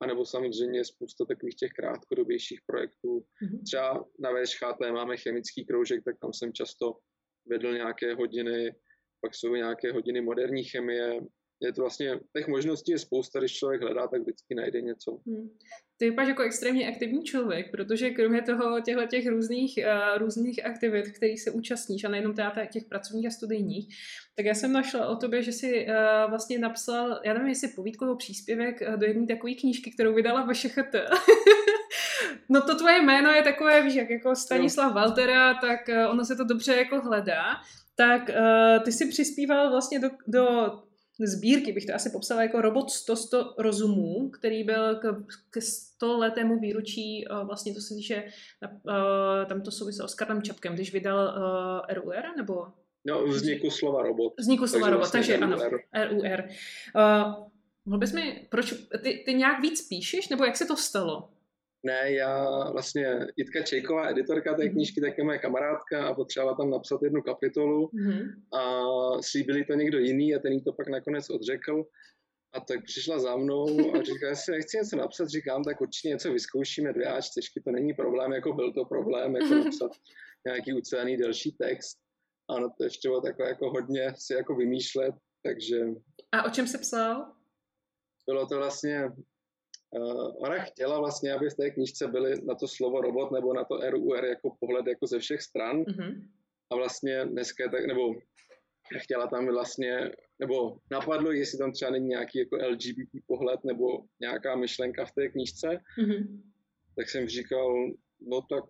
anebo 0.00 0.24
samozřejmě 0.26 0.84
spousta 0.84 1.24
takových 1.24 1.56
těch 1.56 1.70
krátkodobějších 1.72 2.60
projektů. 2.66 3.24
Mhm. 3.42 3.64
Třeba 3.64 4.04
na 4.20 4.30
VŠHT 4.30 4.92
máme 4.92 5.16
chemický 5.16 5.66
kroužek, 5.66 6.04
tak 6.04 6.18
tam 6.20 6.32
jsem 6.32 6.52
často 6.52 6.96
vedl 7.46 7.72
nějaké 7.72 8.14
hodiny, 8.14 8.74
pak 9.20 9.34
jsou 9.34 9.54
nějaké 9.54 9.92
hodiny 9.92 10.20
moderní 10.20 10.64
chemie, 10.64 11.20
je 11.62 11.72
to 11.72 11.80
vlastně, 11.80 12.20
těch 12.36 12.48
možností 12.48 12.92
je 12.92 12.98
spousta, 12.98 13.38
když 13.38 13.56
člověk 13.56 13.82
hledá, 13.82 14.08
tak 14.08 14.20
vždycky 14.20 14.54
najde 14.54 14.80
něco. 14.80 15.20
Hmm. 15.26 15.50
Ty 16.00 16.10
vypadáš 16.10 16.28
jako 16.28 16.42
extrémně 16.42 16.88
aktivní 16.88 17.24
člověk, 17.24 17.70
protože 17.70 18.10
kromě 18.10 18.42
toho 18.42 18.80
těchto 18.80 19.06
těch 19.06 19.28
různých, 19.28 19.78
uh, 19.78 20.18
různých 20.18 20.66
aktivit, 20.66 21.12
kterých 21.12 21.42
se 21.42 21.50
účastníš, 21.50 22.04
a 22.04 22.08
nejenom 22.08 22.34
teda 22.34 22.66
těch 22.72 22.84
pracovních 22.84 23.26
a 23.26 23.30
studijních, 23.30 23.94
tak 24.36 24.46
já 24.46 24.54
jsem 24.54 24.72
našla 24.72 25.06
o 25.06 25.16
tobě, 25.16 25.42
že 25.42 25.52
jsi 25.52 25.86
uh, 25.86 26.30
vlastně 26.30 26.58
napsal, 26.58 27.20
já 27.24 27.32
nevím, 27.32 27.48
jestli 27.48 27.68
povídku 27.68 28.04
nebo 28.04 28.16
příspěvek 28.16 28.82
uh, 28.88 28.96
do 28.96 29.06
jedné 29.06 29.26
takové 29.26 29.54
knížky, 29.54 29.90
kterou 29.90 30.14
vydala 30.14 30.46
VŠHT. 30.52 30.94
no 32.48 32.60
to 32.60 32.74
tvoje 32.74 33.02
jméno 33.02 33.30
je 33.30 33.42
takové, 33.42 33.82
víš, 33.82 33.94
jak 33.94 34.10
jako 34.10 34.36
Stanislav 34.36 34.94
Waltera, 34.94 35.54
tak 35.54 35.80
uh, 35.88 36.10
ono 36.10 36.24
se 36.24 36.36
to 36.36 36.44
dobře 36.44 36.76
jako 36.76 37.00
hledá. 37.00 37.44
Tak 37.96 38.28
uh, 38.28 38.84
ty 38.84 38.92
si 38.92 39.06
přispíval 39.06 39.70
vlastně 39.70 39.98
do, 39.98 40.10
do 40.26 40.72
sbírky, 41.26 41.72
bych 41.72 41.86
to 41.86 41.94
asi 41.94 42.10
popsala 42.10 42.42
jako 42.42 42.60
robot 42.60 42.90
100, 42.90 43.16
100 43.16 43.54
rozumů, 43.58 44.30
který 44.30 44.64
byl 44.64 44.94
k, 44.94 45.24
k 45.50 45.60
100 45.60 46.18
letému 46.18 46.58
výročí, 46.58 47.24
uh, 47.30 47.46
vlastně 47.46 47.74
to 47.74 47.80
se 47.80 47.94
týče, 47.94 48.24
uh, 48.62 48.92
tam 49.48 49.62
to 49.62 49.70
souviselo 49.70 50.08
s 50.08 50.14
Karlem 50.14 50.42
Čapkem, 50.42 50.74
když 50.74 50.92
vydal 50.92 51.34
uh, 51.36 51.94
RUR, 51.94 52.36
nebo? 52.36 52.66
No, 53.04 53.26
vzniku 53.26 53.70
slova 53.70 54.02
robot. 54.02 54.32
Vzniku 54.38 54.66
slova 54.66 54.86
takže 54.86 54.92
robot, 54.92 55.12
vlastně 55.12 55.20
takže 55.20 55.36
ano, 55.36 55.56
RUR. 56.10 56.44
Uh, 56.96 57.44
mohl 57.84 57.98
bys 57.98 58.12
mi, 58.12 58.46
proč, 58.50 58.74
ty, 59.02 59.22
ty 59.26 59.34
nějak 59.34 59.62
víc 59.62 59.88
píšeš, 59.88 60.28
nebo 60.28 60.44
jak 60.44 60.56
se 60.56 60.66
to 60.66 60.76
stalo? 60.76 61.28
Ne, 61.82 62.12
já 62.12 62.46
vlastně, 62.70 63.26
Jitka 63.36 63.62
Čejková, 63.62 64.10
editorka 64.10 64.54
té 64.54 64.64
mhm. 64.64 64.72
knížky, 64.72 65.00
tak 65.00 65.18
je 65.18 65.24
moje 65.24 65.38
kamarádka 65.38 66.06
a 66.06 66.14
potřebovala 66.14 66.56
tam 66.56 66.70
napsat 66.70 67.02
jednu 67.02 67.22
kapitolu 67.22 67.86
mm-hmm. 67.86 68.58
a 68.58 69.22
slíbili 69.22 69.64
to 69.64 69.74
někdo 69.74 69.98
jiný 69.98 70.34
a 70.34 70.38
ten 70.38 70.52
jí 70.52 70.62
to 70.64 70.72
pak 70.72 70.88
nakonec 70.88 71.30
odřekl. 71.30 71.84
A 72.52 72.60
tak 72.60 72.84
přišla 72.84 73.18
za 73.18 73.36
mnou 73.36 73.94
a 73.94 74.02
říká, 74.02 74.34
si 74.34 74.52
chci 74.62 74.76
něco 74.76 74.96
napsat, 74.96 75.28
říkám, 75.28 75.64
tak 75.64 75.80
určitě 75.80 76.08
něco 76.08 76.32
vyzkoušíme, 76.32 76.92
dvě 76.92 77.06
a 77.06 77.20
čtyřky, 77.20 77.60
to 77.60 77.70
není 77.70 77.94
problém, 77.94 78.32
jako 78.32 78.52
byl 78.52 78.72
to 78.72 78.84
problém, 78.84 79.36
jako 79.36 79.54
napsat 79.64 79.90
nějaký 80.46 80.72
ucelený 80.72 81.16
delší 81.16 81.52
text. 81.52 81.98
Ano, 82.50 82.70
to 82.78 82.84
ještě 82.84 83.08
bylo 83.08 83.20
takové 83.20 83.48
jako 83.48 83.70
hodně 83.70 84.12
si 84.16 84.34
jako 84.34 84.54
vymýšlet, 84.54 85.14
takže... 85.42 85.80
A 86.32 86.44
o 86.44 86.50
čem 86.50 86.66
se 86.66 86.78
psal? 86.78 87.32
Bylo 88.26 88.46
to 88.46 88.56
vlastně 88.56 89.10
ona 90.36 90.58
chtěla 90.58 90.98
vlastně, 90.98 91.32
aby 91.32 91.50
v 91.50 91.54
té 91.54 91.70
knižce 91.70 92.06
byly 92.06 92.34
na 92.44 92.54
to 92.54 92.68
slovo 92.68 93.00
robot 93.00 93.30
nebo 93.30 93.54
na 93.54 93.64
to 93.64 93.90
RUR 93.90 94.24
jako 94.24 94.56
pohled 94.60 94.86
jako 94.86 95.06
ze 95.06 95.18
všech 95.18 95.42
stran. 95.42 95.82
Mm-hmm. 95.82 96.28
A 96.72 96.76
vlastně 96.76 97.24
dneska 97.24 97.70
tak, 97.70 97.86
nebo 97.86 98.14
chtěla 98.98 99.26
tam 99.26 99.46
vlastně, 99.46 100.10
nebo 100.38 100.76
napadlo, 100.90 101.32
jestli 101.32 101.58
tam 101.58 101.72
třeba 101.72 101.90
není 101.90 102.08
nějaký 102.08 102.38
jako 102.38 102.56
LGBT 102.56 103.10
pohled 103.26 103.64
nebo 103.64 104.04
nějaká 104.20 104.56
myšlenka 104.56 105.04
v 105.04 105.12
té 105.12 105.28
knížce, 105.28 105.68
mm-hmm. 105.68 106.40
tak 106.96 107.08
jsem 107.08 107.28
říkal, 107.28 107.74
no 108.20 108.40
tak 108.50 108.64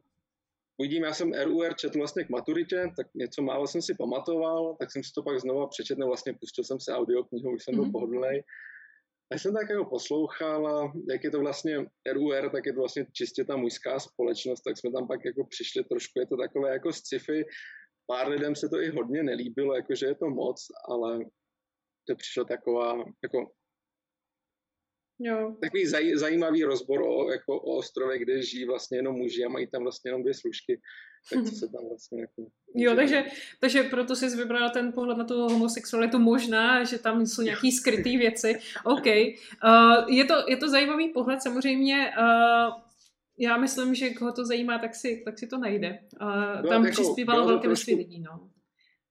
uvidím, 0.79 1.03
já 1.03 1.13
jsem 1.13 1.33
RUR 1.33 1.75
četl 1.77 1.99
vlastně 1.99 2.25
k 2.25 2.31
maturitě, 2.31 2.93
tak 2.97 3.07
něco 3.15 3.43
málo 3.43 3.67
jsem 3.67 3.83
si 3.83 3.95
pamatoval, 3.95 4.77
tak 4.79 4.93
jsem 4.93 5.05
si 5.05 5.13
to 5.15 5.23
pak 5.23 5.41
znova 5.41 5.67
přečetl, 5.67 6.07
vlastně 6.07 6.33
pustil 6.41 6.65
jsem 6.65 6.81
si 6.81 6.91
audioknihu, 6.91 7.55
už 7.55 7.65
jsem 7.65 7.75
byl 7.75 7.85
mm-hmm. 7.85 7.93
pohodlný. 7.93 8.41
A 9.33 9.39
jsem 9.39 9.55
tak 9.55 9.71
jako 9.71 9.85
poslouchal 9.85 10.67
a 10.69 10.93
jak 11.11 11.25
je 11.25 11.31
to 11.31 11.41
vlastně 11.41 11.79
RUR, 12.13 12.51
tak 12.51 12.67
je 12.67 12.73
to 12.73 12.81
vlastně 12.81 13.07
čistě 13.13 13.45
ta 13.45 13.57
mužská 13.57 14.01
společnost, 14.01 14.61
tak 14.61 14.79
jsme 14.79 14.93
tam 14.93 15.09
pak 15.09 15.25
jako 15.25 15.47
přišli 15.47 15.85
trošku, 15.85 16.21
je 16.21 16.27
to 16.27 16.37
takové 16.37 16.73
jako 16.73 16.93
sci-fi, 16.93 17.45
pár 18.07 18.29
lidem 18.29 18.57
se 18.57 18.69
to 18.69 18.81
i 18.81 18.91
hodně 18.91 19.23
nelíbilo, 19.23 19.75
jakože 19.75 20.07
je 20.07 20.15
to 20.15 20.31
moc, 20.31 20.67
ale 20.89 21.19
to 22.09 22.17
přišlo 22.17 22.45
taková, 22.45 23.05
jako 23.23 23.53
Jo. 25.23 25.57
Takový 25.61 25.87
zaj, 25.87 26.17
zajímavý 26.17 26.65
rozbor 26.65 27.03
o, 27.03 27.31
jako 27.31 27.61
o 27.61 27.77
ostrově, 27.77 28.19
kde 28.19 28.43
žijí 28.43 28.65
vlastně 28.65 28.99
jenom 28.99 29.17
muži 29.17 29.45
a 29.45 29.49
mají 29.49 29.67
tam 29.67 29.83
vlastně 29.83 30.09
jenom 30.09 30.23
dvě 30.23 30.35
služky. 30.35 30.81
Tak 31.33 31.45
to 31.45 31.51
se 31.51 31.69
tam 31.69 31.89
vlastně 31.89 32.21
jako... 32.21 32.51
Jo, 32.75 32.95
takže, 32.97 33.25
takže 33.61 33.83
proto 33.83 34.17
jsi 34.17 34.37
vybrala 34.37 34.69
ten 34.69 34.93
pohled 34.93 35.19
na 35.19 35.25
tu 35.25 35.35
homosexualitu 35.35 36.19
možná, 36.19 36.85
že 36.85 36.99
tam 36.99 37.27
jsou 37.27 37.43
nějaký 37.43 37.73
skryté 37.73 38.11
věci. 38.11 38.59
OK. 38.85 39.07
Uh, 39.07 40.09
je, 40.09 40.25
to, 40.25 40.35
je 40.49 40.57
to 40.57 40.69
zajímavý 40.69 41.09
pohled, 41.09 41.43
samozřejmě 41.43 42.13
uh, 42.19 42.81
já 43.39 43.57
myslím, 43.57 43.95
že 43.95 44.11
koho 44.11 44.33
to 44.33 44.45
zajímá, 44.45 44.79
tak 44.79 44.95
si, 44.95 45.23
tak 45.25 45.39
si 45.39 45.47
to 45.47 45.59
najde. 45.59 45.99
Uh, 46.23 46.69
tam 46.69 46.85
jako, 46.85 47.03
přispívalo 47.03 47.47
velké 47.47 47.69
množství 47.69 47.95
lidí, 47.95 48.21
no. 48.21 48.51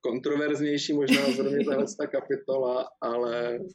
Kontroverznější 0.02 0.94
možná 0.94 1.32
zrovna 1.32 1.64
tahle 1.68 1.86
ta 1.98 2.08
kapitola, 2.08 2.90
ale 3.02 3.60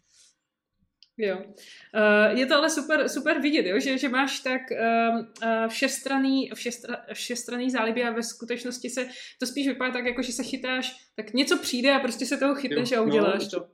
Jo. 1.18 1.38
Uh, 1.38 2.38
je 2.38 2.46
to 2.46 2.54
ale 2.54 2.70
super, 2.70 3.08
super 3.08 3.40
vidět, 3.40 3.66
jo? 3.66 3.80
Že, 3.80 3.98
že 3.98 4.08
máš 4.08 4.40
tak 4.40 4.62
uh, 4.70 5.18
uh, 5.18 5.68
všestraný, 5.68 6.50
všestra, 6.54 7.04
všestraný 7.12 7.70
záliby 7.70 8.04
a 8.04 8.10
ve 8.10 8.22
skutečnosti 8.22 8.90
se 8.90 9.08
to 9.40 9.46
spíš 9.46 9.68
vypadá 9.68 9.92
tak, 9.92 10.06
jako 10.06 10.22
že 10.22 10.32
se 10.32 10.42
chytáš, 10.42 11.10
tak 11.16 11.32
něco 11.32 11.58
přijde 11.58 11.92
a 11.92 11.98
prostě 11.98 12.26
se 12.26 12.36
toho 12.36 12.54
chytneš 12.54 12.90
jo, 12.90 13.00
a 13.00 13.04
uděláš 13.04 13.44
no, 13.44 13.50
to. 13.50 13.68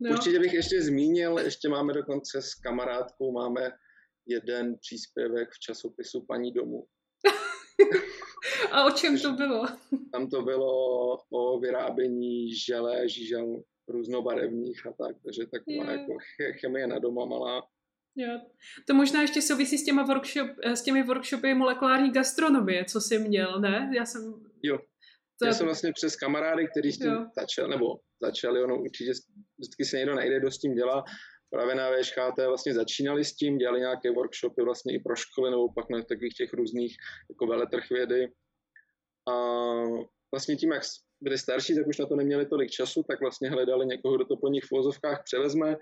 No. 0.00 0.10
Určitě 0.10 0.38
bych 0.38 0.52
ještě 0.52 0.82
zmínil, 0.82 1.38
ještě 1.38 1.68
máme 1.68 1.92
dokonce 1.92 2.42
s 2.42 2.54
kamarádkou, 2.54 3.32
máme 3.32 3.70
jeden 4.26 4.78
příspěvek 4.78 5.48
v 5.50 5.58
časopisu 5.58 6.24
Paní 6.28 6.52
domu. 6.52 6.86
a 8.72 8.84
o 8.84 8.90
čem 8.90 9.18
to 9.18 9.32
bylo? 9.32 9.66
Tam 10.12 10.28
to 10.28 10.42
bylo 10.42 11.12
o 11.32 11.60
vyrábění 11.60 12.54
žele, 12.54 13.08
žížel 13.08 13.62
různobarevných 13.88 14.86
a 14.86 14.92
tak, 14.92 15.16
takže 15.24 15.42
taková 15.46 15.92
je. 15.92 15.98
jako 15.98 16.12
chemie 16.60 16.86
na 16.86 16.98
doma 16.98 17.24
malá. 17.24 17.62
Jo. 18.16 18.40
To 18.86 18.94
možná 18.94 19.22
ještě 19.22 19.42
souvisí 19.42 19.78
s, 19.78 19.84
těma 19.84 20.02
workshop, 20.02 20.50
s 20.64 20.82
těmi 20.82 21.02
workshopy 21.02 21.54
molekulární 21.54 22.10
gastronomie, 22.12 22.84
co 22.84 23.00
jsi 23.00 23.18
měl, 23.18 23.60
ne? 23.60 23.90
Já 23.96 24.04
jsem... 24.04 24.22
Jo. 24.62 24.78
To... 25.38 25.46
Já 25.46 25.52
jsem 25.52 25.66
vlastně 25.66 25.92
přes 25.92 26.16
kamarády, 26.16 26.68
kteří 26.68 26.92
s 26.92 26.98
tím 26.98 27.12
jo. 27.12 27.26
začal, 27.40 27.68
nebo 27.68 27.86
začali, 28.22 28.62
ono 28.62 28.80
určitě 28.80 29.12
vždycky 29.58 29.84
se 29.84 29.96
někdo 29.96 30.14
najde, 30.14 30.40
kdo 30.40 30.50
s 30.50 30.58
tím 30.58 30.74
dělá, 30.74 31.04
právě 31.50 31.74
na 31.74 31.90
VŠKT 31.90 32.38
vlastně 32.46 32.74
začínali 32.74 33.24
s 33.24 33.36
tím, 33.36 33.58
dělali 33.58 33.80
nějaké 33.80 34.10
workshopy 34.10 34.62
vlastně 34.62 34.94
i 34.94 34.98
pro 34.98 35.16
školy, 35.16 35.50
nebo 35.50 35.72
pak 35.72 35.90
na 35.90 36.02
takových 36.02 36.34
těch 36.34 36.52
různých 36.52 36.96
jako 37.30 37.46
veletrh 37.46 37.90
vědy. 37.90 38.28
A 39.28 39.34
vlastně 40.32 40.56
tím, 40.56 40.72
jak 40.72 40.82
byli 41.24 41.38
starší, 41.38 41.74
tak 41.74 41.86
už 41.86 41.98
na 41.98 42.06
to 42.06 42.16
neměli 42.16 42.46
tolik 42.46 42.70
času, 42.70 43.02
tak 43.08 43.20
vlastně 43.20 43.50
hledali 43.50 43.86
někoho, 43.86 44.16
kdo 44.16 44.24
to 44.24 44.36
po 44.36 44.48
nich 44.48 44.64
v 44.64 44.70
vozovkách 44.70 45.22
převezme. 45.24 45.76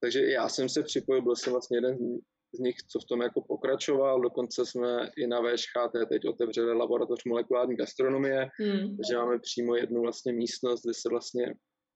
Takže 0.00 0.30
já 0.30 0.48
jsem 0.48 0.68
se 0.68 0.82
připojil, 0.82 1.22
byl 1.22 1.36
jsem 1.36 1.52
vlastně 1.52 1.76
jeden 1.76 1.96
z 2.54 2.58
nich, 2.58 2.76
co 2.90 2.98
v 2.98 3.04
tom 3.04 3.22
jako 3.22 3.40
pokračoval. 3.48 4.20
Dokonce 4.20 4.66
jsme 4.66 5.10
i 5.16 5.26
na 5.26 5.40
VŠHT 5.40 6.08
teď 6.08 6.26
otevřeli 6.28 6.72
laboratoř 6.76 7.24
molekulární 7.24 7.76
gastronomie, 7.76 8.48
hmm. 8.58 8.96
takže 8.96 9.16
máme 9.16 9.38
přímo 9.38 9.76
jednu 9.76 10.02
vlastně 10.02 10.32
místnost, 10.32 10.82
kde 10.84 10.94
se 10.94 11.08
vlastně 11.08 11.54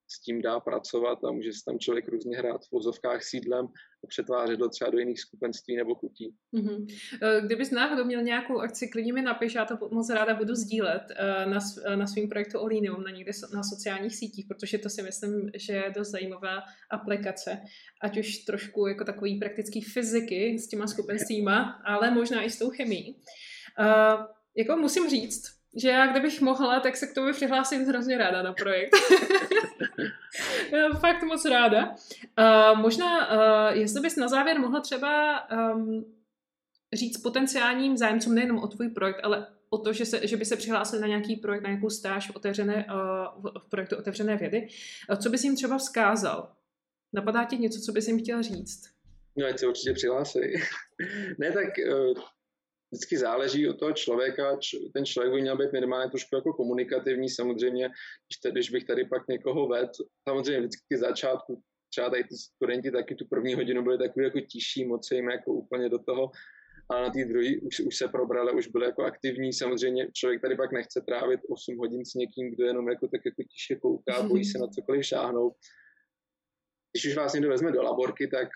s 0.09 0.21
tím 0.21 0.43
dá 0.43 0.61
pracovat 0.61 1.25
a 1.25 1.33
může 1.33 1.53
se 1.53 1.65
tam 1.67 1.79
člověk 1.79 2.09
různě 2.09 2.37
hrát 2.37 2.65
v 2.65 2.73
vozovkách 2.73 3.25
sídlem 3.25 3.67
a 4.05 4.07
přetvářet 4.07 4.59
to 4.59 4.69
třeba 4.69 4.91
do 4.91 4.99
jiných 4.99 5.21
skupenství 5.21 5.77
nebo 5.77 5.95
chutí. 5.95 6.35
Mm-hmm. 6.55 6.87
Kdybys 7.47 7.71
náhodou 7.71 8.05
měl 8.05 8.23
nějakou 8.23 8.59
akci, 8.59 8.89
klidně 8.89 9.13
mi 9.13 9.23
napiš, 9.23 9.55
já 9.55 9.65
to 9.65 9.89
moc 9.93 10.11
ráda 10.11 10.35
budu 10.35 10.55
sdílet 10.55 11.03
eh, 11.11 11.47
na, 11.47 11.59
eh, 11.87 11.97
na 11.97 12.07
svým 12.07 12.29
projektu 12.29 12.59
Olinium, 12.59 13.03
na 13.03 13.11
někde 13.11 13.33
na 13.55 13.63
sociálních 13.63 14.17
sítích, 14.17 14.47
protože 14.49 14.79
to 14.79 14.89
si 14.89 15.03
myslím, 15.03 15.51
že 15.55 15.73
je 15.73 15.93
dost 15.97 16.11
zajímavá 16.11 16.63
aplikace, 16.91 17.61
ať 18.03 18.19
už 18.19 18.39
trošku 18.39 18.87
jako 18.87 19.05
takový 19.05 19.39
praktický 19.39 19.83
fyziky 19.83 20.59
s 20.59 20.69
těma 20.69 20.87
skupenstvíma, 20.87 21.83
ale 21.85 22.11
možná 22.11 22.43
i 22.43 22.51
s 22.51 22.59
tou 22.59 22.71
chemií. 22.71 23.23
Uh, 23.81 24.25
jako 24.57 24.77
musím 24.77 25.09
říct, 25.09 25.58
že 25.77 25.89
já 25.89 26.07
kdybych 26.07 26.41
mohla, 26.41 26.81
tak 26.81 26.97
se 26.97 27.07
k 27.07 27.14
tomu 27.14 27.33
přihlásím 27.33 27.85
hrozně 27.85 28.19
ráda 28.19 28.43
na 28.43 28.53
projekt. 28.53 28.97
Fakt 31.01 31.23
moc 31.23 31.45
ráda. 31.45 31.95
Uh, 32.39 32.81
možná, 32.81 33.31
uh, 33.31 33.77
jestli 33.77 34.01
bys 34.01 34.16
na 34.16 34.29
závěr 34.29 34.61
mohla 34.61 34.81
třeba 34.81 35.43
um, 35.51 36.14
říct 36.93 37.19
potenciálním 37.23 37.97
zájemcům 37.97 38.35
nejenom 38.35 38.59
o 38.59 38.66
tvůj 38.66 38.89
projekt, 38.89 39.21
ale 39.23 39.47
o 39.71 39.79
to, 39.79 39.93
že, 39.93 40.07
se, 40.07 40.27
že 40.27 40.37
by 40.37 40.45
se 40.45 40.57
přihlásili 40.57 41.03
na 41.03 41.09
nějaký 41.09 41.37
projekt, 41.37 41.62
na 41.62 41.69
nějakou 41.69 41.91
stáž 41.91 42.31
v, 42.31 42.37
otevřené, 42.37 42.87
uh, 43.35 43.51
v 43.66 43.69
projektu 43.69 43.97
otevřené 43.97 44.37
vědy, 44.37 44.69
co 45.23 45.31
bys 45.31 45.45
jim 45.45 45.57
třeba 45.57 45.79
vzkázal? 45.79 46.53
Napadá 47.12 47.45
ti 47.45 47.59
něco, 47.59 47.81
co 47.81 47.93
bys 47.93 48.09
jim 48.09 48.19
chtěl 48.19 48.43
říct? 48.43 48.91
No, 49.37 49.47
ať 49.47 49.59
se 49.59 49.66
určitě 49.66 49.93
přihlásí. 49.93 50.41
ne, 51.39 51.53
tak 51.53 51.69
uh, 51.93 52.19
vždycky 52.93 53.18
záleží 53.18 53.68
od 53.68 53.78
toho 53.78 53.93
člověka, 53.93 54.59
ten 54.95 55.07
člověk 55.07 55.34
by 55.34 55.41
měl 55.41 55.57
být 55.57 55.72
minimálně 55.72 56.11
trošku 56.11 56.36
jako 56.36 56.53
komunikativní, 56.53 57.28
samozřejmě, 57.28 57.89
když, 57.89 58.53
když 58.53 58.70
bych 58.70 58.84
tady 58.84 59.05
pak 59.05 59.28
někoho 59.28 59.68
ved, 59.68 59.91
samozřejmě 60.28 60.61
vždycky 60.61 60.97
začátku, 60.97 61.62
třeba 61.91 62.11
tady 62.11 62.24
ty 62.24 62.36
studenti 62.36 62.91
taky 62.91 63.14
tu 63.14 63.26
první 63.26 63.55
hodinu 63.55 63.82
byli 63.82 63.99
takový 63.99 64.24
jako 64.24 64.41
tiší, 64.41 64.84
moc 64.84 65.09
se 65.09 65.14
jim 65.14 65.30
jako 65.30 65.53
úplně 65.53 65.89
do 65.89 65.99
toho, 65.99 66.30
a 66.91 67.01
na 67.01 67.11
té 67.11 67.24
druhé 67.24 67.61
už, 67.62 67.80
už 67.80 67.97
se 67.97 68.09
probrali, 68.09 68.53
už 68.53 68.68
byli 68.68 68.86
jako 68.86 69.03
aktivní. 69.03 69.53
Samozřejmě 69.53 70.09
člověk 70.12 70.43
tady 70.43 70.57
pak 70.57 70.72
nechce 70.72 71.01
trávit 71.01 71.41
8 71.49 71.78
hodin 71.78 72.05
s 72.05 72.14
někým, 72.14 72.55
kdo 72.55 72.64
jenom 72.64 72.89
jako 72.89 73.09
tak 73.09 73.20
jako 73.24 73.43
tiše 73.43 73.76
kouká, 73.76 74.22
bojí 74.22 74.45
se 74.45 74.59
na 74.59 74.66
cokoliv 74.66 75.05
šáhnout. 75.05 75.53
Když 76.93 77.07
už 77.07 77.16
vás 77.16 77.32
někdo 77.32 77.49
vezme 77.49 77.72
do 77.72 77.82
laborky, 77.82 78.26
tak 78.26 78.49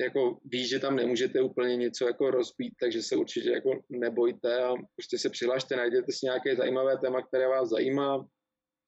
jako 0.00 0.38
ví, 0.44 0.68
že 0.68 0.78
tam 0.78 0.96
nemůžete 0.96 1.42
úplně 1.42 1.76
něco 1.76 2.06
jako 2.06 2.30
rozbít, 2.30 2.74
takže 2.80 3.02
se 3.02 3.16
určitě 3.16 3.50
jako 3.50 3.70
nebojte 3.88 4.62
a 4.62 4.74
prostě 4.96 5.18
se 5.18 5.30
přihlašte, 5.30 5.76
najděte 5.76 6.12
si 6.12 6.26
nějaké 6.26 6.56
zajímavé 6.56 6.98
téma, 6.98 7.22
které 7.22 7.48
vás 7.48 7.68
zajímá. 7.68 8.26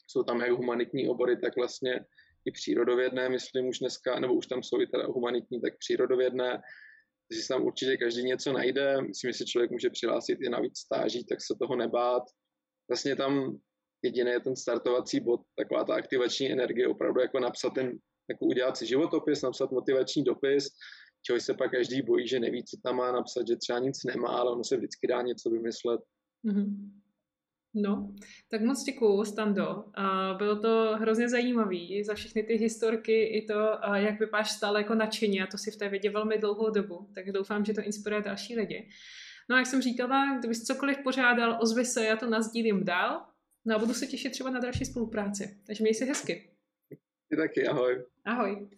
Jsou 0.06 0.22
tam 0.22 0.40
jak 0.40 0.50
humanitní 0.50 1.08
obory, 1.08 1.36
tak 1.36 1.56
vlastně 1.56 2.00
i 2.44 2.50
přírodovědné, 2.50 3.28
myslím 3.28 3.68
už 3.68 3.78
dneska, 3.78 4.20
nebo 4.20 4.34
už 4.34 4.46
tam 4.46 4.62
jsou 4.62 4.80
i 4.80 4.86
teda 4.86 5.06
humanitní, 5.06 5.60
tak 5.60 5.78
přírodovědné. 5.78 6.60
Takže 7.28 7.48
tam 7.48 7.64
určitě 7.64 7.96
každý 7.96 8.22
něco 8.24 8.52
najde. 8.52 9.02
Myslím, 9.02 9.32
že 9.32 9.38
si 9.38 9.44
člověk 9.44 9.70
může 9.70 9.90
přihlásit 9.90 10.38
i 10.42 10.48
na 10.48 10.60
víc 10.60 10.78
stáží, 10.78 11.24
tak 11.24 11.38
se 11.40 11.54
toho 11.60 11.76
nebát. 11.76 12.22
Vlastně 12.90 13.16
tam 13.16 13.58
jediný 14.02 14.30
je 14.30 14.40
ten 14.40 14.56
startovací 14.56 15.20
bod, 15.20 15.40
taková 15.56 15.84
ta 15.84 15.94
aktivační 15.94 16.52
energie, 16.52 16.88
opravdu 16.88 17.20
jako 17.20 17.40
napsat 17.40 17.70
ten, 17.74 17.86
jako 18.30 18.44
udělat 18.44 18.76
si 18.76 18.86
životopis, 18.86 19.42
napsat 19.42 19.70
motivační 19.70 20.24
dopis, 20.24 20.68
čeho 21.22 21.40
se 21.40 21.54
pak 21.54 21.70
každý 21.70 22.02
bojí, 22.02 22.28
že 22.28 22.40
neví, 22.40 22.64
co 22.64 22.76
tam 22.82 22.96
má 22.96 23.12
napsat, 23.12 23.46
že 23.46 23.56
třeba 23.56 23.78
nic 23.78 24.04
nemá, 24.04 24.28
ale 24.28 24.52
ono 24.52 24.64
se 24.64 24.76
vždycky 24.76 25.06
dá 25.06 25.22
něco 25.22 25.50
vymyslet. 25.50 26.00
Mm-hmm. 26.44 26.90
No, 27.74 28.14
tak 28.50 28.60
moc 28.60 28.82
děkuju, 28.82 29.24
Stando. 29.24 29.84
Bylo 30.36 30.60
to 30.60 30.96
hrozně 31.00 31.28
zajímavý 31.28 32.04
za 32.04 32.14
všechny 32.14 32.42
ty 32.42 32.54
historky 32.54 33.22
i 33.22 33.46
to, 33.46 33.78
jak 33.94 34.20
vypadáš 34.20 34.50
stále 34.50 34.80
jako 34.80 34.94
nadšeně 34.94 35.42
a 35.42 35.46
to 35.46 35.58
si 35.58 35.70
v 35.70 35.76
té 35.76 35.88
vědě 35.88 36.10
velmi 36.10 36.38
dlouhou 36.38 36.70
dobu, 36.70 37.08
tak 37.14 37.32
doufám, 37.32 37.64
že 37.64 37.74
to 37.74 37.80
inspiruje 37.80 38.22
další 38.22 38.56
lidi. 38.56 38.88
No 39.50 39.56
a 39.56 39.58
jak 39.58 39.66
jsem 39.66 39.82
říkala, 39.82 40.38
kdybys 40.38 40.64
cokoliv 40.64 40.98
pořádal, 41.04 41.58
ozvi 41.62 41.84
se, 41.84 42.04
já 42.04 42.16
to 42.16 42.30
nazdílím 42.30 42.84
dál. 42.84 43.26
No 43.64 43.76
a 43.76 43.78
budu 43.78 43.94
se 43.94 44.06
těšit 44.06 44.32
třeba 44.32 44.50
na 44.50 44.60
další 44.60 44.84
spolupráci. 44.84 45.60
Takže 45.66 45.84
měj 45.84 45.94
si 45.94 46.04
hezky. 46.04 46.50
Ty 47.28 47.36
taky, 47.36 47.66
ahoj. 47.66 48.04
Ahoj. 48.24 48.68